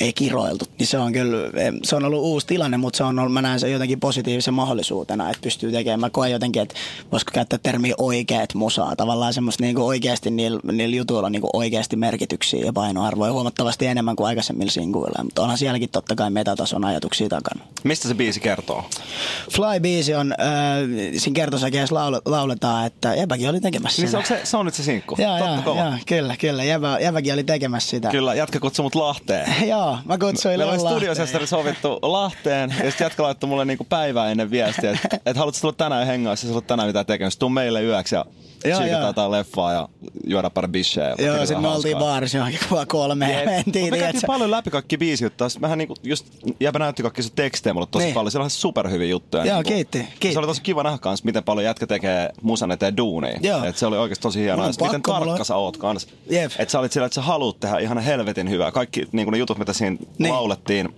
ei 0.00 0.12
kiroiltu. 0.12 0.64
Niin 0.78 0.86
se 0.86 0.98
on 0.98 1.12
kyllä, 1.12 1.36
se 1.82 1.96
on 1.96 2.04
ollut 2.04 2.22
uusi 2.22 2.46
tilanne, 2.46 2.76
mutta 2.76 2.96
se 2.96 3.04
on 3.04 3.18
ollut, 3.18 3.32
mä 3.32 3.42
näen 3.42 3.60
sen 3.60 3.72
jotenkin 3.72 4.00
positiivisen 4.00 4.54
mahdollisuutena, 4.54 5.30
että 5.30 5.42
pystyy 5.42 5.72
tekemään. 5.72 6.00
Mä 6.00 6.10
koen 6.10 6.32
jotenkin, 6.32 6.62
että 6.62 6.74
voisiko 7.12 7.30
käyttää 7.34 7.58
termiä 7.62 7.94
oikeat 7.98 8.54
musaa, 8.54 8.96
tavallaan 8.96 9.34
semmoista 9.34 9.64
niin 9.64 9.74
kuin 9.74 9.84
oikeasti 9.84 10.30
niillä, 10.30 10.60
niillä 10.72 10.96
jutuilla 10.96 11.26
on 11.26 11.32
niin 11.32 11.42
kuin 11.42 11.50
oikeasti 11.52 11.96
merkityksiä 11.96 12.64
ja 12.64 12.72
painoarvoja 12.72 13.32
huomattavasti 13.32 13.86
enemmän 13.86 14.16
kuin 14.16 14.26
aikaisemmilla 14.26 14.70
sinkuilla, 14.70 15.24
mutta 15.24 15.42
onhan 15.42 15.58
sielläkin 15.58 15.90
totta 15.90 16.16
kai 16.16 16.30
metatason 16.30 16.84
ajatuksia 16.84 17.28
takana. 17.28 17.60
Mistä 17.84 18.08
se 18.08 18.14
biisi 18.14 18.40
kertoo? 18.40 18.84
Fly-biisi 19.50 20.14
on, 20.14 20.32
äh, 20.32 20.38
siinä 21.16 21.34
kertosäkeessä 21.34 21.94
laule, 21.94 22.20
lauletaan, 22.24 22.86
että 22.90 23.14
Jäbäkin 23.14 23.48
oli 23.50 23.60
tekemässä 23.60 24.02
Niin 24.02 24.10
se 24.10 24.22
sitä. 24.22 24.34
on, 24.34 24.40
se, 24.40 24.46
se 24.46 24.56
on 24.56 24.64
nyt 24.66 24.74
se 24.74 24.82
sinkku. 24.82 25.16
Joo, 25.18 25.38
Totta 25.38 25.62
joo, 25.70 25.76
joo, 25.76 25.92
kyllä, 26.06 26.36
kyllä. 26.36 26.64
Jäbä, 26.64 26.98
Jäbäkin 27.00 27.32
oli 27.32 27.44
tekemässä 27.44 27.90
sitä. 27.90 28.08
Kyllä, 28.08 28.34
jätkä 28.34 28.60
kutsui 28.60 28.82
mut 28.82 28.94
Lahteen. 28.94 29.54
joo, 29.68 29.98
mä 30.04 30.18
kutsuin 30.18 30.58
Meillä 30.58 30.72
oli 30.72 30.80
studiosestari 30.80 31.46
sovittu 31.46 31.98
Lahteen, 32.02 32.74
ja 32.78 32.90
sitten 32.90 33.04
jätkä 33.04 33.22
laittoi 33.22 33.48
mulle 33.48 33.64
niinku 33.64 33.84
päivää 33.88 34.30
ennen 34.30 34.50
viestiä, 34.50 34.90
että 34.90 35.20
et 35.26 35.36
haluatko 35.36 35.60
tulla 35.60 35.74
tänään 35.76 36.06
hengaa, 36.06 36.32
jos 36.32 36.40
sulla 36.40 36.60
tänään 36.60 36.88
mitään 36.88 37.06
tekemistä, 37.06 37.40
tuu 37.40 37.48
meille 37.48 37.82
yöksi 37.82 38.14
ja 38.14 38.24
Tsiikataan 38.60 38.90
joo. 38.90 39.06
jotain 39.06 39.30
leffaa 39.30 39.72
ja 39.72 39.88
juoda 40.26 40.50
pari 40.50 40.68
bisseä. 40.68 41.14
ja 41.18 41.26
Joo, 41.26 41.38
sitten 41.46 41.62
me 41.62 41.68
oltiin 41.68 41.96
baarissa 41.96 42.38
johonkin 42.38 42.60
kuvaa 42.68 42.86
kolme 42.86 43.32
ja 43.32 43.46
mentiin, 43.46 43.90
Me 43.90 43.98
käytiin 43.98 44.22
paljon 44.26 44.50
läpi 44.50 44.70
kaikki 44.70 44.98
biisijuttuja. 44.98 45.48
Sitten 45.48 45.60
Mähän 45.60 45.78
niinku 45.78 45.94
just, 46.02 46.26
jäbä 46.60 46.78
näytti 46.78 47.02
kaikki 47.02 47.22
sun 47.22 47.32
tekstejä 47.34 47.74
mulle 47.74 47.86
tosi 47.90 48.04
Niin. 48.04 48.14
paljon. 48.14 48.30
Siellä 48.30 48.44
on 48.44 48.50
superhyviä 48.50 49.06
juttuja. 49.08 49.44
Joo, 49.44 49.54
niinku. 49.56 49.68
kiitti, 49.72 49.98
kiitti. 49.98 50.32
Se 50.32 50.38
oli 50.38 50.46
tosi 50.46 50.62
kiva 50.62 50.82
nähdä 50.82 50.98
kans, 50.98 51.24
miten 51.24 51.44
paljon 51.44 51.64
jätkä 51.64 51.86
tekee 51.86 52.30
musan 52.42 52.70
eteen 52.72 52.96
duunia. 52.96 53.38
Joo. 53.42 53.64
Et 53.64 53.76
se 53.76 53.86
oli 53.86 53.98
oikeasti 53.98 54.22
tosi 54.22 54.38
hienoa. 54.40 54.56
Mulla 54.56 54.68
Ja 54.68 54.72
sit 54.72 54.82
miten 54.82 55.02
pakko, 55.02 55.12
mulla 55.12 55.26
tarkka 55.26 55.40
on- 55.42 55.46
sä 55.46 55.56
oot 55.56 55.76
kans. 55.76 56.08
Jep. 56.30 56.52
Että 56.58 56.72
sä 56.72 56.78
olit 56.78 56.92
sillä, 56.92 57.06
että 57.06 57.14
sä 57.14 57.22
haluat 57.22 57.60
tehdä 57.60 57.78
ihan 57.78 57.98
helvetin 57.98 58.50
hyvää. 58.50 58.70
Kaikki 58.72 59.08
niinku 59.12 59.30
ne 59.30 59.38
jutut, 59.38 59.58
mitä 59.58 59.72
siinä 59.72 59.96
Niin. 60.18 60.34
laulettiin, 60.34 60.88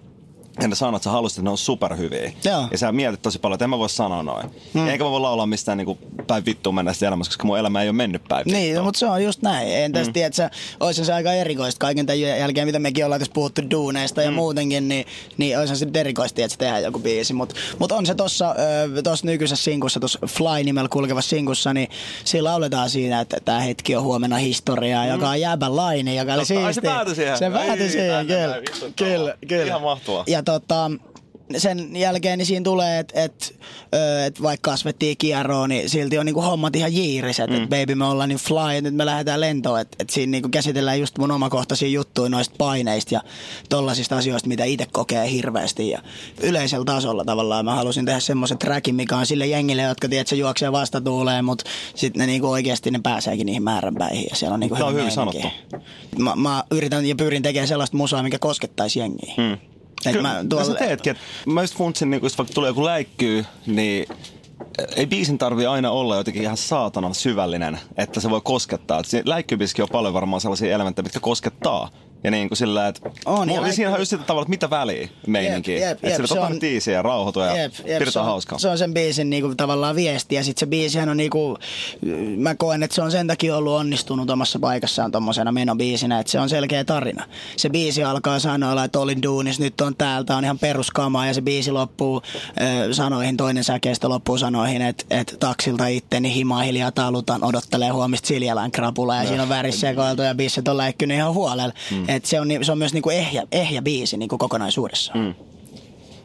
ja 0.61 0.69
ne 0.69 0.75
sanat, 0.75 1.03
sä 1.03 1.11
halusit, 1.11 1.37
että 1.39 1.45
ne 1.45 1.51
on 1.51 1.59
superhyviä. 1.59 2.33
Joo. 2.45 2.69
Ja 2.71 2.79
sä 2.79 2.93
mietit 2.93 3.23
tosi 3.23 3.39
paljon, 3.39 3.55
että 3.55 3.65
en 3.65 3.71
mä 3.71 3.79
voi 3.79 3.91
sanoa 3.91 4.23
noin. 4.23 4.51
Hmm. 4.75 4.89
Eikä 4.89 5.05
mä 5.05 5.11
voi 5.11 5.21
laulaa 5.21 5.47
mistään 5.47 5.79
niinku 5.79 5.99
päin 6.27 6.45
vittuun 6.47 6.75
mennä 6.75 6.93
elämässä, 7.07 7.31
koska 7.31 7.45
mun 7.47 7.59
elämä 7.59 7.83
ei 7.83 7.89
ole 7.89 7.97
mennyt 7.97 8.23
päin 8.29 8.43
Niin, 8.47 8.67
vittuun. 8.69 8.85
mutta 8.87 8.99
se 8.99 9.07
on 9.07 9.25
just 9.25 9.43
näin. 9.43 9.69
En 9.69 9.93
tästä 9.93 10.09
mm. 10.09 10.13
tiedä, 10.13 10.27
että 10.27 10.51
se 10.93 11.05
se 11.05 11.13
aika 11.13 11.33
erikoista 11.33 11.79
kaiken 11.79 12.07
tämän 12.07 12.21
jälkeen, 12.21 12.69
mitä 12.69 12.79
mekin 12.79 13.05
ollaan 13.05 13.21
tässä 13.21 13.33
puhuttu 13.35 13.63
duuneista 13.71 14.23
ja 14.23 14.31
Mm. 14.31 14.35
muutenkin, 14.35 14.89
niin, 14.89 15.07
niin 15.37 15.59
olisi 15.59 15.77
se 15.77 15.87
erikoista, 15.95 16.41
että 16.41 16.53
se 16.53 16.59
tehdään 16.59 16.83
joku 16.83 16.99
biisi. 16.99 17.33
Mutta 17.33 17.55
mut 17.79 17.93
on 17.93 18.07
se 18.07 18.15
tuossa 18.15 18.55
tossa 19.05 19.27
nykyisessä 19.27 19.65
sinkussa, 19.65 20.01
tuossa 20.01 20.19
Fly-nimellä 20.27 20.89
kulkevassa 20.89 21.29
sinkussa, 21.31 21.75
niin 21.75 21.89
siinä 22.25 22.45
lauletaan 22.45 22.91
siinä, 22.91 23.21
että 23.21 23.37
tämä 23.45 23.61
hetki 23.61 23.97
on 23.97 24.03
huomenna 24.03 24.37
historiaa, 24.37 25.07
joka 25.07 25.29
on 25.29 25.41
jäbänlainen, 25.41 26.17
joka 26.17 26.35
oli 26.35 26.43
Mm. 26.43 26.57
Ai 26.65 26.75
se 26.75 26.81
siistiä. 26.81 26.91
päätyi 26.91 27.15
siihen. 27.15 27.39
Se 27.39 27.51
päätyi 27.51 27.91
siihen, 27.91 28.27
kyllä. 28.27 28.57
Kyllä, 28.97 29.35
kyllä. 29.49 29.67
Ihan 29.67 29.83
mahtavaa. 29.83 30.25
Ja 30.27 30.42
tota, 30.43 30.91
sen 31.57 31.97
jälkeen 31.97 32.39
niin 32.39 32.47
siinä 32.47 32.65
tulee, 32.65 32.99
että 32.99 33.23
et, 33.23 33.61
et 34.27 34.43
vaikka 34.43 34.71
kasvettiin 34.71 35.17
kierroon, 35.17 35.69
niin 35.69 35.91
silti 35.91 36.19
on 36.19 36.27
niinku 36.27 36.41
hommat 36.41 36.77
ihan 36.77 36.95
jiiriset. 36.95 37.51
Mm. 37.51 37.57
Että 37.57 37.69
baby 37.69 37.95
me 37.95 38.05
ollaan 38.05 38.29
niin 38.29 38.39
fly, 38.39 38.81
nyt 38.81 38.95
me 38.95 39.07
lähdetään 39.07 39.41
lentoon. 39.41 39.81
Että 39.81 39.97
et 40.01 40.11
siinä 40.11 40.31
niinku 40.31 40.49
käsitellään 40.49 41.01
just 41.01 41.19
mun 41.19 41.31
omakohtaisia 41.31 41.89
juttuja 41.89 42.29
noista 42.29 42.55
paineista 42.59 43.15
ja 43.15 43.21
tollasista 43.69 44.17
asioista, 44.17 44.49
mitä 44.49 44.65
itse 44.65 44.87
kokee 44.93 45.31
hirveästi. 45.31 45.91
Ja 45.91 46.03
yleisellä 46.43 46.85
tasolla 46.85 47.25
tavallaan 47.25 47.65
mä 47.65 47.75
halusin 47.75 48.07
tehdä 48.07 48.21
semmoisen 48.21 48.59
trackin, 48.59 48.95
mikä 48.95 49.17
on 49.17 49.27
sille 49.27 49.47
jengille, 49.47 49.83
jotka 49.83 50.09
tiedät, 50.09 50.27
se 50.27 50.37
juoksee 50.37 50.73
vastatuuleen, 50.73 51.45
mutta 51.45 51.65
sitten 51.95 52.21
ne 52.21 52.27
niinku 52.27 52.51
oikeasti 52.51 52.91
ne 52.91 53.01
pääseekin 53.03 53.47
niihin 53.47 53.63
määränpäihin. 53.63 54.27
Ja 54.31 54.37
siellä 54.37 54.55
on 54.55 54.61
niinku 54.61 54.75
on 54.75 54.79
hyvä 54.79 54.91
hyvin 54.91 55.15
meininki. 55.17 55.41
sanottu. 55.41 55.89
Mä, 56.19 56.37
mä, 56.37 56.65
yritän 56.71 57.07
ja 57.07 57.15
pyrin 57.15 57.43
tekemään 57.43 57.69
sellaista 57.69 57.97
musaa, 57.97 58.23
mikä 58.23 58.39
koskettaisi 58.39 58.99
jengiä. 58.99 59.35
Mm. 59.37 59.72
Et 60.07 60.13
Kyllä, 60.13 60.29
mä 60.29 60.45
tuolla, 60.49 60.67
sä 60.67 60.75
teetkin. 60.75 61.17
Mä 61.47 61.61
just 61.61 61.77
funtsin, 61.77 62.11
niin 62.11 62.23
jos 62.23 62.39
vaikka 62.39 62.55
tulee 62.55 62.71
joku 62.71 62.85
läikkyy, 62.85 63.45
niin 63.67 64.07
ei 64.97 65.07
biisin 65.07 65.39
tarvi 65.39 65.67
aina 65.67 65.91
olla 65.91 66.17
jotenkin 66.17 66.43
ihan 66.43 66.57
saatanan 66.57 67.15
syvällinen, 67.15 67.79
että 67.97 68.21
se 68.21 68.31
voi 68.31 68.41
koskettaa. 68.45 69.03
Läikkybiissäkin 69.25 69.83
on 69.83 69.89
paljon 69.93 70.15
varmaan 70.15 70.41
sellaisia 70.41 70.75
elementtejä, 70.75 71.05
mitkä 71.05 71.21
koskettaa. 71.21 71.91
Ja 72.25 72.31
niin 72.31 72.49
kuin 72.49 72.57
sillä, 72.59 72.89
että 72.89 73.01
On, 73.27 73.39
ja 73.41 73.47
mulla- 73.47 73.61
läikky- 73.63 73.77
siinähän 73.77 73.95
on 73.95 74.01
just 74.01 74.11
sitä 74.11 74.23
tavalla, 74.25 74.43
että 74.43 74.51
mitä 74.51 74.71
väliä 74.71 75.09
meininki. 75.27 75.73
Jep, 75.75 75.83
jep, 75.83 76.05
Että 76.05 76.27
sillä 76.27 76.47
on- 76.47 76.59
easy 76.63 76.91
ja 76.91 77.03
rauhoitu 77.03 77.41
ja 77.41 77.47
Jep, 77.47 77.57
jep, 77.59 77.75
se, 77.75 77.99
pidetään 77.99 78.23
on, 78.25 78.25
hauskaa. 78.31 78.59
se 78.59 78.69
on 78.69 78.79
sen 78.79 78.95
biisin 78.95 79.31
niinku 79.31 79.55
tavallaan 79.55 79.97
viesti 79.97 80.35
ja 80.35 80.45
sitten 80.45 80.61
se 80.61 80.67
biisihän 80.67 81.09
on 81.09 81.17
niinku, 81.17 81.59
mä 82.37 82.55
koen, 82.55 82.83
että 82.83 82.95
se 82.95 83.03
on 83.03 83.11
sen 83.11 83.27
takia 83.27 83.57
ollut 83.57 83.73
onnistunut 83.73 84.31
omassa 84.31 84.59
paikassaan 84.59 85.13
tommosena 85.13 85.53
menobiisinä, 85.53 86.19
että 86.21 86.33
se 86.33 86.41
on 86.41 86.49
selkeä 86.49 86.85
tarina. 86.85 87.25
Se 87.57 87.69
biisi 87.71 88.05
alkaa 88.05 88.39
sanoilla, 88.39 88.85
että 88.85 88.99
olin 89.01 89.23
duunis, 89.23 89.61
nyt 89.61 89.81
on 89.81 89.97
täältä, 89.97 90.37
on 90.37 90.45
ihan 90.45 90.59
peruskamaa 90.59 91.27
ja 91.27 91.35
se 91.35 91.43
biisi 91.43 91.71
loppuu 91.71 92.23
ö, 92.89 92.95
sanoihin, 92.95 93.37
toinen 93.37 93.65
säkeestä 93.65 94.09
loppuu 94.09 94.39
sanoihin, 94.39 94.83
että, 94.83 95.05
että 95.11 95.37
taksilta 95.41 95.87
itteni 95.87 96.35
himaa 96.35 96.63
hiljaa 96.63 96.91
talutan, 96.93 97.45
odottelee 97.45 97.89
huomista 97.91 98.27
Siljalän 98.27 98.71
krapula 98.71 99.17
ja 99.17 99.27
siinä 99.29 99.43
on 99.43 99.49
värissekoiltu 99.49 100.23
ja 100.23 100.35
bisset 100.35 100.69
on 100.69 100.77
läikkynyt 100.77 101.17
ihan 101.17 101.35
huolella. 101.35 101.73
Mm. 101.91 102.05
Et 102.15 102.25
se, 102.25 102.41
on, 102.41 102.49
se 102.63 102.73
on 102.73 102.79
myös 102.79 102.93
niinku 102.93 103.11
ehjä, 103.11 103.47
ehjä 103.53 103.83
biisi 103.83 104.17
niinku 104.17 104.39
kokonaisuudessaan. 104.39 105.19
Mm. 105.19 105.35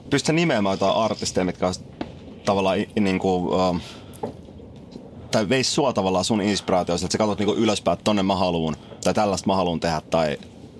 Pystytkö 0.10 0.34
nimeämään 0.34 0.74
jotain 0.74 0.96
artisteja, 0.96 1.46
mitkä 1.46 1.68
on 1.68 1.74
tavallaan 2.46 2.78
niin 3.00 3.20
kuin, 3.20 3.44
um, 3.44 3.82
tai 5.32 5.50
veis 5.50 5.76
sua 5.76 5.94
tavallaan 5.94 6.26
sun 6.26 6.42
inspiraatioista, 6.42 7.06
että 7.06 7.12
sä 7.12 7.18
katsot 7.18 7.40
niin 7.40 7.58
ylöspäin, 7.58 7.94
että 7.94 8.04
tonne 8.04 8.24
mä 8.24 8.36
haluun, 8.36 8.76
tai 9.04 9.14
tällaista 9.14 9.48
mä 9.48 9.56
haluun 9.56 9.80
tehdä, 9.80 10.02
tai 10.10 10.38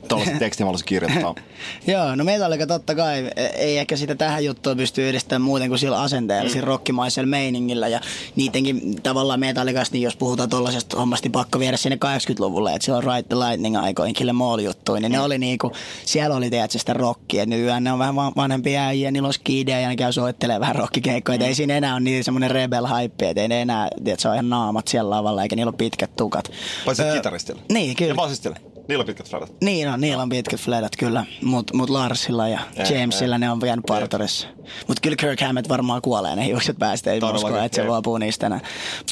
Tuollaisen 0.08 0.40
tekstin 0.46 0.66
mä 0.66 0.68
haluaisin 0.68 0.86
kirjoittaa. 0.86 1.36
Joo, 1.88 2.16
no 2.16 2.24
Metallica 2.24 2.68
totta 2.68 2.96
kai 2.96 3.32
e- 3.36 3.46
ei 3.46 3.78
ehkä 3.78 3.98
sitä 3.98 4.16
tähän 4.16 4.46
juttuun 4.46 4.78
pysty 4.78 5.08
yhdistämään 5.10 5.42
muuten 5.42 5.70
kuin 5.70 5.80
sillä 5.80 6.02
asenteella, 6.02 6.44
mm. 6.50 6.54
sillä 6.54 6.66
rockimaisella 6.66 7.28
meiningillä 7.28 7.88
ja 7.88 8.02
niidenkin 8.36 9.02
tavallaan 9.04 9.40
Metallicasta, 9.40 9.94
niin 9.94 10.04
jos 10.04 10.16
puhutaan 10.16 10.50
tuollaisesta 10.50 10.98
hommasta, 10.98 11.26
niin 11.26 11.32
pakko 11.32 11.60
viedä 11.60 11.78
sinne 11.78 11.98
80-luvulle, 12.06 12.74
että 12.74 12.86
silloin 12.86 13.04
Ride 13.04 13.24
the 13.24 13.36
Lightning 13.36 13.78
aikoihin, 13.78 14.16
Kill 14.16 14.30
Em 14.30 14.42
All 14.42 14.60
juttuja, 14.60 15.02
niin 15.02 15.12
ne 15.12 15.20
oli 15.20 15.38
niinku, 15.38 15.72
siellä 16.06 16.36
oli 16.36 16.50
tietysti 16.50 16.80
sitä 16.80 16.94
rockia, 16.94 17.44
että 17.44 17.56
nykyään 17.56 17.84
ne 17.84 17.92
on 17.92 18.00
vähän 18.00 18.16
van- 18.16 18.34
vanhempia 18.36 18.82
äijä, 18.86 19.12
niillä 19.12 19.28
on 19.28 19.34
skidejä 19.34 19.80
ja 19.80 19.90
ne 19.90 19.96
käy 19.96 20.12
soittelee 20.12 20.60
vähän 20.60 20.76
rockikeikkoja, 20.76 21.38
mm. 21.38 21.46
ei 21.46 21.56
siinä 21.56 21.78
enää 21.78 21.94
ole 21.94 22.00
niin 22.00 22.24
semmoinen 22.24 22.52
rebel 22.52 22.88
hype, 22.88 23.30
että 23.30 23.42
ei 23.42 23.48
ne 23.48 23.62
enää, 23.62 23.88
tiedät, 24.04 24.20
se 24.20 24.28
on 24.28 24.34
ihan 24.34 24.50
naamat 24.50 24.88
siellä 24.88 25.10
lavalla 25.10 25.44
eikä 25.44 25.56
niillä 25.56 25.70
ole 25.70 25.78
pitkät 25.78 26.16
tukat. 26.16 26.52
Paitsi 26.86 27.04
Öö, 27.04 27.16
kitaristille. 27.16 27.62
Niin, 27.70 27.96
kyllä. 27.96 28.16
Ja. 28.44 28.77
Niillä 28.88 29.02
on 29.02 29.06
pitkät 29.06 29.30
fladat. 29.30 29.52
Niin 29.62 29.90
on, 29.90 30.02
niillä 30.02 30.24
on 30.24 30.30
pitkät 30.30 30.60
fledat 30.60 30.96
kyllä, 30.98 31.26
mutta 31.44 31.78
mut 31.78 31.90
Larsilla 31.90 32.48
ja 32.48 32.60
Jep, 32.78 32.92
Jamesilla 32.92 33.36
jep. 33.36 33.40
ne 33.40 33.52
on 33.52 33.60
jäänyt 33.66 33.86
parturissa. 33.86 34.48
Mutta 34.88 35.02
kyllä 35.02 35.16
Kirk 35.16 35.42
Hammett 35.42 35.70
varmaan 35.70 36.02
kuolee 36.02 36.36
ne 36.36 36.46
hiukset 36.46 36.78
päästä, 36.80 37.12
ei 37.12 37.20
Todellakin, 37.20 37.48
usko, 37.48 37.66
että 37.66 37.76
se 37.76 37.84
luopuu 37.84 38.18
niistä 38.18 38.46
enää. 38.46 38.60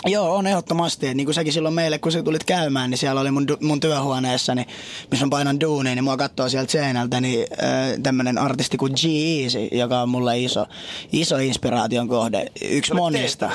Joo, 0.05 0.35
on 0.35 0.47
ehdottomasti. 0.47 1.13
Niin 1.13 1.25
kuin 1.25 1.33
säkin 1.35 1.53
silloin 1.53 1.75
meille, 1.75 1.99
kun 1.99 2.11
sä 2.11 2.23
tulit 2.23 2.43
käymään, 2.43 2.89
niin 2.89 2.97
siellä 2.97 3.21
oli 3.21 3.31
mun, 3.31 3.47
mun 3.61 3.79
työhuoneessa, 3.79 4.55
niin, 4.55 4.67
missä 5.11 5.25
mä 5.25 5.29
painan 5.29 5.59
duunia, 5.59 5.95
niin 5.95 6.03
mua 6.03 6.17
katsoo 6.17 6.49
sieltä 6.49 6.71
seinältä, 6.71 7.21
niin 7.21 7.47
äh, 7.63 7.69
tämmönen 8.03 8.37
artisti 8.37 8.77
kuin 8.77 8.93
G-Eazy, 8.93 9.67
joka 9.71 10.01
on 10.01 10.09
mulle 10.09 10.39
iso, 10.39 10.65
iso 11.11 11.37
inspiraation 11.37 12.07
kohde. 12.07 12.45
Yksi 12.69 12.93
Olet 12.93 13.01
monista. 13.01 13.51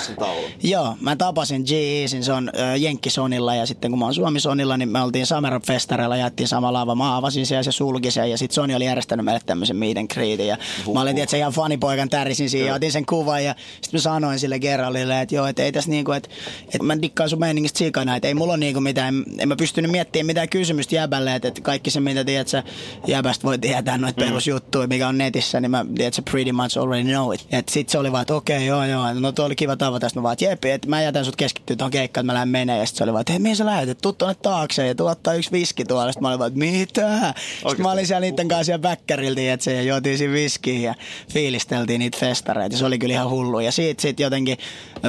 Joo, 0.62 0.96
mä 1.00 1.16
tapasin 1.16 1.62
G-Eazyn, 1.62 2.24
se 2.24 2.32
on 2.32 2.50
äh, 2.58 2.80
Jenkkisonilla 2.80 3.54
ja 3.54 3.66
sitten 3.66 3.90
kun 3.90 3.98
mä 3.98 4.04
oon 4.04 4.14
Suomisonilla, 4.14 4.76
niin 4.76 4.88
me 4.88 5.02
oltiin 5.02 5.26
Summer 5.26 5.60
Festareilla, 6.10 6.16
jaettiin 6.16 6.48
sama 6.48 6.72
lava. 6.72 6.94
Mä 6.94 7.16
avasin 7.16 7.46
sen 7.46 7.56
ja 7.56 7.62
se 7.62 7.72
sulki 7.72 8.10
sen 8.10 8.30
ja 8.30 8.38
sitten 8.38 8.54
Sony 8.54 8.74
oli 8.74 8.84
järjestänyt 8.84 9.24
meille 9.24 9.40
tämmöisen 9.46 9.76
meet 9.76 9.96
and 9.96 10.08
greetin. 10.14 10.46
Ja 10.46 10.56
mä 10.94 11.00
olin 11.00 11.14
tietysti 11.14 11.38
ihan 11.38 11.52
fanipoikan 11.52 12.08
tärisin 12.08 12.50
siinä 12.50 12.68
ja 12.68 12.74
otin 12.74 12.92
sen 12.92 13.06
kuvan 13.06 13.44
ja 13.44 13.54
sitten 13.80 13.98
mä 13.98 14.02
sanoin 14.02 14.38
sille 14.38 14.58
Geraldille, 14.58 15.20
että 15.20 15.34
joo, 15.34 15.46
että 15.46 15.62
ei 15.62 15.72
tässä 15.72 15.90
niinku, 15.90 16.12
että, 16.12 16.28
että 16.64 16.82
mä 16.82 17.02
dikkaan 17.02 17.30
sun 17.30 17.38
meiningistä 17.38 17.78
sikana, 17.78 18.16
että 18.16 18.28
ei 18.28 18.34
mulla 18.34 18.52
ole 18.52 18.60
niinku 18.60 18.80
mitään, 18.80 19.14
en, 19.14 19.24
en 19.38 19.48
mä 19.48 19.56
pystynyt 19.56 19.90
miettimään 19.90 20.26
mitään 20.26 20.48
kysymystä 20.48 20.94
jäbälle, 20.94 21.34
että, 21.34 21.48
että 21.48 21.60
kaikki 21.60 21.90
se 21.90 22.00
mitä 22.00 22.24
tiedät 22.24 22.48
sä 22.48 22.62
jäbästä 23.06 23.44
voi 23.44 23.58
tietää 23.58 23.98
noita 23.98 24.24
perusjuttuja, 24.24 24.86
mikä 24.86 25.08
on 25.08 25.18
netissä, 25.18 25.60
niin 25.60 25.70
mä 25.70 25.86
tiedät 25.96 26.14
sä 26.14 26.22
pretty 26.30 26.52
much 26.52 26.78
already 26.78 27.04
know 27.04 27.34
it. 27.34 27.46
Et 27.52 27.68
sit 27.68 27.88
se 27.88 27.98
oli 27.98 28.12
vaan, 28.12 28.22
että 28.22 28.34
okei, 28.34 28.66
joo, 28.66 28.84
joo, 28.84 29.14
no 29.14 29.32
tuo 29.32 29.44
oli 29.44 29.56
kiva 29.56 29.76
tavata, 29.76 30.08
sitten 30.08 30.20
mä 30.20 30.22
vaan, 30.22 30.32
että 30.32 30.44
jepi, 30.44 30.70
että 30.70 30.88
mä 30.88 31.02
jätän 31.02 31.24
sut 31.24 31.36
keskittyä 31.36 31.76
tuohon 31.76 31.90
keikkaan, 31.90 32.22
että 32.22 32.32
mä 32.32 32.34
lähden 32.34 32.48
menee, 32.48 32.78
ja 32.78 32.86
sitten 32.86 32.98
se 32.98 33.04
oli 33.04 33.12
vaan, 33.12 33.20
että 33.20 33.32
hei, 33.32 33.40
mihin 33.40 33.56
sä 33.56 33.66
lähdet, 33.66 33.88
että 33.88 34.02
tuu 34.02 34.12
tuonne 34.12 34.36
taakse 34.42 34.86
ja 34.86 34.94
tuu 34.94 35.06
ottaa 35.06 35.34
yksi 35.34 35.52
viski 35.52 35.84
tuolla, 36.00 36.12
sitten 36.12 36.22
mä 36.22 36.28
olin 36.28 36.38
vaan, 36.38 36.52
mitä? 36.54 37.34
Sitten 37.68 37.82
mä 37.82 37.92
olin 37.92 38.06
siellä 38.06 38.20
niiden 38.20 38.48
kanssa 38.48 38.64
siellä 38.64 38.82
väkkäriltä, 38.82 39.52
että 39.52 39.64
se 39.64 39.74
ja 39.74 39.82
juotiin 39.82 40.18
siinä 40.18 40.32
viskiä 40.34 40.78
ja 40.80 40.94
fiilisteltiin 41.32 41.98
niitä 41.98 42.18
festareita, 42.18 42.76
se 42.76 42.84
oli 42.84 42.98
kyllä 42.98 43.14
ihan 43.14 43.30
hullu, 43.30 43.60
ja 43.60 43.72
siitä 43.72 44.02
sit 44.02 44.20
jotenkin, 44.20 44.58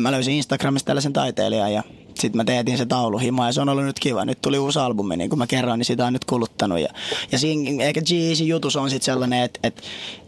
mä 0.01 0.11
löysin 0.11 0.33
Instagramista 0.33 0.87
tällaisen 0.87 1.13
taiteilijan 1.13 1.73
ja 1.73 1.83
sitten 2.21 2.37
mä 2.37 2.43
teetin 2.43 2.77
se 2.77 2.85
tauluhima 2.85 3.45
ja 3.45 3.53
se 3.53 3.61
on 3.61 3.69
ollut 3.69 3.85
nyt 3.85 3.99
kiva. 3.99 4.25
Nyt 4.25 4.41
tuli 4.41 4.59
uusi 4.59 4.79
albumi, 4.79 5.17
niin 5.17 5.29
kuin 5.29 5.39
mä 5.39 5.47
kerroin, 5.47 5.77
niin 5.77 5.85
sitä 5.85 6.05
on 6.05 6.13
nyt 6.13 6.25
kuluttanut. 6.25 6.79
Ja, 6.79 6.89
ja 7.31 7.39
siinä 7.39 7.83
ehkä 7.83 8.01
g 8.01 8.11
jutus 8.45 8.75
on 8.75 8.89
sitten 8.89 9.05
sellainen, 9.05 9.43
että 9.43 9.59
et, 9.63 9.81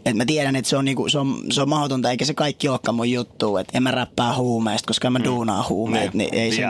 et 0.04 0.16
mä 0.16 0.24
tiedän, 0.24 0.56
että 0.56 0.68
se 0.68 0.76
on, 0.76 0.84
niinku, 0.84 1.08
se, 1.08 1.18
on, 1.18 1.42
se 1.50 1.62
on 1.62 1.68
mahdotonta, 1.68 2.10
eikä 2.10 2.24
se 2.24 2.34
kaikki 2.34 2.68
olekaan 2.68 2.94
mun 2.94 3.10
juttu. 3.10 3.56
Että 3.56 3.78
en 3.78 3.82
mä 3.82 3.90
räppää 3.90 4.36
huumeista, 4.36 4.86
koska 4.86 5.08
en 5.08 5.12
mä 5.12 5.24
duunaa 5.24 5.66
huumeet. 5.68 6.14
Niin, 6.14 6.24
Niin, 6.30 6.42
ei 6.42 6.52
se, 6.52 6.62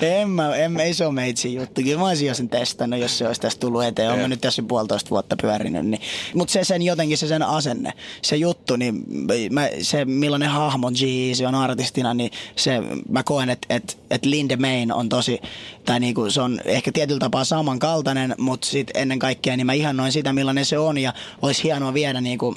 en 0.20 0.30
mä, 0.30 0.56
en, 0.56 0.80
ei 0.80 0.94
se 0.94 1.06
ole 1.06 1.14
meitsin 1.14 1.54
juttu. 1.54 1.82
Kyllä 1.82 1.98
mä 1.98 2.08
olisin 2.08 2.28
jo 2.28 2.34
sen 2.34 2.48
testannut, 2.48 3.00
jos 3.00 3.18
se 3.18 3.26
olisi 3.26 3.40
tästä 3.40 3.60
tullut 3.60 3.84
eteen. 3.84 4.12
Olen 4.12 4.30
nyt 4.30 4.40
tässä 4.40 4.62
puolitoista 4.62 5.10
vuotta 5.10 5.36
pyörinyt. 5.42 5.86
Niin. 5.86 6.00
Mutta 6.34 6.52
se 6.52 6.64
sen 6.64 6.82
jotenkin, 6.82 7.18
se 7.18 7.28
sen 7.28 7.42
asenne, 7.42 7.92
se 8.22 8.36
juttu, 8.36 8.76
niin 8.76 9.04
mä, 9.50 9.68
se 9.82 10.04
millainen 10.04 10.48
hahmo 10.48 10.90
G 10.90 11.02
on 11.48 11.54
artistina, 11.54 12.14
niin 12.14 12.30
se, 12.56 12.80
mä 13.08 13.22
koen, 13.24 13.50
että 13.50 13.66
et, 13.70 13.98
et 14.10 14.24
Linde 14.24 14.56
Main 14.56 14.92
on 14.92 15.08
tosi, 15.08 15.40
tai 15.84 16.00
niinku, 16.00 16.30
se 16.30 16.40
on 16.40 16.60
ehkä 16.64 16.92
tietyllä 16.92 17.18
tapaa 17.18 17.44
samankaltainen, 17.44 18.34
mutta 18.38 18.66
sit 18.66 18.90
ennen 18.94 19.18
kaikkea 19.18 19.56
niin 19.56 19.66
mä 19.66 19.72
ihannoin 19.72 20.12
sitä, 20.12 20.32
millainen 20.32 20.64
se 20.64 20.78
on, 20.78 20.98
ja 20.98 21.12
olisi 21.42 21.62
hienoa 21.62 21.94
viedä 21.94 22.20
niinku, 22.20 22.56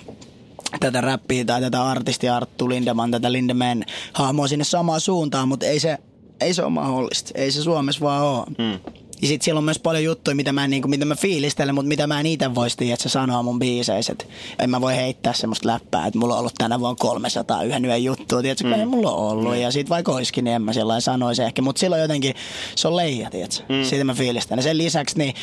tätä 0.79 1.01
räppiä 1.01 1.45
tai 1.45 1.61
tätä 1.61 1.83
artistia 1.83 2.35
Arttu 2.35 2.69
Lindeman, 2.69 3.11
tätä 3.11 3.31
Lindeman 3.31 3.83
hahmoa 4.13 4.47
sinne 4.47 4.63
samaan 4.63 5.01
suuntaan, 5.01 5.47
mutta 5.47 5.65
ei 5.65 5.79
se, 5.79 5.97
ei 6.41 6.53
se 6.53 6.63
ole 6.63 6.69
mahdollista. 6.69 7.31
Ei 7.35 7.51
se 7.51 7.61
Suomessa 7.63 8.01
vaan 8.01 8.23
ole. 8.23 8.45
Mm. 8.57 8.79
Ja 9.21 9.27
sit 9.27 9.41
siellä 9.41 9.57
on 9.57 9.63
myös 9.63 9.79
paljon 9.79 10.03
juttuja, 10.03 10.35
mitä 10.35 10.51
mä, 10.51 10.63
en, 10.63 10.69
niinku, 10.69 10.87
mitä 10.87 11.05
mä 11.05 11.15
fiilistelen, 11.15 11.75
mutta 11.75 11.87
mitä 11.87 12.07
mä 12.07 12.19
en 12.19 12.25
itse 12.25 12.55
voisi 12.55 12.77
tiedä, 12.77 12.93
että 12.93 13.03
se 13.03 13.09
sanoo 13.09 13.43
mun 13.43 13.59
biiseissä. 13.59 14.13
Et 14.13 14.27
en 14.59 14.69
mä 14.69 14.81
voi 14.81 14.95
heittää 14.95 15.33
semmoista 15.33 15.67
läppää, 15.67 16.07
että 16.07 16.19
mulla 16.19 16.33
on 16.33 16.39
ollut 16.39 16.53
tänä 16.57 16.79
vuonna 16.79 16.95
300 16.99 17.63
yhden 17.63 17.85
yön 17.85 18.03
juttua, 18.03 18.41
tiedätkö, 18.41 18.67
mm. 18.67 18.73
ei 18.73 18.85
mulla 18.85 19.11
ole 19.11 19.31
ollut. 19.31 19.55
Ja 19.55 19.71
sit 19.71 19.89
vaikka 19.89 20.11
olisikin, 20.11 20.43
niin 20.43 20.55
en 20.55 20.61
mä 20.61 20.73
sellainen 20.73 21.01
sanoisi 21.01 21.43
ehkä. 21.43 21.61
Mutta 21.61 21.79
silloin 21.79 22.01
jotenkin, 22.01 22.35
se 22.75 22.87
on 22.87 22.95
leija, 22.95 23.29
tiedätkö. 23.29 23.63
Mm. 23.69 23.83
Siitä 23.83 24.03
mä 24.03 24.13
fiilistelen. 24.13 24.59
Ja 24.59 24.63
sen 24.63 24.77
lisäksi, 24.77 25.17
niin 25.17 25.35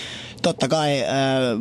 totta 0.42 0.68
kai 0.68 1.02
äh, 1.02 1.08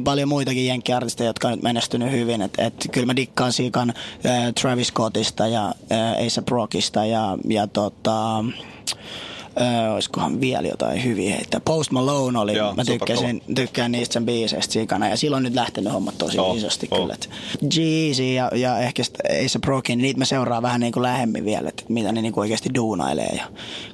paljon 0.04 0.30
muitakin 0.30 0.68
jenkkiartisteja, 0.68 1.30
jotka 1.30 1.48
on 1.48 1.54
nyt 1.54 1.64
menestynyt 1.64 2.12
hyvin. 2.12 2.42
Että 2.42 2.66
et, 2.66 2.88
kyllä 2.92 3.06
mä 3.06 3.16
dikkaan 3.16 3.54
siikan 3.54 3.90
äh, 3.90 4.54
Travis 4.62 4.88
Scottista 4.88 5.48
ja 5.48 5.68
äh, 5.92 6.12
A$AP 6.12 6.50
Rockista 6.50 7.06
ja, 7.06 7.38
ja 7.50 7.68
tota, 7.68 8.44
Öö, 9.62 9.94
olisikohan 9.94 10.42
vielä 10.42 10.68
jotain 10.68 11.04
hyviä 11.04 11.36
heittää. 11.36 11.60
Post 11.60 11.92
Malone 11.92 12.40
oli, 12.40 12.58
Joo, 12.58 12.74
mä 12.74 12.86
tykkäsin, 12.86 13.42
tykkään 13.56 13.92
niistä 13.92 14.14
sen 14.14 14.26
biiseistä 14.26 14.74
sikana 14.74 15.10
ja 15.10 15.18
silloin 15.18 15.40
on 15.40 15.44
nyt 15.44 15.56
lähtenyt 15.56 15.94
hommat 15.94 16.18
tosi 16.18 16.38
Joo, 16.38 16.56
isosti 16.56 16.88
joo. 16.92 17.02
kyllä. 17.02 17.16
Jeezy 17.78 18.24
ja, 18.24 18.52
ja 18.56 18.80
ehkä 18.80 19.04
sit 19.04 19.20
A$AP 19.20 19.64
Rockin, 19.66 20.00
niitä 20.00 20.20
mä 20.20 20.26
seuraan 20.26 20.64
vähän 20.64 20.82
niin 20.82 20.94
kuin 20.94 21.04
lähemmin 21.04 21.46
vielä, 21.46 21.70
että 21.70 21.84
mitä 21.90 22.12
ne 22.12 22.22
niin 22.22 22.34
kuin 22.34 22.42
oikeasti 22.42 22.70
duunailee 22.76 23.36
ja 23.38 23.44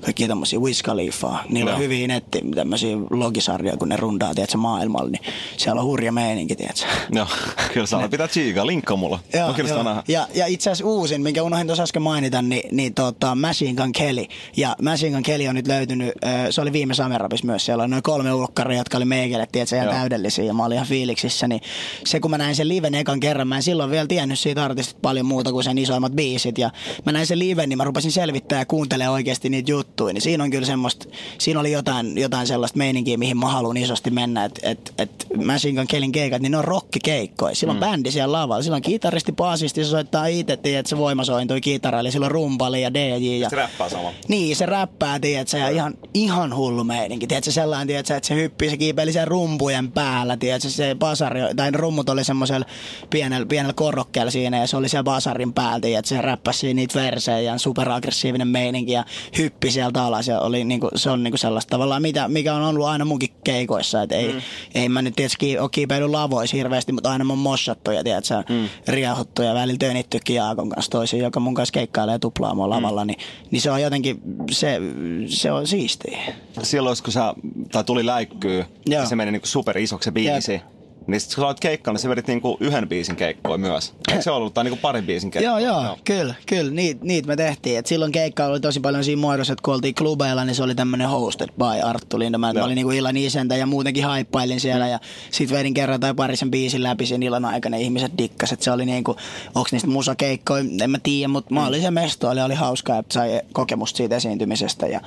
kaikki 0.02 0.28
tommosia 0.28 0.60
Wiz 0.60 0.82
Khalifaa. 0.82 1.44
Niillä 1.50 1.70
on 1.70 1.74
Joo. 1.74 1.84
hyviä 1.84 2.08
netti, 2.08 2.42
tämmöisiä 2.56 2.98
logisarjoja, 3.10 3.78
kun 3.78 3.90
ne 3.90 3.98
rundaa, 3.98 4.36
tiedätkö, 4.36 4.58
maailmalla, 4.58 5.10
niin 5.10 5.22
siellä 5.58 5.82
on 5.82 5.88
hurja 5.88 6.12
meininki, 6.12 6.56
tiedätkö. 6.56 6.86
Joo, 7.12 7.28
kyllä 7.74 7.88
saa 7.88 8.10
pitää 8.10 8.28
tsiikaa. 8.28 8.68
Linkkaa 8.68 8.98
mulla. 8.98 9.20
Joo, 9.34 9.56
joo. 9.58 10.04
Ja, 10.08 10.28
ja 10.34 10.46
itse 10.46 10.70
asiassa 10.70 10.86
uusin, 10.86 11.22
minkä 11.22 11.44
unohdin 11.44 11.68
tuossa 11.68 11.84
äsken 11.84 12.02
mainita, 12.02 12.42
niin, 12.42 12.76
niin 12.76 12.94
tota 12.94 13.36
Machine 13.36 13.74
Gun 13.74 13.92
Kelly. 13.92 14.26
Ja 14.58 14.76
Machine 14.82 15.12
Gun 15.12 15.24
Kelly 15.24 15.49
on 15.50 15.56
nyt 15.56 15.68
löytynyt, 15.68 16.14
se 16.50 16.62
oli 16.62 16.74
viime 16.74 16.94
Samerapissa 16.94 17.46
myös, 17.46 17.66
siellä 17.66 17.84
oli 17.84 17.90
noin 17.90 18.04
kolme 18.04 18.34
ulkkaria, 18.34 18.78
jotka 18.78 18.98
oli 18.98 19.06
meikälle, 19.06 19.48
tiedätkö, 19.52 19.76
ihan 19.76 19.88
Joo. 19.88 19.96
täydellisiä 19.96 20.46
ja 20.46 20.54
mä 20.54 20.66
olin 20.66 20.76
ihan 20.76 20.88
fiiliksissä. 20.88 21.48
Niin 21.48 21.62
se 22.06 22.20
kun 22.20 22.32
mä 22.32 22.38
näin 22.38 22.56
sen 22.56 22.68
liven 22.68 22.96
ekan 22.96 23.20
kerran, 23.20 23.48
mä 23.48 23.56
en 23.56 23.64
silloin 23.64 23.92
vielä 23.92 24.08
tiennyt 24.08 24.40
siitä 24.40 24.66
artistista 24.66 25.00
paljon 25.02 25.26
muuta 25.26 25.52
kuin 25.52 25.64
sen 25.64 25.78
isoimmat 25.78 26.12
biisit. 26.12 26.58
Ja 26.58 26.72
mä 27.06 27.12
näin 27.12 27.28
sen 27.28 27.40
liven, 27.40 27.70
niin 27.70 27.78
mä 27.78 27.84
rupesin 27.84 28.12
selvittää 28.12 28.60
ja 28.60 28.66
kuuntelemaan 28.66 29.14
oikeasti 29.14 29.50
niitä 29.50 29.72
juttuja. 29.72 30.14
Niin 30.14 30.22
siinä 30.22 30.44
on 30.44 30.50
kyllä 30.50 30.66
semmoista, 30.66 31.06
siinä 31.38 31.60
oli 31.60 31.72
jotain, 31.72 32.18
jotain 32.18 32.48
sellaista 32.48 32.78
meininkiä, 32.78 33.18
mihin 33.18 33.38
mä 33.38 33.48
haluan 33.48 33.78
isosti 33.78 34.12
mennä. 34.12 34.46
Että 34.46 34.60
et, 34.64 34.94
et 34.98 35.26
Machine 35.46 35.76
Gun 35.80 35.88
Kellyn 35.88 36.12
keikat, 36.12 36.42
niin 36.42 36.52
ne 36.52 36.58
on 36.58 36.64
rockikeikkoja. 36.64 37.56
Silloin 37.56 37.80
mm. 37.80 37.86
bändi 37.86 38.12
siellä 38.12 38.32
lavalla. 38.32 38.64
Silloin 38.64 38.82
kitaristi, 38.82 39.32
baasisti, 39.32 39.84
se 39.84 39.90
soittaa 39.90 40.26
itse, 40.26 40.54
että 40.54 40.90
se 40.90 40.98
voimasointui 40.98 41.62
kitara, 41.62 42.00
eli 42.00 42.12
silloin 42.12 42.32
rumpali 42.32 42.82
ja 42.82 42.94
DJ. 42.94 43.38
Ja... 43.38 43.50
Se 43.50 43.56
räppää 43.56 43.90
sama. 43.90 44.12
Niin, 44.28 44.56
se 44.56 44.66
räppää, 44.66 45.22
tiedätkö, 45.46 45.58
ja 45.58 45.70
ihan, 45.70 45.94
ihan 46.14 46.56
hullu 46.56 46.84
meininki. 46.84 47.28
Tiedätkö, 47.28 47.52
sellainen, 47.52 47.88
tiedätkö, 47.88 48.16
että 48.16 48.28
se 48.28 48.36
hyppii, 48.36 48.70
se 48.70 48.78
kiipeili 48.78 49.14
sen 49.14 49.28
rumpujen 49.28 49.92
päällä, 49.92 50.38
tiedätkö, 50.38 50.70
se 50.70 50.96
basari, 51.00 51.42
tai 51.56 51.72
rummut 51.72 52.10
oli 52.10 52.24
semmoisella 52.24 52.66
pienellä, 53.10 53.46
pienellä 53.46 53.74
korokkeella 53.74 54.32
siinä, 54.32 54.58
ja 54.58 54.68
se 54.68 54.78
oli 54.78 54.90
siellä 54.90 55.04
basarin 55.04 55.54
päällä, 55.54 55.80
tiedätkö, 55.80 56.10
se 56.10 56.22
räppäsi 56.22 56.74
niitä 56.74 57.00
versejä, 57.00 57.40
ja 57.40 57.58
superaggressiivinen 57.58 58.48
meininki, 58.48 58.92
ja 58.92 59.06
hyppi 59.38 59.72
sieltä 59.72 60.04
alas, 60.04 60.28
ja 60.28 60.40
oli, 60.40 60.64
niinku, 60.64 60.90
se 60.96 61.10
on 61.10 61.24
niinku 61.24 61.38
sellaista 61.38 61.70
tavallaan, 61.70 62.02
mitä, 62.02 62.28
mikä 62.28 62.54
on 62.54 62.64
ollut 62.64 62.86
aina 62.86 63.06
munkin 63.06 63.30
keikoissa, 63.44 64.02
että 64.02 64.16
ei, 64.16 64.34
mm. 64.34 64.42
ei 64.76 64.90
mä 64.90 65.02
nyt 65.02 65.16
tietysti 65.16 65.60
ole 65.60 65.70
kiipeillyt 65.72 66.12
lavoissa 66.12 66.58
hirveästi, 66.58 66.92
mutta 66.92 67.12
aina 67.12 67.24
mä 67.24 67.34
oon 67.34 67.40
mossattu, 67.40 67.92
ja 67.92 68.04
tiedätkö, 68.04 68.44
mm. 68.50 68.70
riehuttu, 68.88 69.42
ja 69.42 69.54
välillä 69.54 69.78
tönittykin 69.78 70.36
Jaakon 70.36 70.70
kanssa 70.70 70.92
toisiin, 70.92 71.24
joka 71.24 71.40
mun 71.40 71.54
kanssa 71.54 71.74
keikkailee 71.74 72.20
tuplaamoa 72.20 72.70
lavalla, 72.70 73.06
niin, 73.06 73.20
niin 73.52 73.62
se 73.62 73.72
on 73.72 73.82
jotenkin, 73.82 74.22
se, 74.52 74.80
se 75.30 75.52
on 75.52 75.68
siistiä. 75.68 76.20
Silloin, 76.64 76.98
kun 77.04 77.14
sä, 77.14 77.34
tai 77.72 77.84
tuli 77.84 78.06
läikkyy, 78.06 78.66
Joo. 78.86 79.06
se 79.06 79.16
meni 79.16 79.32
niinku 79.32 79.48
super 79.48 79.78
isoksi 79.78 80.06
se 80.06 80.12
biisi, 80.12 80.54
Jep. 80.54 80.62
Niin 81.10 81.22
sit 81.22 81.36
kun 81.36 81.42
sä 81.42 81.48
olet 81.48 81.60
keikkaa, 81.60 81.94
niin 81.94 82.02
sä 82.02 82.10
vedit 82.10 82.28
niinku 82.28 82.58
yhden 82.60 82.90
biisin 82.90 83.16
keikkoja 83.16 83.58
myös. 83.58 83.94
Eikö 84.12 84.22
se 84.22 84.32
ollut? 84.32 84.54
Tai 84.54 84.64
niinku 84.64 84.80
parin 84.82 85.06
biisin 85.06 85.32
keikkoja? 85.32 85.60
Joo, 85.60 85.84
joo, 85.84 85.98
kyllä, 86.06 86.36
kyllä. 86.46 86.72
Niitä 86.72 87.06
niit 87.06 87.26
me 87.26 87.36
tehtiin. 87.36 87.80
Et 87.80 87.86
silloin 87.86 88.12
keikka 88.12 88.46
oli 88.46 88.60
tosi 88.60 88.80
paljon 88.80 89.04
siinä 89.04 89.22
muodossa, 89.22 89.54
että 89.54 89.64
kun 89.64 89.74
oltiin 89.74 89.96
klubeilla, 89.96 90.46
niin 90.46 90.56
se 90.56 90.64
oli 90.64 90.76
tämmöinen 90.76 91.10
hosted 91.10 91.50
by 91.58 91.82
Arttu 91.84 92.20
Lindemann. 92.20 92.56
Mä 92.56 92.60
Joo. 92.60 92.66
olin 92.66 92.76
niinku 92.76 92.92
illan 92.92 93.18
isäntä 93.18 93.56
ja 93.56 93.66
muutenkin 93.66 94.04
haippailin 94.04 94.60
siellä. 94.60 94.88
Ja 94.88 95.00
sit 95.32 95.52
vedin 95.52 95.74
kerran 95.74 96.00
tai 96.00 96.14
parisen 96.14 96.52
biisin 96.52 96.84
läpi 96.84 97.06
sen 97.06 97.24
illan 97.24 97.46
aikana. 97.46 97.78
Ihmiset 97.78 98.12
dikkas, 98.18 98.52
että 98.52 98.66
se 98.66 98.72
oli 98.72 98.86
niinku, 98.86 99.16
onks 99.56 99.72
niistä 99.72 99.90
musakeikkoja, 99.90 100.64
en 100.82 100.92
mä 100.92 100.98
tiedä, 101.04 101.28
mutta 101.28 101.54
mä 101.54 101.68
olin 101.68 101.82
se 101.82 101.92
mesto, 101.92 102.30
oli, 102.30 102.42
oli 102.42 102.56
hauskaa 102.56 102.96
ja 102.96 103.04
sai 103.12 103.42
kokemusta 103.54 103.98
siitä 103.98 104.16
esiintymisestä. 104.16 104.88
Ja 104.88 105.02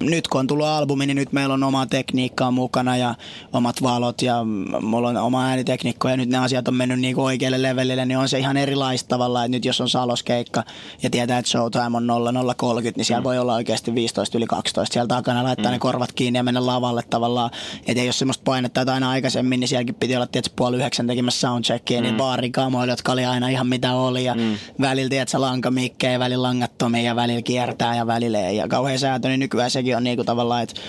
nyt 0.00 0.28
kun 0.28 0.38
on 0.38 0.46
tullut 0.46 0.66
albumi, 0.66 1.06
niin 1.06 1.16
nyt 1.16 1.32
meillä 1.32 1.54
on 1.54 1.62
omaa 1.62 1.86
tekniikkaa 1.86 2.50
mukana 2.50 2.96
ja 2.96 3.14
omat 3.52 3.82
valot 3.82 4.22
ja 4.22 4.44
mulla 4.80 5.08
on 5.08 5.16
oma 5.16 5.47
äänitekniikko 5.48 6.08
ja 6.08 6.16
nyt 6.16 6.28
ne 6.28 6.38
asiat 6.38 6.68
on 6.68 6.74
mennyt 6.74 7.00
niinku 7.00 7.24
oikealle 7.24 7.62
levelille, 7.62 8.06
niin 8.06 8.18
on 8.18 8.28
se 8.28 8.38
ihan 8.38 8.56
erilaista 8.56 9.08
tavallaan, 9.08 9.44
että 9.44 9.56
nyt 9.56 9.64
jos 9.64 9.80
on 9.80 9.88
saloskeikka 9.88 10.64
ja 11.02 11.10
tietää, 11.10 11.38
että 11.38 11.50
showtime 11.50 11.96
on 11.96 12.06
0030, 12.06 12.98
niin 12.98 13.04
siellä 13.04 13.20
mm. 13.20 13.24
voi 13.24 13.38
olla 13.38 13.54
oikeasti 13.54 13.94
15 13.94 14.38
yli 14.38 14.46
12 14.46 14.92
siellä 14.92 15.08
takana, 15.08 15.44
laittaa 15.44 15.70
mm. 15.70 15.72
ne 15.72 15.78
korvat 15.78 16.12
kiinni 16.12 16.38
ja 16.38 16.42
mennä 16.42 16.66
lavalle 16.66 17.02
tavallaan, 17.10 17.50
että 17.86 18.00
ei 18.00 18.06
ole 18.06 18.12
semmoista 18.12 18.42
painetta, 18.44 18.80
että 18.80 18.94
aina 18.94 19.10
aikaisemmin, 19.10 19.60
niin 19.60 19.68
sielläkin 19.68 19.94
piti 19.94 20.16
olla 20.16 20.26
tietysti 20.26 20.54
puoli 20.56 20.76
yhdeksän 20.76 21.06
tekemässä 21.06 21.40
soundcheckia, 21.40 22.00
mm. 22.00 22.02
niin 22.02 22.16
baarikamoilla, 22.16 22.92
jotka 22.92 23.12
oli 23.12 23.24
aina 23.24 23.48
ihan 23.48 23.66
mitä 23.66 23.94
oli 23.94 24.24
ja 24.24 24.34
mm. 24.34 24.58
välillä 24.80 25.08
tiedätkö, 25.08 25.40
lankamikkejä 25.40 26.12
ja 26.12 26.18
välillä 26.18 26.42
langattomia 26.48 27.02
ja 27.02 27.16
välillä 27.16 27.42
kiertää 27.42 27.96
ja 27.96 28.06
välillä 28.06 28.40
ei. 28.40 28.56
ja 28.56 28.68
kauhean 28.68 28.98
säätö, 28.98 29.28
niin 29.28 29.40
nykyään 29.40 29.70
sekin 29.70 29.96
on 29.96 30.04
niinku 30.04 30.24
tavallaan, 30.24 30.62
että 30.62 30.80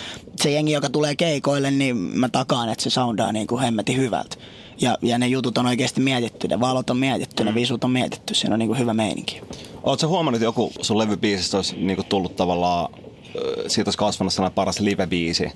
se 0.42 0.52
jengi, 0.52 0.72
joka 0.72 0.90
tulee 0.90 1.16
keikoille, 1.16 1.72
niin 1.72 1.98
mä 1.98 2.30
takaan, 2.30 2.70
että 2.70 2.84
se 2.84 2.90
soundaa 2.90 3.32
niinku 3.32 3.60
hemmetin 3.60 3.98
hyvältä. 3.98 4.36
Ja, 4.82 4.98
ja 5.02 5.18
ne 5.18 5.28
jutut 5.28 5.58
on 5.58 5.66
oikeasti 5.66 6.02
mietitty, 6.02 6.48
ne 6.48 6.60
valot 6.60 6.90
on 6.90 6.98
mietitty, 6.98 7.44
ne 7.44 7.56
visut 7.56 7.84
on 7.84 7.92
mietitty, 7.92 8.34
siinä 8.34 8.54
on 8.56 8.60
niinku 8.60 8.76
hyvä 8.76 8.94
meininki. 8.94 9.42
Oletko 9.84 10.08
huomannut, 10.08 10.36
että 10.36 10.46
joku 10.46 10.72
sun 10.82 10.98
levybiisistä 10.98 11.58
olisi 11.58 11.76
niinku 11.76 12.04
tullut 12.04 12.36
tavallaan, 12.36 12.94
siitä 13.68 13.88
olisi 13.88 13.98
kasvanut 13.98 14.34
sellainen 14.34 14.56
paras 14.56 14.80
live-biisi? 14.80 15.52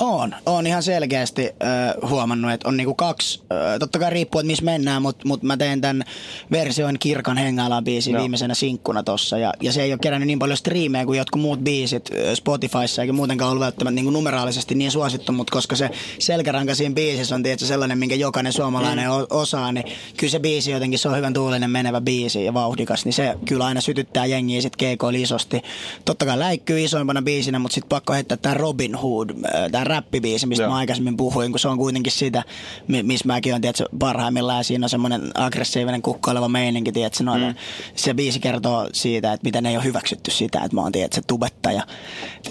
On, 0.00 0.34
on 0.46 0.66
ihan 0.66 0.82
selkeästi 0.82 1.46
äh, 1.46 2.10
huomannut, 2.10 2.52
että 2.52 2.68
on 2.68 2.76
niinku 2.76 2.94
kaksi, 2.94 3.42
äh, 3.52 3.78
totta 3.78 3.98
kai 3.98 4.10
riippuu, 4.10 4.38
että 4.38 4.46
missä 4.46 4.64
mennään, 4.64 5.02
mutta 5.02 5.28
mut 5.28 5.42
mä 5.42 5.56
teen 5.56 5.80
tämän 5.80 6.04
version 6.50 6.98
Kirkan 6.98 7.36
hengailaan 7.36 7.84
biisin 7.84 8.12
Joo. 8.12 8.20
viimeisenä 8.20 8.54
sinkkuna 8.54 9.02
tossa. 9.02 9.38
Ja, 9.38 9.52
ja 9.60 9.72
se 9.72 9.82
ei 9.82 9.92
ole 9.92 9.98
kerännyt 10.02 10.26
niin 10.26 10.38
paljon 10.38 10.56
striimejä 10.56 11.06
kuin 11.06 11.18
jotkut 11.18 11.42
muut 11.42 11.60
biisit 11.60 12.10
Spotifyssa, 12.34 13.02
eikä 13.02 13.12
muutenkaan 13.12 13.50
ollut 13.50 13.64
välttämättä 13.64 13.94
niinku 13.94 14.10
numeraalisesti 14.10 14.74
niin 14.74 14.90
suosittu, 14.90 15.32
mutta 15.32 15.52
koska 15.52 15.76
se 15.76 15.90
selkäranka 16.18 16.74
siinä 16.74 16.94
biisissä 16.94 17.34
on 17.34 17.42
tietysti 17.42 17.68
sellainen, 17.68 17.98
minkä 17.98 18.14
jokainen 18.14 18.52
suomalainen 18.52 19.08
mm. 19.08 19.26
osaa, 19.30 19.72
niin 19.72 19.84
kyllä 20.16 20.30
se 20.30 20.38
biisi 20.38 20.70
jotenkin, 20.70 20.98
se 20.98 21.08
on 21.08 21.16
hyvän 21.16 21.34
tuulinen 21.34 21.70
menevä 21.70 22.00
biisi 22.00 22.44
ja 22.44 22.54
vauhdikas, 22.54 23.04
niin 23.04 23.12
se 23.12 23.34
kyllä 23.44 23.64
aina 23.64 23.80
sytyttää 23.80 24.26
jengiä 24.26 24.60
sit 24.60 24.76
keikoilla 24.76 25.18
isosti. 25.18 25.62
Totta 26.04 26.26
kai 26.26 26.38
läikkyy 26.38 26.84
isoimpana 26.84 27.22
biisinä, 27.22 27.58
mutta 27.58 27.74
sitten 27.74 27.88
pakko 27.88 28.12
heittää 28.12 28.36
tämä 28.36 28.54
Robin 28.54 28.94
Hood, 28.94 29.30
äh, 29.30 29.63
tämä 29.70 29.84
räppibiisi, 29.84 30.46
mistä 30.46 30.64
Joo. 30.64 30.70
mä 30.70 30.76
aikaisemmin 30.76 31.16
puhuin, 31.16 31.52
kun 31.52 31.60
se 31.60 31.68
on 31.68 31.78
kuitenkin 31.78 32.12
sitä, 32.12 32.42
mi- 32.88 33.02
missä 33.02 33.26
mäkin 33.26 33.52
olen 33.52 33.62
tietysti, 33.62 33.84
parhaimmillaan, 33.98 34.58
ja 34.58 34.64
siinä 34.64 34.84
on 34.84 34.90
semmoinen 34.90 35.30
aggressiivinen 35.34 36.02
kukkoileva 36.02 36.48
meininki, 36.48 36.92
tietysti, 36.92 37.24
noin, 37.24 37.42
mm. 37.42 37.54
se 37.96 38.14
biisi 38.14 38.40
kertoo 38.40 38.88
siitä, 38.92 39.32
että 39.32 39.44
miten 39.44 39.66
ei 39.66 39.76
ole 39.76 39.84
hyväksytty 39.84 40.30
sitä, 40.30 40.60
että 40.64 40.74
mä 40.74 40.80
oon 40.80 40.92
tietysti, 40.92 41.22
tubettaja, 41.26 41.86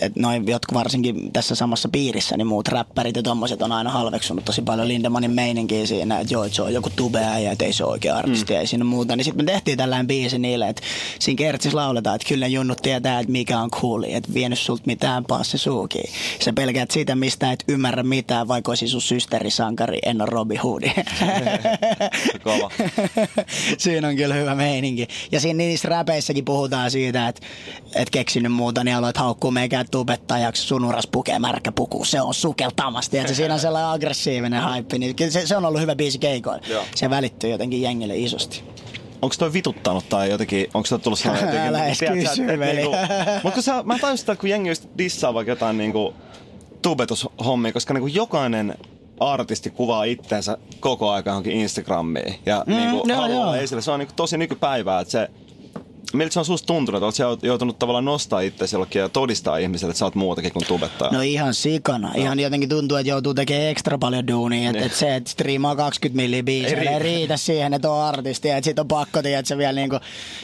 että 0.02 0.20
noin 0.20 0.48
jotkut 0.48 0.74
varsinkin 0.74 1.32
tässä 1.34 1.56
samassa 1.56 1.90
piirissä, 1.90 2.38
niin 2.38 2.48
muut 2.48 2.68
räppärit 2.68 3.16
ja 3.16 3.24
tommoset 3.24 3.62
on 3.62 3.72
aina 3.72 3.90
halveksunut 3.90 4.46
tosi 4.46 4.62
paljon 4.62 4.88
Lindemanin 4.88 5.32
meininkiä 5.32 5.86
siinä, 5.86 6.20
että 6.20 6.34
joo, 6.34 6.44
että 6.44 6.56
se 6.56 6.62
on 6.62 6.74
joku 6.74 6.90
tubeä 6.96 7.40
ja 7.40 7.52
että 7.52 7.66
ei 7.66 7.74
se 7.74 7.84
ole 7.84 7.92
oikea 7.92 8.18
artisti 8.18 8.54
mm. 8.54 8.56
ja 8.56 8.62
ei 8.62 8.68
siinä 8.68 8.84
muuta, 8.84 9.16
niin 9.16 9.26
sitten 9.26 9.46
me 9.46 9.52
tehtiin 9.52 9.78
tällainen 9.78 10.08
biisi 10.08 10.40
niille, 10.40 10.70
että 10.70 10.82
siinä 11.20 11.38
kertsis 11.38 11.74
lauletaan, 11.74 12.16
että 12.16 12.28
kyllä 12.28 12.46
ne 12.46 12.50
junnut 12.50 12.82
tietää, 12.82 13.20
että 13.20 13.32
mikä 13.32 13.60
on 13.60 13.72
cooli, 13.72 14.14
että 14.14 14.34
vienyt 14.34 14.60
sulta 14.60 14.84
mitään 14.86 15.26
passi 15.26 15.58
suukiin. 15.58 16.10
Sä 16.46 16.54
pelkäät 16.54 16.92
sitä, 16.92 17.03
mistä 17.16 17.52
et 17.52 17.64
ymmärrä 17.68 18.04
mitään, 18.04 18.48
vaikka 18.48 18.72
olisi 18.72 18.88
sun 18.88 19.02
systerisankari, 19.02 20.00
en 20.06 20.22
ole 20.22 20.30
Robin 20.30 20.60
Hood. 20.60 20.84
Kova. 22.44 22.72
siinä 23.78 24.08
on 24.08 24.16
kyllä 24.16 24.36
hyvä 24.36 24.56
meininki. 24.56 25.08
Ja 25.32 25.40
siinä 25.40 25.58
niissä 25.58 25.90
räpeissäkin 25.90 26.46
puhutaan 26.46 26.92
siitä, 26.92 27.28
että 27.28 27.42
et 27.96 28.10
keksinyt 28.10 28.52
muuta, 28.52 28.84
niin 28.84 28.96
aloit 28.96 29.18
haukkuu 29.18 29.52
meikään 29.52 29.86
tubettajaksi, 29.92 30.64
sun 30.64 30.86
uras 30.86 31.08
pukee 31.08 31.40
märkä 31.40 31.72
puku, 31.72 32.04
se 32.06 32.22
on 32.22 32.34
sukeltamasti. 32.34 33.18
Ja 33.18 33.36
siinä 33.36 33.54
on 33.54 33.60
sellainen 33.60 33.90
aggressiivinen 33.92 34.62
haippi, 34.62 35.00
niin 35.00 35.16
kyllä 35.16 35.32
se, 35.32 35.48
se 35.48 35.58
on 35.58 35.66
ollut 35.66 35.82
hyvä 35.82 35.96
biisi 35.96 36.20
keikoilla. 36.20 36.68
Joo. 36.70 36.84
Se 36.96 37.10
välittyy 37.10 37.50
jotenkin 37.50 37.82
jengille 37.82 38.18
isosti. 38.18 38.64
Onko 39.22 39.36
toi 39.40 39.54
vituttanut 39.54 40.10
tai 40.10 40.30
jotenkin, 40.30 40.68
onko 40.74 40.86
se 40.86 40.98
tullut 40.98 41.20
sellainen 41.20 41.48
jotenkin... 41.48 41.70
Älä 41.70 41.86
edes 41.86 42.00
kysy, 42.30 42.44
et 42.54 42.60
veli. 42.60 42.76
niinku- 42.76 42.98
Mut 43.44 43.54
kun 43.54 43.64
sä, 43.64 43.84
mä 43.84 44.00
tajusin 44.00 44.18
sitä, 44.18 44.36
kun 44.36 44.50
jengi 44.50 44.70
just 44.70 44.84
dissaa 44.98 45.34
vaikka 45.34 45.52
jotain 45.52 45.78
niinku 45.78 46.14
tubetushommia, 46.84 47.74
koska 47.74 47.94
niinku 47.94 48.08
jokainen 48.08 48.78
artisti 49.20 49.70
kuvaa 49.70 50.04
itteensä 50.04 50.58
koko 50.80 51.10
ajan 51.10 51.24
johonkin 51.26 51.54
Instagramiin 51.54 52.36
ja 52.46 52.64
mm, 52.68 52.74
niinku 52.76 53.04
joo, 53.08 53.22
haluaa 53.22 53.56
joo. 53.56 53.64
esille. 53.64 53.82
Se 53.82 53.92
on 53.92 54.00
niinku 54.00 54.14
tosi 54.16 54.38
nykypäivää, 54.38 55.00
että 55.00 55.12
se 55.12 55.30
Miltä 56.14 56.34
se 56.34 56.40
on 56.40 56.46
susta 56.46 56.66
tuntunut, 56.68 57.16
sä 57.16 57.24
joutunut 57.42 57.80
tavallaan 57.80 58.06
nostaa 58.06 58.40
itse 58.40 58.66
jollekin 58.74 59.00
ja 59.00 59.10
todistaa 59.10 59.58
ihmiselle, 59.58 59.92
että 59.92 60.00
sä 60.00 60.06
oot 60.06 60.16
muutakin 60.16 60.54
kuin 60.54 60.66
tubettaja? 60.68 61.12
No 61.12 61.22
ihan 61.22 61.54
sikana. 61.54 62.12
Ihan 62.16 62.40
jotenkin 62.40 62.70
tuntuu, 62.70 62.98
että 62.98 63.10
joutuu 63.10 63.34
tekemään 63.34 63.68
ekstra 63.68 63.98
paljon 63.98 64.28
duunia. 64.28 64.70
Että 64.70 64.80
Niin. 64.80 64.86
et 64.92 64.98
se, 64.98 65.16
että 65.16 65.30
striimaa 65.30 65.76
20 65.76 66.16
milliä 66.22 66.44
biisejä, 66.44 66.82
ei, 66.82 66.88
Ei 66.88 67.00
riitä. 67.00 67.38
siihen, 67.38 67.74
että 67.74 67.92
on 67.92 68.04
artisti. 68.04 68.50
Että 68.50 68.66
sit 68.66 68.80
on 68.80 68.88
pakko, 68.88 69.22
tiedä, 69.22 69.40
että 69.40 69.48
se 69.50 69.58
vielä 69.58 69.74
niinku 69.74 70.00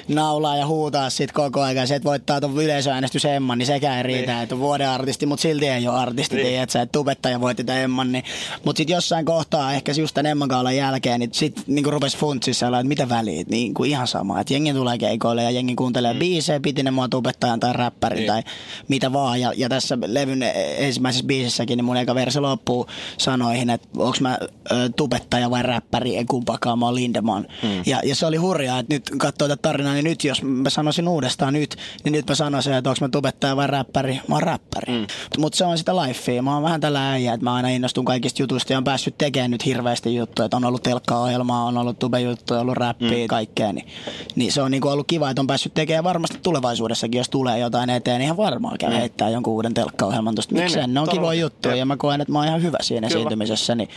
naulaa 0.07 0.57
ja 0.57 0.67
huutaa 0.67 1.09
sit 1.09 1.31
koko 1.31 1.61
ajan. 1.61 1.87
Se, 1.87 1.95
että 1.95 2.09
voittaa 2.09 2.41
ton 2.41 2.63
yleisöäänestys 2.63 3.25
Emman, 3.25 3.57
niin 3.57 3.65
sekään 3.67 3.97
ei 3.97 4.03
riitä. 4.03 4.31
Niin. 4.33 4.43
Että 4.43 4.55
on 4.55 4.61
vuoden 4.61 4.89
artisti, 4.89 5.25
mutta 5.25 5.41
silti 5.41 5.67
ei 5.67 5.87
ole 5.87 5.97
artisti. 5.97 6.35
Niin. 6.35 6.43
Niin. 6.43 6.51
Tiedät, 6.53 6.69
sä, 6.69 6.81
että 6.81 6.91
tubettaja 6.91 7.41
voitti 7.41 7.63
tämän 7.63 7.81
Emman. 7.81 8.11
Niin. 8.11 8.23
Mutta 8.65 8.77
sitten 8.77 8.93
jossain 8.93 9.25
kohtaa, 9.25 9.73
ehkä 9.73 9.91
just 9.91 10.13
tämän 10.13 10.31
Emman 10.31 10.75
jälkeen, 10.75 11.19
niin 11.19 11.29
sit 11.33 11.63
niinku 11.67 11.91
rupes 11.91 12.17
funtsissa, 12.17 12.67
että 12.67 12.83
mitä 12.83 13.09
väliä. 13.09 13.41
että 13.41 13.51
Niinku 13.51 13.83
ihan 13.83 14.07
sama. 14.07 14.39
Että 14.41 14.53
jengi 14.53 14.73
tulee 14.73 14.97
keikoille 14.97 15.43
ja 15.43 15.49
jengi 15.59 15.75
kuuntelee 15.75 16.13
mm. 16.13 16.19
biisejä, 16.19 16.59
piti 16.59 16.83
ne 16.83 16.91
mua 16.91 17.07
tubettajan 17.09 17.59
tai 17.59 17.73
räppärin 17.73 18.17
Niin. 18.17 18.27
tai 18.27 18.43
mitä 18.87 19.13
vaan. 19.13 19.41
Ja, 19.41 19.53
ja 19.57 19.69
tässä 19.69 19.97
levyn 20.05 20.43
ensimmäisessä 20.77 21.25
biisissäkin, 21.25 21.77
niin 21.77 21.85
mun 21.85 21.97
eka 21.97 22.15
verse 22.15 22.39
loppuu 22.39 22.87
sanoihin, 23.17 23.69
että 23.69 23.87
onko 23.97 24.17
mä 24.21 24.37
ö, 24.71 24.89
tubettaja 24.95 25.49
vai 25.49 25.63
räppäri, 25.63 26.17
ei 26.17 26.25
kumpakaan, 26.25 26.79
mä 26.79 26.85
oon 26.85 26.95
Lindemann. 26.95 27.45
Hmm. 27.61 27.83
Ja, 27.85 27.99
ja 28.03 28.15
se 28.15 28.25
oli 28.25 28.37
hurjaa, 28.37 28.79
että 28.79 28.95
nyt 28.95 29.09
katsoo 29.17 29.47
tätä 29.47 29.61
tarinaa, 29.61 29.93
niin 29.93 30.03
nyt 30.03 30.23
jos 30.23 30.43
mä 30.43 30.69
sanoisin 30.69 31.07
uudestaan 31.07 31.53
nyt, 31.53 31.75
niin 32.03 32.11
nyt 32.11 32.29
mä 32.29 32.35
sanoisin, 32.35 32.73
että 32.73 32.89
onko 32.89 32.97
mä 33.01 33.09
tubettaja 33.09 33.55
vai 33.55 33.67
räppäri, 33.67 34.21
mä 34.27 34.35
oon 34.35 34.43
räppäri. 34.43 34.93
Hmm. 34.93 35.07
Mutta 35.37 35.57
se 35.57 35.65
on 35.65 35.77
sitä 35.77 35.95
lifea, 35.95 36.41
mä 36.41 36.53
oon 36.53 36.63
vähän 36.63 36.81
tällä 36.81 37.11
äijä, 37.11 37.33
että 37.33 37.43
mä 37.43 37.53
aina 37.53 37.69
innostun 37.69 38.05
kaikista 38.05 38.41
jutuista 38.41 38.73
ja 38.73 38.77
on 38.77 38.83
päässyt 38.83 39.17
tekemään 39.17 39.51
nyt 39.51 39.65
hirveästi 39.65 40.15
juttuja, 40.15 40.45
että 40.45 40.57
on 40.57 40.65
ollut 40.65 40.83
telkkaohjelmaa, 40.83 41.63
on 41.63 41.77
ollut 41.77 41.99
tube-juttuja, 41.99 42.59
on 42.59 42.61
ollut 42.61 42.77
räppiä, 42.77 43.09
hmm. 43.09 43.27
kaikkea, 43.27 43.73
niin, 43.73 43.87
niin 44.35 44.51
se 44.51 44.61
on 44.61 44.71
niinku 44.71 44.87
ollut 44.87 45.07
kiva, 45.07 45.29
että 45.29 45.41
on 45.41 45.47
päässyt 45.49 45.73
tekemään 45.73 46.03
varmasti 46.03 46.39
tulevaisuudessakin, 46.43 47.17
jos 47.17 47.29
tulee 47.29 47.59
jotain 47.59 47.89
eteen, 47.89 48.17
niin 48.19 48.25
ihan 48.25 48.37
varmaan 48.37 48.77
käy 48.77 48.93
heittää 48.93 49.29
jonkun 49.29 49.53
uuden 49.53 49.73
telkkaohjelman 49.73 50.35
tuosta. 50.35 50.55
Niin, 50.55 50.63
Miksei, 50.63 50.81
niin, 50.81 50.93
ne 50.93 50.99
on 50.99 51.39
juttuja 51.39 51.75
Jep. 51.75 51.79
ja 51.79 51.85
mä 51.85 51.97
koen, 51.97 52.21
että 52.21 52.31
mä 52.31 52.39
oon 52.39 52.47
ihan 52.47 52.63
hyvä 52.63 52.77
siinä 52.81 53.07
Kyllä. 53.07 53.19
esiintymisessä. 53.19 53.75
Niin, 53.75 53.89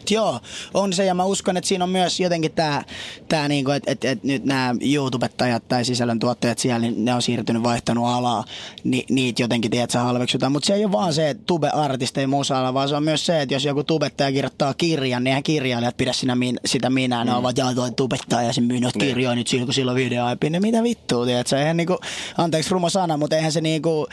et 0.00 0.10
joo, 0.10 0.40
on 0.74 0.92
se 0.92 1.04
ja 1.04 1.14
mä 1.14 1.24
uskon, 1.24 1.56
että 1.56 1.68
siinä 1.68 1.84
on 1.84 1.90
myös 1.90 2.20
jotenkin 2.20 2.52
tämä, 2.52 2.82
tää 3.28 3.48
niinku, 3.48 3.70
että 3.70 3.92
et, 3.92 4.04
et 4.04 4.24
nyt 4.24 4.44
nämä 4.44 4.74
YouTubettajat 4.80 5.68
tai 5.68 5.84
sisällöntuottajat 5.84 6.58
siellä, 6.58 6.78
niin 6.78 7.04
ne 7.04 7.14
on 7.14 7.22
siirtynyt, 7.22 7.62
vaihtanut 7.62 8.06
alaa, 8.06 8.44
ni, 8.84 9.04
niitä 9.10 9.42
jotenkin, 9.42 9.70
tiedät, 9.70 9.94
halveksutaan. 9.94 10.52
Mutta 10.52 10.66
se 10.66 10.74
ei 10.74 10.84
ole 10.84 10.92
vaan 10.92 11.14
se, 11.14 11.30
että 11.30 11.42
tube-artisti 11.46 12.20
ei 12.20 12.26
musaalla, 12.26 12.74
vaan 12.74 12.88
se 12.88 12.96
on 12.96 13.02
myös 13.02 13.26
se, 13.26 13.42
että 13.42 13.54
jos 13.54 13.64
joku 13.64 13.84
tubettaja 13.84 14.32
kirjoittaa 14.32 14.74
kirjan, 14.74 15.24
niin 15.24 15.30
eihän 15.30 15.42
kirjailijat 15.42 15.96
pidä 15.96 16.12
sinä, 16.12 16.34
min, 16.34 16.60
sitä 16.64 16.90
minä. 16.90 17.24
Ne 17.24 17.34
ovat, 17.34 17.58
jaa, 17.58 17.74
toi 17.74 17.90
tubettaja, 17.90 18.52
se 18.52 18.60
myy 18.60 18.80
noita 18.80 18.98
Niin. 18.98 19.08
kirjoja 19.08 19.34
nyt 19.34 19.46
silloin, 19.46 19.66
kun 19.66 19.74
sillä 19.74 19.90
on 19.90 19.96
videoaipi. 19.96 20.50
Niin 20.50 20.62
mitä 20.62 20.82
vittua, 20.98 21.26
tiedät, 21.26 21.52
eihän 21.52 21.76
niinku, 21.76 21.98
anteeksi 22.38 22.70
rumo 22.70 22.90
sana, 22.90 23.16
mutta 23.16 23.36
eihän 23.36 23.52
se 23.52 23.60
niinku, 23.60 24.06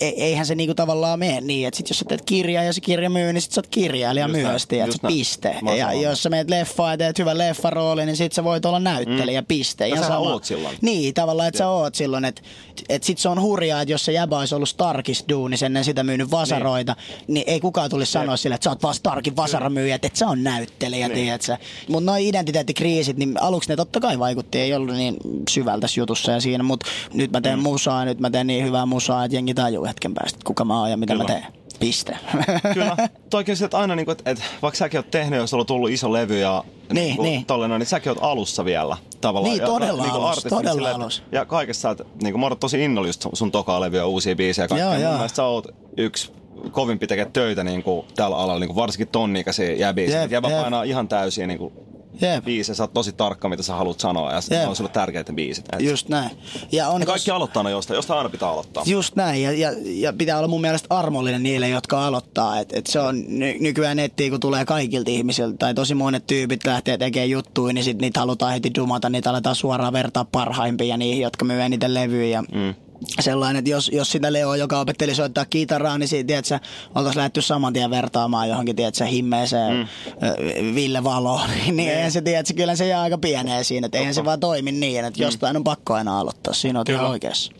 e, 0.00 0.08
eihän 0.08 0.46
se 0.46 0.54
niinku 0.54 0.74
tavallaan 0.74 1.18
mene 1.18 1.40
niin, 1.40 1.68
että 1.68 1.78
sit 1.78 1.88
jos 1.88 1.98
sä 1.98 2.04
teet 2.08 2.22
kirjaa 2.22 2.64
ja 2.64 2.72
se 2.72 2.80
kirja 2.80 3.10
myy, 3.10 3.32
niin 3.32 3.42
sit 3.42 3.52
sä 3.52 3.58
oot 3.60 3.66
kirjailija 3.66 4.26
Just 4.28 4.40
myös, 4.42 4.66
tiedät, 4.66 4.86
just 4.86 5.00
sä, 5.00 5.06
näin. 5.06 5.14
piste. 5.16 5.56
Mä 5.62 5.74
Ja 5.74 5.92
jos 5.92 6.22
sä 6.22 6.30
meet 6.30 6.50
leffaan 6.50 6.92
ja 6.92 6.96
teet 6.98 7.18
hyvän 7.18 7.38
leffaroolin, 7.38 8.06
niin 8.06 8.16
sit 8.16 8.32
sä 8.32 8.44
voit 8.44 8.64
olla 8.64 8.78
näyttelijä, 8.78 9.42
piste. 9.42 9.88
Ja 9.88 10.02
sama. 10.02 10.18
oot 10.18 10.44
silloin. 10.44 10.78
Niin, 10.80 11.14
tavallaan, 11.14 11.48
että 11.48 11.58
sä 11.58 11.68
oot 11.68 11.94
silloin, 11.94 12.24
että 12.24 12.42
et 12.88 13.02
sit 13.02 13.18
se 13.18 13.28
on 13.28 13.40
hurjaa, 13.40 13.80
että 13.82 13.92
jos 13.92 14.04
se 14.04 14.12
jäbä 14.12 14.38
olisi 14.38 14.54
ollut 14.54 14.68
Starkis 14.68 15.24
duunis 15.28 15.62
ennen 15.62 15.84
sitä 15.84 16.02
myynyt 16.04 16.30
vasaroita, 16.30 16.96
niin, 17.08 17.34
niin 17.34 17.44
ei 17.46 17.60
kukaan 17.60 17.90
tulisi 17.90 18.12
sanoa 18.12 18.36
sille, 18.36 18.54
että 18.54 18.64
sä 18.64 18.70
oot 18.70 18.82
vaan 18.82 18.94
Starkin 18.94 19.36
vasaramyyjä, 19.36 19.94
että 19.94 20.06
et 20.06 20.16
sä 20.16 20.26
on 20.26 20.42
näyttelijä, 20.44 21.08
Niin. 21.08 21.14
tiedät 21.18 21.42
sä. 21.42 21.58
Mutta 21.88 22.10
noin 22.10 22.24
identiteettikriisit, 22.26 23.16
niin 23.16 23.42
aluksi 23.42 23.68
ne 23.68 23.76
totta 23.76 24.00
kai 24.00 24.18
vaikutti, 24.18 24.58
ei 24.58 24.74
ollut 24.74 24.96
niin 24.96 25.16
syvällä 25.50 25.80
tässä 25.80 26.00
jutussa 26.00 26.31
ja 26.32 26.40
siinä, 26.40 26.62
mutta 26.62 26.86
nyt 27.14 27.32
mä 27.32 27.40
teen 27.40 27.58
mm. 27.58 27.62
musaa, 27.62 28.04
nyt 28.04 28.20
mä 28.20 28.30
teen 28.30 28.46
niin 28.46 28.64
hyvää 28.64 28.86
musaa, 28.86 29.24
että 29.24 29.36
jengi 29.36 29.54
tajuu 29.54 29.84
hetken 29.84 30.14
päästä, 30.14 30.38
kuka 30.44 30.64
mä 30.64 30.80
oon 30.80 30.90
ja 30.90 30.96
mitä 30.96 31.12
Kyllä. 31.12 31.24
mä 31.24 31.28
teen. 31.28 31.46
Piste. 31.80 32.18
Kyllä. 32.74 32.96
Toikin 33.30 33.56
se, 33.56 33.64
että 33.64 33.78
aina, 33.78 33.96
niin 33.96 34.06
kuin, 34.06 34.12
että, 34.12 34.30
että 34.30 34.44
vaikka 34.62 34.78
säkin 34.78 34.98
oot 34.98 35.10
tehnyt, 35.10 35.38
jos 35.38 35.54
on 35.54 35.66
tullut 35.66 35.90
iso 35.90 36.12
levy 36.12 36.38
ja 36.38 36.64
Niin, 36.92 37.16
kuin, 37.16 37.26
niin. 37.26 37.46
Tollainen, 37.46 37.78
niin 37.78 37.86
säkin 37.86 38.10
oot 38.10 38.18
alussa 38.20 38.64
vielä 38.64 38.96
tavallaan. 39.20 39.52
Niin, 39.52 39.60
ja, 39.60 39.66
todella 39.66 40.02
niin 40.02 40.12
alussa, 40.12 40.28
artistina 40.28 40.56
todella 40.56 40.74
silleen, 40.74 40.94
alussa. 40.94 41.22
Ja 41.32 41.44
kaikessa, 41.44 41.90
että 41.90 42.04
niin 42.22 42.32
kuin, 42.32 42.40
mä 42.40 42.46
oon 42.46 42.58
tosi 42.58 42.84
innolla 42.84 43.08
just 43.08 43.26
sun 43.32 43.52
tokaa 43.52 43.80
levyä, 43.80 44.06
uusia 44.06 44.36
biisejä 44.36 44.64
ja 44.64 44.68
kaikkea. 44.68 44.94
Joo, 44.94 45.02
joo. 45.02 45.12
mielestä 45.12 45.36
sä 45.36 45.44
oot 45.44 45.66
yksi 45.96 46.32
kovimpi 46.70 47.06
tekee 47.06 47.24
töitä 47.32 47.64
niin 47.64 47.82
kuin, 47.82 48.06
tällä 48.16 48.36
alalla, 48.36 48.60
niin 48.60 48.68
kuin, 48.68 48.76
varsinkin 48.76 49.08
tonnikäisiä 49.08 49.72
jäbiä. 49.72 50.20
Jep, 50.20 50.32
jep. 50.32 50.42
painaa 50.42 50.82
ihan 50.82 51.08
täysiä 51.08 51.46
niin 51.46 51.58
kuin, 51.58 51.72
Jep. 52.20 52.44
biisejä, 52.44 52.74
sä 52.74 52.82
oot 52.82 52.92
tosi 52.92 53.12
tarkka, 53.12 53.48
mitä 53.48 53.62
sä 53.62 53.74
haluat 53.74 54.00
sanoa 54.00 54.30
ja 54.32 54.36
Jep. 54.50 54.60
ne 54.60 54.66
on 54.66 54.76
sulle 54.76 54.90
tärkeitä 54.90 55.32
biisit. 55.32 55.64
Et, 55.72 55.80
Just 55.80 56.08
näin. 56.08 56.30
Ja, 56.72 56.88
on 56.88 57.00
ja 57.00 57.06
kaikki 57.06 57.30
tos- 57.30 57.34
aloittaa 57.34 57.60
aina 57.60 57.70
jostain, 57.70 57.96
jostain 57.96 58.18
aina 58.18 58.28
pitää 58.30 58.48
aloittaa. 58.48 58.82
Just 58.86 59.16
näin, 59.16 59.42
ja, 59.42 59.52
ja, 59.52 59.70
ja 59.84 60.12
pitää 60.12 60.38
olla 60.38 60.48
mun 60.48 60.60
mielestä 60.60 60.86
armollinen 60.90 61.42
niille, 61.42 61.68
jotka 61.68 62.06
aloittaa. 62.06 62.58
Et, 62.60 62.72
et 62.72 62.86
se 62.86 63.00
on 63.00 63.24
ny, 63.28 63.56
nykyään 63.60 63.96
nettiin, 63.96 64.30
kun 64.30 64.40
tulee 64.40 64.64
kaikilta 64.64 65.10
ihmisiltä, 65.10 65.56
tai 65.58 65.74
tosi 65.74 65.94
monet 65.94 66.26
tyypit 66.26 66.64
lähtee 66.64 66.98
tekemään 66.98 67.30
juttuja, 67.30 67.72
niin 67.72 67.84
sit 67.84 67.98
niitä 67.98 68.20
halutaan 68.20 68.52
heti 68.52 68.70
dumata, 68.78 69.10
niitä 69.10 69.30
aletaan 69.30 69.56
suoraan 69.56 69.92
vertaa 69.92 70.24
parhaimpiin 70.24 70.88
ja 70.88 70.96
niihin, 70.96 71.22
jotka 71.22 71.44
myy 71.44 71.62
eniten 71.62 71.94
levyjä. 71.94 72.42
Mm. 72.42 72.74
Sellainen, 73.20 73.58
että 73.58 73.70
jos, 73.70 73.90
jos 73.94 74.12
sitä 74.12 74.32
Leo, 74.32 74.54
joka 74.54 74.80
opetteli 74.80 75.14
soittaa 75.14 75.44
kitaraa, 75.44 75.98
niin 75.98 76.08
siitä, 76.08 76.26
tiedätkö, 76.26 76.58
oltaisiin 76.94 77.18
lähdetty 77.18 77.42
saman 77.42 77.72
tien 77.72 77.90
vertaamaan 77.90 78.48
johonkin, 78.48 78.76
tiedätkö, 78.76 79.04
himmeeseen 79.04 79.76
mm. 79.76 80.74
Ville 80.74 81.04
Valoon, 81.04 81.50
niin 81.72 81.90
eihän 81.90 82.12
se, 82.12 82.20
tiedätkö, 82.20 82.54
kyllä 82.54 82.76
se 82.76 82.86
jää 82.86 83.02
aika 83.02 83.18
pieneen 83.18 83.64
siinä, 83.64 83.86
että 83.86 83.98
eihän 83.98 84.14
se 84.14 84.24
vaan 84.24 84.40
toimi 84.40 84.72
niin, 84.72 85.04
että 85.04 85.22
jostain 85.22 85.56
on 85.56 85.64
pakko 85.64 85.94
aina 85.94 86.20
aloittaa, 86.20 86.54
siinä 86.54 86.80
on 86.80 86.86
ihan 86.88 87.06
oikeassa. 87.06 87.52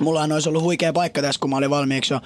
Mullahan 0.00 0.32
olisi 0.32 0.48
ollut 0.48 0.62
huikea 0.62 0.92
paikka 0.92 1.22
tässä, 1.22 1.40
kun 1.40 1.50
mä 1.50 1.56
olin 1.56 1.70
valmiiksi 1.70 2.14
jo 2.14 2.20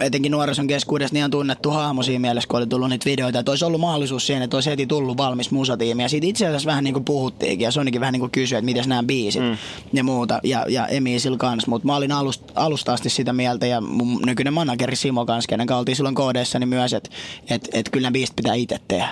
etenkin 0.00 0.32
nuorison 0.32 0.66
keskuudessa 0.66 1.12
niin 1.12 1.18
ihan 1.18 1.30
tunnettu 1.30 1.70
hahmo 1.70 2.02
siinä 2.02 2.18
mielessä, 2.18 2.48
kun 2.48 2.58
oli 2.58 2.66
tullut 2.66 2.88
niitä 2.88 3.04
videoita. 3.04 3.38
Että 3.38 3.52
olisi 3.52 3.64
ollut 3.64 3.80
mahdollisuus 3.80 4.26
siihen, 4.26 4.42
että 4.42 4.56
olisi 4.56 4.70
heti 4.70 4.86
tullut 4.86 5.16
valmis 5.16 5.50
musatiimi. 5.50 6.02
Ja 6.02 6.08
siitä 6.08 6.26
itse 6.26 6.46
asiassa 6.46 6.66
vähän 6.66 6.84
niin 6.84 6.94
kuin 6.94 7.04
puhuttiinkin. 7.04 7.64
Ja 7.64 7.70
Sonikin 7.70 8.00
vähän 8.00 8.12
niin 8.12 8.20
kuin 8.20 8.30
kysyi, 8.30 8.58
että 8.58 8.64
miten 8.64 8.88
nämä 8.88 9.02
biisit 9.02 9.42
mm. 9.42 9.56
ja 9.92 10.04
muuta. 10.04 10.40
Ja, 10.44 10.64
ja 10.68 10.86
Emisil 10.86 11.36
kanssa. 11.36 11.70
Mutta 11.70 11.86
mä 11.86 11.96
olin 11.96 12.12
alust, 12.12 12.42
alusta 12.54 12.92
asti 12.92 13.10
sitä 13.10 13.32
mieltä 13.32 13.66
ja 13.66 13.80
mun 13.80 14.22
nykyinen 14.26 14.54
manageri 14.54 14.96
Simo 14.96 15.26
kanssa, 15.26 15.48
kenen 15.48 15.66
kanssa 15.66 15.78
oltiin 15.78 15.96
silloin 15.96 16.14
koodeissa, 16.14 16.58
niin 16.58 16.68
myös, 16.68 16.92
että 16.92 17.10
et, 17.50 17.68
et 17.72 17.88
kyllä 17.90 18.04
nämä 18.04 18.12
biisit 18.12 18.36
pitää 18.36 18.54
itse 18.54 18.80
tehdä. 18.88 19.08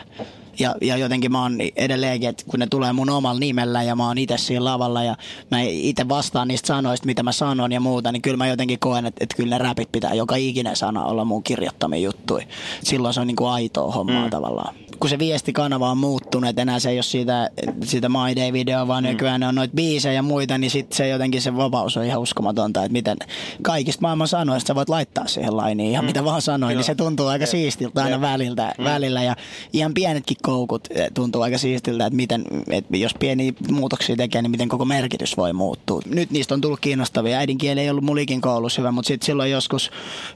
Ja, 0.59 0.75
ja 0.81 0.97
jotenkin 0.97 1.33
mä 1.33 1.43
oon 1.43 1.59
edelleenkin, 1.77 2.29
että 2.29 2.45
kun 2.49 2.61
ne 2.61 2.67
tulee 2.67 2.93
mun 2.93 3.11
omalla 3.11 3.41
nimellä 3.41 3.83
ja 3.83 3.97
mä 3.97 4.07
oon 4.07 4.19
itse 4.19 4.39
siinä 4.39 4.65
lavalla 4.65 5.03
ja 5.03 5.17
mä 5.51 5.61
itse 5.63 6.09
vastaan 6.09 6.49
niistä 6.49 6.67
sanoista, 6.67 7.07
mitä 7.07 7.23
mä 7.23 7.33
sanon 7.33 7.73
ja 7.73 7.81
muuta, 7.81 8.13
niin 8.13 8.23
kyllä 8.23 8.37
mä 8.37 8.47
jotenkin 8.47 8.79
koen, 8.79 9.07
että, 9.07 9.25
että 9.25 9.37
kyllä 9.37 9.59
ne 9.59 9.65
räpit 9.65 9.93
pitää 9.93 10.15
joka 10.15 10.37
ikinen 10.37 10.77
sana 10.77 11.05
olla 11.05 11.25
mun 11.25 11.43
kirjoittamia 11.43 11.99
juttuja. 11.99 12.47
Silloin 12.83 13.15
se 13.15 13.21
on 13.21 13.27
niin 13.27 13.37
kuin 13.37 13.51
aitoa 13.51 13.93
hommaa 13.93 14.25
mm. 14.25 14.31
tavallaan. 14.31 14.75
Kun 15.01 15.11
se 15.11 15.19
viestikanava 15.19 15.91
on 15.91 15.99
muuttunut, 15.99 16.51
että 16.51 16.63
enää 16.63 16.79
se 16.79 16.91
ei 16.91 16.97
ole 16.97 17.03
siitä, 17.03 17.51
siitä 17.85 18.09
My 18.09 18.37
Day-videoa, 18.37 18.89
vaan 18.89 19.05
mm. 19.05 19.09
nykyään 19.09 19.41
ne 19.41 19.47
on 19.49 19.55
noita 19.55 19.75
biisejä 19.75 20.13
ja 20.13 20.23
muita, 20.23 20.59
niin 20.59 20.71
sitten 20.71 20.97
se 20.97 21.09
jotenkin 21.09 21.43
se 21.43 21.57
vapaus 21.57 21.97
on 21.97 22.05
ihan 22.05 22.21
uskomatonta, 22.21 22.85
että 22.85 22.93
miten 22.93 23.17
kaikista 23.63 24.03
maailman 24.03 24.29
sanoista 24.29 24.69
sä 24.69 24.75
voit 24.75 24.89
laittaa 24.89 25.27
siihen 25.27 25.57
lainiin 25.57 25.91
ihan 25.91 26.05
mm. 26.05 26.07
mitä 26.07 26.25
vaan 26.25 26.43
sanoin, 26.43 26.77
niin 26.77 26.85
se 26.85 26.95
tuntuu 26.95 27.27
aika 27.27 27.47
siistiltä 27.47 28.05
aina 28.05 28.21
väliltä, 28.21 28.75
mm. 28.79 28.85
välillä 28.85 29.23
ja 29.23 29.37
ihan 29.73 29.95
pienetkin 29.95 30.37
koukut 30.43 30.89
eh, 30.91 31.11
tuntuu 31.15 31.43
aika 31.43 31.59
siistiltä, 31.59 32.07
että 32.07 32.17
miten, 32.17 32.45
että 32.71 32.97
jos 32.97 33.15
pieniä 33.15 33.53
muutoksia 33.71 34.17
tekee, 34.17 34.43
niin 34.43 34.51
miten 34.51 34.69
koko 34.69 34.85
merkitys 34.85 35.37
voi 35.37 35.53
muuttua. 35.53 36.01
Nyt 36.07 36.31
niistä 36.31 36.55
on 36.55 36.61
tullut 36.61 36.81
kiinnostavia. 36.81 37.39
Äidinkieli 37.39 37.81
ei 37.81 37.91
ollut 37.91 38.05
mulikin 38.05 38.41
koulussa 38.41 38.81
hyvä, 38.81 38.93
mutta 38.93 39.09
sitten 39.09 39.27
silloin 39.27 39.51
joskus 39.51 39.91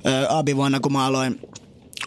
ö, 0.07 0.27
abivuonna, 0.29 0.81
kun 0.81 0.93
mä 0.93 1.07
aloin 1.07 1.41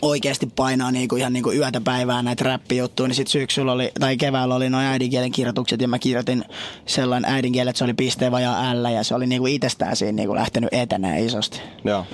oikeasti 0.02 0.48
painaa 0.56 0.92
niinku 0.92 1.16
ihan 1.16 1.34
niinku 1.34 1.52
yötä 1.52 1.82
päivää 1.82 2.22
näitä 2.22 2.44
räppijuttuja, 2.44 3.08
niin 3.08 3.16
sitten 3.16 3.32
syksyllä 3.32 3.72
oli, 3.72 3.92
tai 4.00 4.18
keväällä 4.18 4.56
oli 4.56 4.70
noin 4.70 4.86
äidinkielen 4.86 5.32
kirjoitukset 5.32 5.82
ja 5.82 5.88
mä 5.88 6.00
kirjoitin 6.00 6.44
sellainen 6.86 7.32
äidinkielen, 7.32 7.70
että 7.70 7.78
se 7.78 7.84
oli 7.84 7.94
pisteen 7.94 8.32
vajaa 8.32 8.84
L 8.84 8.86
ja 8.86 9.04
se 9.04 9.16
oli 9.16 9.28
niinku 9.28 9.48
itsestään 9.48 9.96
siinä 9.96 10.12
niinku 10.16 10.36
lähtenyt 10.36 10.70
etenee 10.74 11.26
isosti. 11.26 11.62
Joo. 11.84 12.06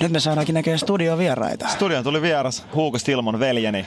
Nyt 0.00 0.12
me 0.12 0.20
saadaankin 0.20 0.54
näköjään 0.54 0.78
studiovieraita. 0.78 1.68
Studioon 1.68 2.04
tuli 2.04 2.22
vieras 2.22 2.64
Huuko 2.74 2.98
Stilmon 2.98 3.40
veljeni. 3.40 3.86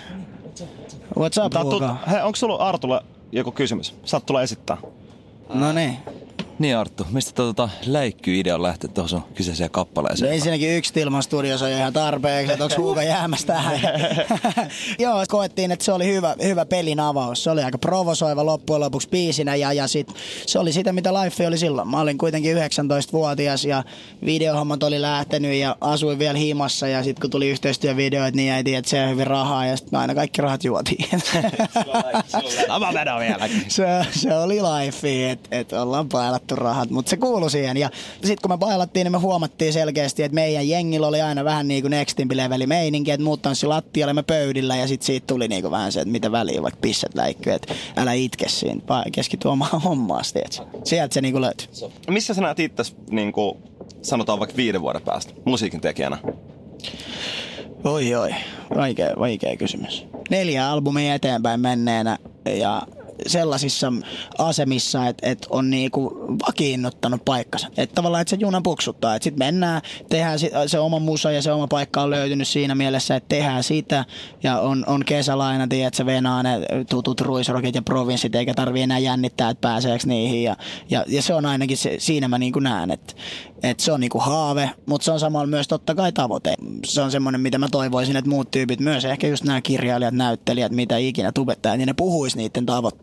What's 1.19 1.45
up, 1.45 1.53
tut- 1.53 1.63
Hugo? 1.63 1.95
Hei, 2.11 2.21
onko 2.21 2.35
sulla 2.35 2.55
Artulle 2.55 3.01
joku 3.31 3.51
kysymys? 3.51 3.95
Saat 4.05 4.25
tulla 4.25 4.41
esittää. 4.41 4.77
No 5.53 5.71
niin. 5.71 5.97
Niin 6.61 6.77
Arttu, 6.77 7.07
mistä 7.11 7.31
tota 7.33 7.69
läikky-idea 7.85 8.55
on 8.55 8.63
lähtenyt 8.63 8.93
tuohon 8.93 9.09
sun 9.09 9.23
kyseiseen 9.35 9.67
No 9.67 9.71
kappaleeseen? 9.71 10.33
ensinnäkin 10.33 10.77
yksi 10.77 10.93
Tilman 10.93 11.23
studiossa 11.23 11.65
on 11.65 11.71
ihan 11.71 11.93
tarpeeksi, 11.93 12.51
että 12.53 12.63
onko 12.63 12.75
Huuka 12.77 13.03
jäämässä 13.03 13.47
tähän. 13.47 13.79
Joo, 14.99 15.23
koettiin, 15.27 15.71
että 15.71 15.85
se 15.85 15.91
oli 15.91 16.05
hyvä, 16.05 16.35
hyvä 16.43 16.65
pelin 16.65 16.99
avaus. 16.99 17.43
Se 17.43 17.49
oli 17.49 17.63
aika 17.63 17.77
provosoiva 17.77 18.45
loppujen 18.45 18.79
lopuksi 18.79 19.09
biisinä 19.09 19.55
ja, 19.55 19.73
ja 19.73 19.87
sit, 19.87 20.07
se 20.45 20.59
oli 20.59 20.73
sitä, 20.73 20.93
mitä 20.93 21.13
Life 21.13 21.47
oli 21.47 21.57
silloin. 21.57 21.87
Mä 21.87 21.99
olin 21.99 22.17
kuitenkin 22.17 22.57
19-vuotias 22.57 23.65
ja 23.65 23.83
videohommat 24.25 24.83
oli 24.83 25.01
lähtenyt 25.01 25.53
ja 25.53 25.75
asuin 25.81 26.19
vielä 26.19 26.37
himassa 26.37 26.87
ja 26.87 27.03
sitten 27.03 27.21
kun 27.21 27.29
tuli 27.29 27.49
yhteistyövideoita, 27.49 28.35
niin 28.35 28.47
jäi 28.47 28.75
että 28.75 28.89
se 28.89 29.03
on 29.03 29.09
hyvin 29.09 29.27
rahaa 29.27 29.65
ja 29.65 29.77
sitten 29.77 29.99
aina 29.99 30.15
kaikki 30.15 30.41
rahat 30.41 30.63
juotiin. 30.63 31.05
Sama 32.67 32.93
vieläkin. 33.19 33.65
se, 33.67 33.83
se 34.11 34.35
oli 34.37 34.59
life, 34.61 35.31
että 35.31 35.49
et 35.51 35.73
ollaan 35.73 36.09
pailattu 36.09 36.50
rahat, 36.55 36.89
mutta 36.89 37.09
se 37.09 37.17
kuului 37.17 37.51
siihen. 37.51 37.77
Ja 37.77 37.89
sitten 38.11 38.37
kun 38.41 38.51
me 38.51 38.57
pailattiin, 38.57 39.05
niin 39.05 39.11
me 39.11 39.17
huomattiin 39.17 39.73
selkeästi, 39.73 40.23
että 40.23 40.35
meidän 40.35 40.69
jengillä 40.69 41.07
oli 41.07 41.21
aina 41.21 41.43
vähän 41.43 41.67
niin 41.67 41.83
kuin 41.83 41.91
nextimpi 41.91 42.37
leveli 42.37 42.67
meininki, 42.67 43.11
että 43.11 43.23
muut 43.23 43.41
tanssi 43.41 43.65
lattialle 43.67 44.13
me 44.13 44.23
pöydillä 44.23 44.75
ja 44.75 44.87
sitten 44.87 45.05
siitä 45.05 45.27
tuli 45.27 45.47
niin 45.47 45.61
kuin 45.61 45.71
vähän 45.71 45.91
se, 45.91 45.99
että 46.01 46.11
mitä 46.11 46.31
väliä, 46.31 46.61
vaikka 46.61 46.79
pisset 46.81 47.15
läikkyy, 47.15 47.53
että 47.53 47.73
älä 47.97 48.13
itke 48.13 48.49
siinä, 48.49 48.81
keskity 49.11 49.47
omaan 49.47 49.81
hommaan, 49.87 50.23
tiedätkö? 50.33 50.79
Sieltä 50.83 51.13
se 51.13 51.21
niin 51.21 51.33
kuin 51.33 51.41
löytyi. 51.41 51.67
Missä 52.09 52.33
sä 52.33 52.41
näet 52.41 52.59
itse, 52.59 52.83
niin 53.09 53.31
kuin, 53.31 53.57
sanotaan 54.01 54.39
vaikka 54.39 54.57
viiden 54.57 54.81
vuoden 54.81 55.01
päästä, 55.01 55.33
musiikin 55.45 55.81
tekijänä? 55.81 56.17
Oi 57.83 58.15
oi, 58.15 58.35
vaikea, 58.75 59.09
vaikea 59.19 59.57
kysymys. 59.57 60.05
Neljä 60.29 60.69
albumia 60.69 61.13
eteenpäin 61.13 61.59
menneenä 61.59 62.17
ja 62.45 62.81
sellaisissa 63.27 63.93
asemissa, 64.37 65.07
että 65.07 65.29
et 65.29 65.47
on 65.49 65.69
niinku 65.69 66.25
vakiinnuttanut 66.47 67.25
paikkansa. 67.25 67.67
Että 67.77 67.95
tavallaan, 67.95 68.21
että 68.21 68.29
se 68.29 68.37
juna 68.39 68.61
puksuttaa. 68.61 69.15
Että 69.15 69.23
sitten 69.23 69.45
mennään, 69.45 69.81
tehdään 70.09 70.39
se 70.67 70.79
oma 70.79 70.99
musa 70.99 71.31
ja 71.31 71.41
se 71.41 71.51
oma 71.51 71.67
paikka 71.67 72.01
on 72.01 72.09
löytynyt 72.09 72.47
siinä 72.47 72.75
mielessä, 72.75 73.15
että 73.15 73.29
tehdään 73.29 73.63
sitä. 73.63 74.05
Ja 74.43 74.59
on, 74.59 74.83
on 74.87 75.05
kesälaina, 75.05 75.63
että 75.63 75.97
se 75.97 76.05
venaa 76.05 76.43
ne 76.43 76.59
tutut 76.89 77.21
ruisrokit 77.21 77.75
ja 77.75 77.81
provinssit, 77.81 78.35
eikä 78.35 78.53
tarvi 78.53 78.81
enää 78.81 78.99
jännittää, 78.99 79.49
että 79.49 79.61
pääseekö 79.61 80.07
niihin. 80.07 80.43
Ja, 80.43 80.55
ja, 80.89 81.05
ja 81.07 81.21
se 81.21 81.33
on 81.33 81.45
ainakin 81.45 81.77
se, 81.77 81.95
siinä 81.99 82.27
mä 82.27 82.37
niinku 82.37 82.59
näen, 82.59 82.91
että 82.91 83.13
että 83.63 83.83
se 83.83 83.91
on 83.91 83.99
niinku 83.99 84.19
haave, 84.19 84.69
mutta 84.85 85.05
se 85.05 85.11
on 85.11 85.19
samalla 85.19 85.47
myös 85.47 85.67
totta 85.67 85.95
kai 85.95 86.11
tavoite. 86.11 86.53
Se 86.85 87.01
on 87.01 87.11
semmoinen, 87.11 87.41
mitä 87.41 87.57
mä 87.57 87.67
toivoisin, 87.71 88.15
että 88.15 88.29
muut 88.29 88.51
tyypit, 88.51 88.79
myös 88.79 89.05
ehkä 89.05 89.27
just 89.27 89.43
nämä 89.43 89.61
kirjailijat, 89.61 90.13
näyttelijät, 90.13 90.71
mitä 90.71 90.97
ikinä 90.97 91.31
tubettajat, 91.31 91.77
niin 91.77 91.87
ne 91.87 91.93
puhuis 91.93 92.35
niiden 92.35 92.65
tavoitteista. 92.65 93.00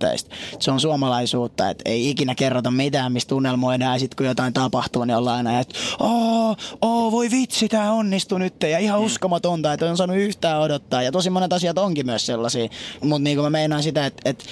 Se 0.61 0.71
on 0.71 0.81
suomalaisuutta, 0.81 1.71
että 1.71 1.83
ei 1.87 2.11
ikinä 2.11 2.35
kerrota 2.35 2.71
mitään, 2.71 3.13
mistä 3.13 3.29
tunnelmoidaan, 3.29 3.93
ja 3.93 3.99
sitten 3.99 4.17
kun 4.17 4.27
jotain 4.27 4.53
tapahtuu, 4.53 5.05
niin 5.05 5.17
ollaan 5.17 5.37
aina, 5.37 5.61
että 5.61 5.75
oo, 6.01 6.57
oo, 6.83 7.13
voi 7.13 7.31
vitsi, 7.31 7.69
tämä 7.69 7.93
onnistui 7.93 8.39
nyt, 8.39 8.63
ja 8.63 8.79
ihan 8.79 9.01
uskomatonta, 9.01 9.73
että 9.73 9.91
on 9.91 9.97
saanut 9.97 10.17
yhtään 10.17 10.61
odottaa, 10.61 11.03
ja 11.03 11.13
tosi 11.13 11.31
monet 11.31 11.53
asiat 11.53 11.79
onkin 11.79 12.07
myös 12.07 12.27
sellaisia, 12.27 12.69
mutta 13.05 13.19
niin 13.19 13.37
kuin 13.37 13.45
mä 13.47 13.51
meinaan 13.51 13.83
sitä, 13.83 14.07
että, 14.07 14.31
että 14.31 14.45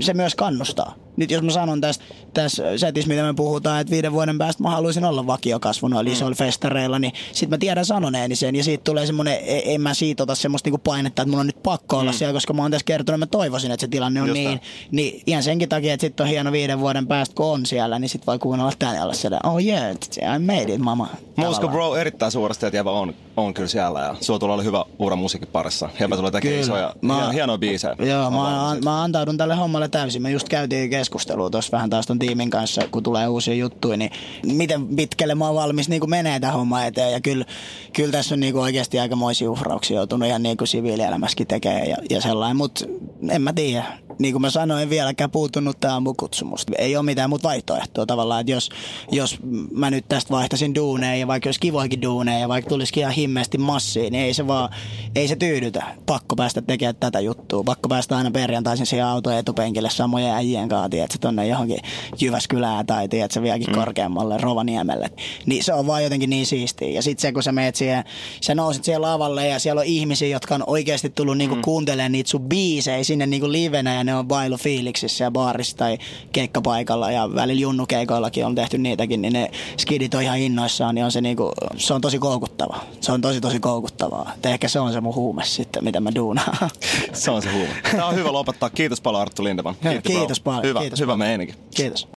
se 0.00 0.14
myös 0.14 0.34
kannustaa. 0.34 1.05
Nyt 1.16 1.30
jos 1.30 1.42
mä 1.42 1.50
sanon 1.50 1.80
tästä, 1.80 2.04
tässä 2.34 2.78
setissä, 2.78 3.08
mitä 3.08 3.22
me 3.22 3.34
puhutaan, 3.34 3.80
että 3.80 3.90
viiden 3.90 4.12
vuoden 4.12 4.38
päästä 4.38 4.62
mä 4.62 4.70
haluaisin 4.70 5.04
olla 5.04 5.26
vakiokasvu 5.26 5.88
noilla 5.88 6.10
isoilla 6.10 6.34
festareilla, 6.36 6.98
niin 6.98 7.12
sit 7.32 7.50
mä 7.50 7.58
tiedän 7.58 7.84
sanoneeni 7.84 8.36
sen 8.36 8.56
ja 8.56 8.64
siitä 8.64 8.84
tulee 8.84 9.06
semmoinen, 9.06 9.34
e- 9.34 9.74
en 9.74 9.80
mä 9.80 9.94
siitä 9.94 10.22
ota 10.22 10.34
semmoista 10.34 10.66
niinku 10.66 10.78
painetta, 10.78 11.22
että 11.22 11.30
mun 11.30 11.40
on 11.40 11.46
nyt 11.46 11.62
pakko 11.62 11.98
olla 11.98 12.12
siellä, 12.12 12.32
koska 12.32 12.52
mä 12.52 12.62
oon 12.62 12.70
tässä 12.70 12.84
kertonut, 12.84 13.22
että 13.22 13.36
mä 13.36 13.40
toivoisin, 13.40 13.70
että 13.70 13.80
se 13.80 13.88
tilanne 13.88 14.22
on 14.22 14.28
Just 14.28 14.34
niin. 14.34 14.48
näin. 14.48 14.60
Niin 14.90 15.22
ihan 15.26 15.42
senkin 15.42 15.68
takia, 15.68 15.94
että 15.94 16.06
sit 16.06 16.20
on 16.20 16.26
hieno 16.26 16.52
viiden 16.52 16.80
vuoden 16.80 17.06
päästä, 17.06 17.34
kun 17.34 17.46
on 17.46 17.66
siellä, 17.66 17.98
niin 17.98 18.08
sit 18.08 18.26
voi 18.26 18.38
kuunnella 18.38 18.72
tänne 18.78 19.02
olla 19.02 19.14
siellä, 19.14 19.40
oh 19.44 19.64
yeah, 19.64 19.96
I 20.36 20.38
made 20.38 20.74
it, 20.74 20.80
mama. 20.80 21.08
Mä 21.36 21.44
Tavallaan. 21.44 21.72
bro 21.72 21.96
erittäin 21.96 22.32
että 22.52 22.76
Jäbä 22.76 22.90
on, 22.90 23.14
on 23.36 23.54
kyllä 23.54 23.68
siellä 23.68 24.00
ja 24.00 24.14
sulla 24.20 24.38
tulee 24.38 24.54
olla 24.54 24.62
hyvä 24.62 24.84
ura 24.98 25.16
musiikin 25.16 25.48
parissa. 25.52 25.88
Jäbä 26.00 26.16
tulee 26.16 26.30
tekemään 26.30 26.60
isoja, 26.60 26.94
Mä- 27.00 27.14
hieno, 27.16 27.30
hienoja 27.30 27.58
biisejä. 27.58 27.96
Joo, 27.98 28.30
mä, 28.30 28.68
siitä. 28.70 28.84
mä 28.84 29.02
antaudun 29.02 29.36
tälle 29.36 29.54
hommalle 29.54 29.88
täysin. 29.88 30.22
Me 30.22 30.30
just 30.30 30.48
käytiin 30.48 30.90
keskustelua 31.06 31.50
tuossa 31.50 31.72
vähän 31.72 31.90
taas 31.90 32.06
ton 32.06 32.18
tiimin 32.18 32.50
kanssa, 32.50 32.82
kun 32.90 33.02
tulee 33.02 33.28
uusia 33.28 33.54
juttuja, 33.54 33.96
niin 33.96 34.10
miten 34.46 34.86
pitkälle 34.96 35.34
mä 35.34 35.46
oon 35.46 35.54
valmis 35.54 35.88
niin 35.88 36.10
menee 36.10 36.40
tämän 36.40 36.54
homman 36.54 36.86
eteen. 36.86 37.12
Ja 37.12 37.20
kyllä, 37.20 37.44
kyllä 37.92 38.12
tässä 38.12 38.34
on 38.34 38.40
niin 38.40 38.56
oikeasti 38.56 38.98
aikamoisia 38.98 39.50
uhrauksia 39.50 39.96
joutunut 39.96 40.28
ihan 40.28 40.42
niin 40.42 40.56
kuin 40.56 40.68
siviilielämässäkin 40.68 41.46
tekemään 41.46 41.88
ja, 41.88 41.96
ja 42.10 42.20
sellainen, 42.20 42.56
mutta 42.56 42.84
en 43.30 43.42
mä 43.42 43.52
tiedä. 43.52 44.05
Niin 44.18 44.34
kuin 44.34 44.42
mä 44.42 44.50
sanoin, 44.50 44.82
en 44.82 44.90
vieläkään 44.90 45.30
puutunut 45.30 45.80
tämä 45.80 46.00
mun 46.00 46.16
kutsumusta. 46.16 46.72
Ei 46.78 46.96
ole 46.96 47.04
mitään 47.04 47.30
muuta 47.30 47.48
vaihtoehtoa 47.48 48.06
tavallaan, 48.06 48.40
että 48.40 48.52
jos, 48.52 48.70
jos 49.12 49.38
mä 49.72 49.90
nyt 49.90 50.04
tästä 50.08 50.30
vaihtaisin 50.30 50.74
duuneja 50.74 51.16
ja 51.16 51.26
vaikka 51.26 51.48
jos 51.48 51.58
kivoikin 51.58 52.02
duuneja 52.02 52.38
ja 52.38 52.48
vaikka 52.48 52.68
tulisikin 52.68 53.00
ihan 53.00 53.12
himmeästi 53.12 53.58
massiin, 53.58 54.12
niin 54.12 54.24
ei 54.24 54.34
se 54.34 54.46
vaan, 54.46 54.70
ei 55.14 55.28
se 55.28 55.36
tyydytä. 55.36 55.84
Pakko 56.06 56.36
päästä 56.36 56.62
tekemään 56.62 56.96
tätä 56.96 57.20
juttua. 57.20 57.64
Pakko 57.64 57.88
päästä 57.88 58.16
aina 58.16 58.30
perjantaisin 58.30 58.86
siihen 58.86 59.06
auton 59.06 59.34
etupenkille 59.34 59.90
samojen 59.90 60.34
äijien 60.34 60.68
kanssa, 60.68 60.88
tiedätkö, 60.88 61.18
tonne 61.20 61.46
johonkin 61.46 61.78
Jyväskylään 62.20 62.86
tai 62.86 63.08
tiedätkö, 63.08 63.42
vieläkin 63.42 63.66
mm. 63.66 63.74
korkeammalle 63.74 64.38
Rovaniemelle. 64.38 65.10
Niin 65.46 65.64
se 65.64 65.72
on 65.72 65.86
vaan 65.86 66.02
jotenkin 66.02 66.30
niin 66.30 66.46
siistiä. 66.46 66.88
Ja 66.88 67.02
sitten 67.02 67.22
se, 67.22 67.32
kun 67.32 67.42
sä 67.42 67.52
meet 67.52 67.76
siihen, 67.76 68.04
sä 68.40 68.54
nousit 68.54 68.84
siihen 68.84 69.02
lavalle 69.02 69.48
ja 69.48 69.58
siellä 69.58 69.80
on 69.80 69.86
ihmisiä, 69.86 70.28
jotka 70.28 70.54
on 70.54 70.64
oikeasti 70.66 71.10
tullut 71.10 71.38
niinku 71.38 71.56
mm. 71.56 71.62
kuuntelemaan 71.62 72.12
niitä 72.12 72.30
sun 72.30 72.48
biisejä 72.48 73.04
sinne 73.04 73.26
niinku 73.26 73.52
livenä 73.52 73.94
ja 73.94 74.04
ne 74.06 74.14
on 74.14 74.28
bailu 74.28 74.56
fiiliksissä 74.56 75.24
ja 75.24 75.30
baarissa 75.30 75.76
tai 75.76 75.98
keikkapaikalla 76.32 77.10
ja 77.10 77.34
välillä 77.34 77.60
junnukeikoillakin 77.60 78.46
on 78.46 78.54
tehty 78.54 78.78
niitäkin, 78.78 79.22
niin 79.22 79.32
ne 79.32 79.50
skidit 79.76 80.14
on 80.14 80.22
ihan 80.22 80.38
innoissaan, 80.38 80.94
niin 80.94 81.04
on 81.04 81.12
se 81.12 81.20
niinku, 81.20 81.52
se 81.76 81.94
on 81.94 82.00
tosi 82.00 82.18
koukuttavaa. 82.18 82.84
Se 83.00 83.12
on 83.12 83.20
tosi 83.20 83.40
tosi 83.40 83.60
koukuttavaa. 83.60 84.32
Et 84.36 84.46
ehkä 84.46 84.68
se 84.68 84.80
on 84.80 84.92
se 84.92 85.00
mun 85.00 85.14
huume 85.14 85.44
sitten, 85.44 85.84
mitä 85.84 86.00
mä 86.00 86.14
duunaan. 86.14 86.56
Se 87.12 87.30
on 87.30 87.42
se 87.42 87.52
huume. 87.52 87.74
Tämä 87.90 88.06
on 88.06 88.14
hyvä 88.14 88.32
lopettaa. 88.32 88.70
Kiitos 88.70 89.00
paljon 89.00 89.22
Arttu 89.22 89.44
Lindeman. 89.44 89.74
Kiitos, 89.74 90.02
kiitos 90.02 90.40
paljon. 90.40 90.64
Hyvä, 90.64 90.80
Kiitos 90.80 91.00
hyvä 91.00 91.12
paljon. 91.12 91.18
meininki. 91.28 91.54
Kiitos. 91.74 92.08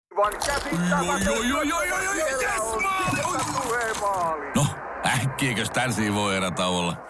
No, 4.55 4.65
äkkiäkös 5.05 5.69
tän 5.69 5.93
voi 6.13 6.35
erätä 6.35 6.67
olla? 6.67 7.09